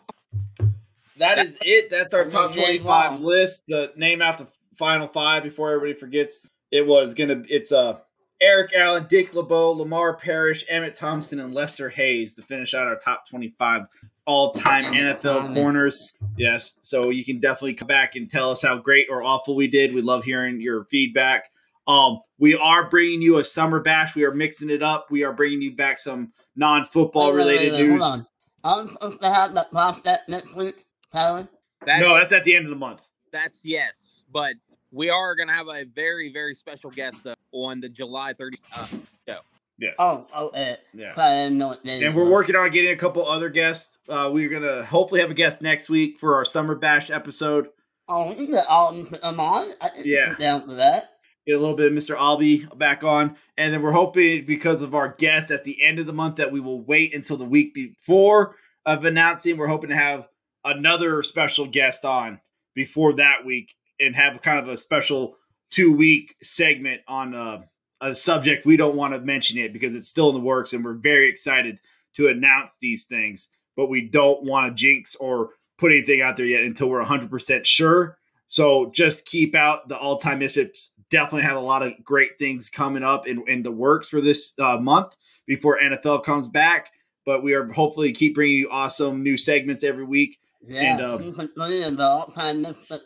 that 1.20 1.40
is 1.40 1.56
it. 1.62 1.90
That's 1.90 2.14
our 2.14 2.30
top 2.30 2.54
twenty-five 2.54 3.20
wow. 3.20 3.26
list. 3.26 3.64
The 3.68 3.92
name 3.96 4.22
out 4.22 4.40
the 4.40 4.48
final 4.78 5.08
five 5.08 5.44
before 5.44 5.74
everybody 5.74 6.00
forgets. 6.00 6.50
It 6.72 6.86
was 6.86 7.14
gonna. 7.14 7.44
It's 7.48 7.72
uh 7.72 8.00
Eric 8.42 8.72
Allen, 8.76 9.06
Dick 9.08 9.34
LeBeau, 9.36 9.72
Lamar 9.74 10.16
Parrish, 10.16 10.66
Emmett 10.68 10.96
Thompson, 10.96 11.40
and 11.40 11.54
Lester 11.54 11.90
Hayes 11.90 12.34
to 12.34 12.42
finish 12.42 12.74
out 12.74 12.88
our 12.88 12.98
top 12.98 13.26
twenty-five 13.30 13.84
all-time 14.26 14.94
NFL 14.94 15.54
corners. 15.54 16.12
Yes, 16.38 16.74
so 16.82 17.10
you 17.10 17.26
can 17.26 17.40
definitely 17.40 17.74
come 17.74 17.88
back 17.88 18.16
and 18.16 18.30
tell 18.30 18.52
us 18.52 18.62
how 18.62 18.78
great 18.78 19.08
or 19.10 19.24
awful 19.24 19.56
we 19.56 19.68
did. 19.68 19.94
We 19.94 20.02
love 20.02 20.24
hearing 20.24 20.62
your 20.62 20.86
feedback. 20.86 21.51
Um, 21.92 22.22
we 22.40 22.56
are 22.56 22.90
bringing 22.90 23.22
you 23.22 23.38
a 23.38 23.44
summer 23.44 23.80
bash. 23.82 24.16
We 24.16 24.24
are 24.24 24.34
mixing 24.34 24.70
it 24.70 24.82
up. 24.82 25.08
We 25.12 25.24
are 25.24 25.34
bringing 25.34 25.62
you 25.62 25.76
back 25.76 26.00
some 26.00 26.32
non-football 26.56 27.28
Wait, 27.28 27.32
wait, 27.34 27.38
related 27.38 27.72
wait, 27.74 27.82
wait, 27.82 27.88
news. 27.90 28.02
Hold 28.02 28.14
on. 28.14 28.28
I'm 28.64 28.88
supposed 28.90 29.22
to 29.22 29.34
have 29.34 29.54
that 29.56 29.72
prospect 29.72 30.30
next 30.30 30.56
week, 30.56 30.86
Tyler. 31.12 31.48
That 31.86 32.00
no, 32.00 32.16
is- 32.16 32.22
that's 32.30 32.34
at 32.40 32.46
the 32.46 32.56
end 32.56 32.66
of 32.66 32.70
the 32.70 32.76
month. 32.78 33.00
that's 33.32 33.58
yes, 33.64 33.94
but 34.32 34.54
we 34.92 35.10
are 35.10 35.36
gonna 35.36 35.54
have 35.54 35.68
a 35.68 35.84
very 35.96 36.32
very 36.32 36.54
special 36.56 36.92
guest 36.92 37.18
uh, 37.26 37.34
on 37.52 37.80
the 37.82 37.90
July 37.90 38.34
30th. 38.40 38.58
Uh, 38.76 38.88
show. 39.28 39.40
Yeah. 39.80 39.90
Oh, 39.98 40.28
oh, 40.36 40.50
uh, 40.50 40.76
Yeah. 40.94 41.16
sorry, 41.16 41.32
I 41.32 41.44
didn't 41.46 41.58
know 41.58 41.70
what 41.70 41.84
day 41.84 42.04
And 42.04 42.16
we're 42.16 42.24
was. 42.24 42.32
working 42.32 42.56
on 42.56 42.70
getting 42.70 42.92
a 42.92 42.98
couple 42.98 43.28
other 43.28 43.50
guests. 43.50 43.90
Uh, 44.08 44.30
we're 44.32 44.50
gonna 44.50 44.86
hopefully 44.86 45.22
have 45.22 45.32
a 45.32 45.34
guest 45.36 45.62
next 45.62 45.90
week 45.90 46.20
for 46.20 46.36
our 46.36 46.46
summer 46.46 46.76
bash 46.76 47.10
episode. 47.10 47.70
Oh, 48.08 48.32
you 48.34 48.46
get 48.48 48.68
all 48.68 48.94
these 48.94 49.12
I'm 49.24 49.40
on. 49.40 49.72
I 49.82 49.90
Yeah. 50.04 50.36
down 50.36 50.66
for 50.68 50.76
that. 50.76 51.11
Get 51.52 51.58
a 51.58 51.60
little 51.60 51.76
bit 51.76 51.92
of 51.92 51.98
Mr. 51.98 52.18
Albee 52.18 52.66
back 52.78 53.04
on, 53.04 53.36
and 53.58 53.74
then 53.74 53.82
we're 53.82 53.92
hoping 53.92 54.46
because 54.46 54.82
of 54.82 54.96
our 54.96 55.10
guests 55.10 55.52
at 55.52 55.66
the 55.66 55.84
end 55.86 56.00
of 56.00 56.06
the 56.06 56.14
month 56.14 56.38
that 56.38 56.50
we 56.50 56.62
will 56.62 56.82
wait 56.82 57.14
until 57.14 57.36
the 57.36 57.44
week 57.44 57.74
before 57.74 58.56
of 58.86 59.04
announcing. 59.04 59.58
We're 59.58 59.68
hoping 59.68 59.90
to 59.90 59.98
have 59.98 60.30
another 60.64 61.22
special 61.24 61.68
guest 61.68 62.06
on 62.06 62.40
before 62.74 63.18
that 63.18 63.46
week 63.46 63.76
and 64.00 64.16
have 64.16 64.42
kind 64.42 64.60
of 64.60 64.70
a 64.70 64.78
special 64.78 65.36
two 65.72 65.92
week 65.92 66.36
segment 66.42 67.02
on 67.06 67.36
uh, 67.36 67.64
a 68.00 68.16
subject 68.16 68.66
we 68.66 68.78
don't 68.78 68.96
want 68.96 69.14
to 69.14 69.20
mention 69.20 69.58
it 69.58 69.74
because 69.74 69.94
it's 69.94 70.08
still 70.08 70.30
in 70.30 70.36
the 70.36 70.40
works 70.40 70.72
and 70.72 70.86
we're 70.86 70.94
very 70.94 71.30
excited 71.30 71.80
to 72.16 72.30
announce 72.30 72.72
these 72.80 73.04
things 73.04 73.50
but 73.76 73.90
we 73.90 74.08
don't 74.08 74.42
want 74.46 74.70
to 74.70 74.82
jinx 74.82 75.16
or 75.16 75.50
put 75.78 75.92
anything 75.92 76.22
out 76.22 76.38
there 76.38 76.46
yet 76.46 76.64
until 76.64 76.88
we're 76.88 77.04
100% 77.04 77.66
sure 77.66 78.18
so 78.48 78.92
just 78.94 79.26
keep 79.26 79.54
out 79.54 79.88
the 79.88 79.98
all-time 79.98 80.40
misfits 80.40 80.92
definitely 81.12 81.44
have 81.44 81.58
a 81.58 81.62
lot 81.62 81.84
of 81.84 81.94
great 82.04 82.38
things 82.40 82.70
coming 82.70 83.04
up 83.04 83.28
in, 83.28 83.44
in 83.48 83.64
the 83.64 83.72
works 83.72 84.10
for 84.10 84.22
this 84.22 84.54
uh, 84.60 84.78
month 84.78 85.14
before 85.46 85.80
NFL 85.84 86.24
comes 86.24 86.48
back. 86.48 86.88
But 87.26 87.44
we 87.44 87.54
are 87.54 87.72
hopefully 87.72 88.14
keep 88.14 88.36
bringing 88.36 88.58
you 88.58 88.70
awesome 88.72 89.22
new 89.22 89.38
segments 89.38 89.84
every 89.84 90.06
week. 90.06 90.40
Yeah, 90.66 90.98
And, 90.98 91.24
season 91.24 91.50
three 91.56 91.84
of 91.84 91.98
the 91.98 92.04
all-time 92.04 92.62
misfit 92.64 93.02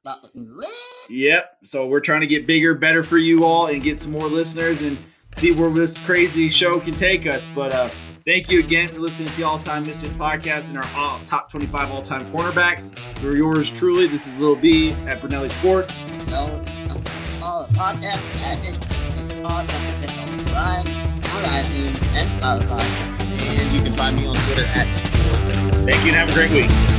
stop 0.00 0.24
it. 0.24 0.70
Yep. 1.10 1.58
So 1.64 1.86
we're 1.86 2.00
trying 2.00 2.20
to 2.20 2.26
get 2.26 2.46
bigger, 2.46 2.74
better 2.74 3.02
for 3.02 3.18
you 3.18 3.44
all, 3.44 3.66
and 3.66 3.82
get 3.82 4.00
some 4.00 4.12
more 4.12 4.28
listeners 4.28 4.82
and 4.82 4.96
see 5.38 5.52
where 5.52 5.70
this 5.70 5.98
crazy 5.98 6.48
show 6.48 6.80
can 6.80 6.94
take 6.94 7.26
us. 7.26 7.42
But 7.54 7.72
uh, 7.72 7.90
thank 8.24 8.50
you 8.50 8.60
again 8.60 8.88
for 8.88 9.00
listening 9.00 9.28
to 9.28 9.36
the 9.36 9.42
All 9.42 9.58
Time 9.60 9.86
Misfits 9.86 10.12
podcast 10.14 10.64
and 10.64 10.78
our 10.78 10.86
all, 10.96 11.20
top 11.28 11.50
25 11.50 11.90
all 11.90 12.02
time 12.02 12.30
cornerbacks. 12.32 12.96
For 13.18 13.36
yours 13.36 13.70
truly, 13.70 14.06
this 14.06 14.26
is 14.26 14.38
Lil 14.38 14.56
B 14.56 14.92
at 15.06 15.20
Brunelli 15.20 15.50
Sports. 15.50 15.98
No, 16.26 16.62
oh, 17.42 17.66
podcast, 17.70 18.20
uh, 18.42 18.60
it's, 18.62 18.78
it's 18.78 19.34
awesome. 19.44 20.02
It's 20.02 20.16
on 20.18 20.54
Ryan, 20.54 20.88
on 20.88 21.42
iTunes, 21.44 22.02
and 22.14 22.42
Spotify. 22.42 23.58
And 23.58 23.76
you 23.76 23.82
can 23.82 23.92
find 23.92 24.16
me 24.16 24.26
on 24.26 24.36
Twitter 24.36 24.64
at 24.64 24.86
Thank 25.84 26.04
you 26.04 26.12
and 26.12 26.16
have 26.16 26.28
a 26.28 26.32
great 26.32 26.52
week. 26.52 26.91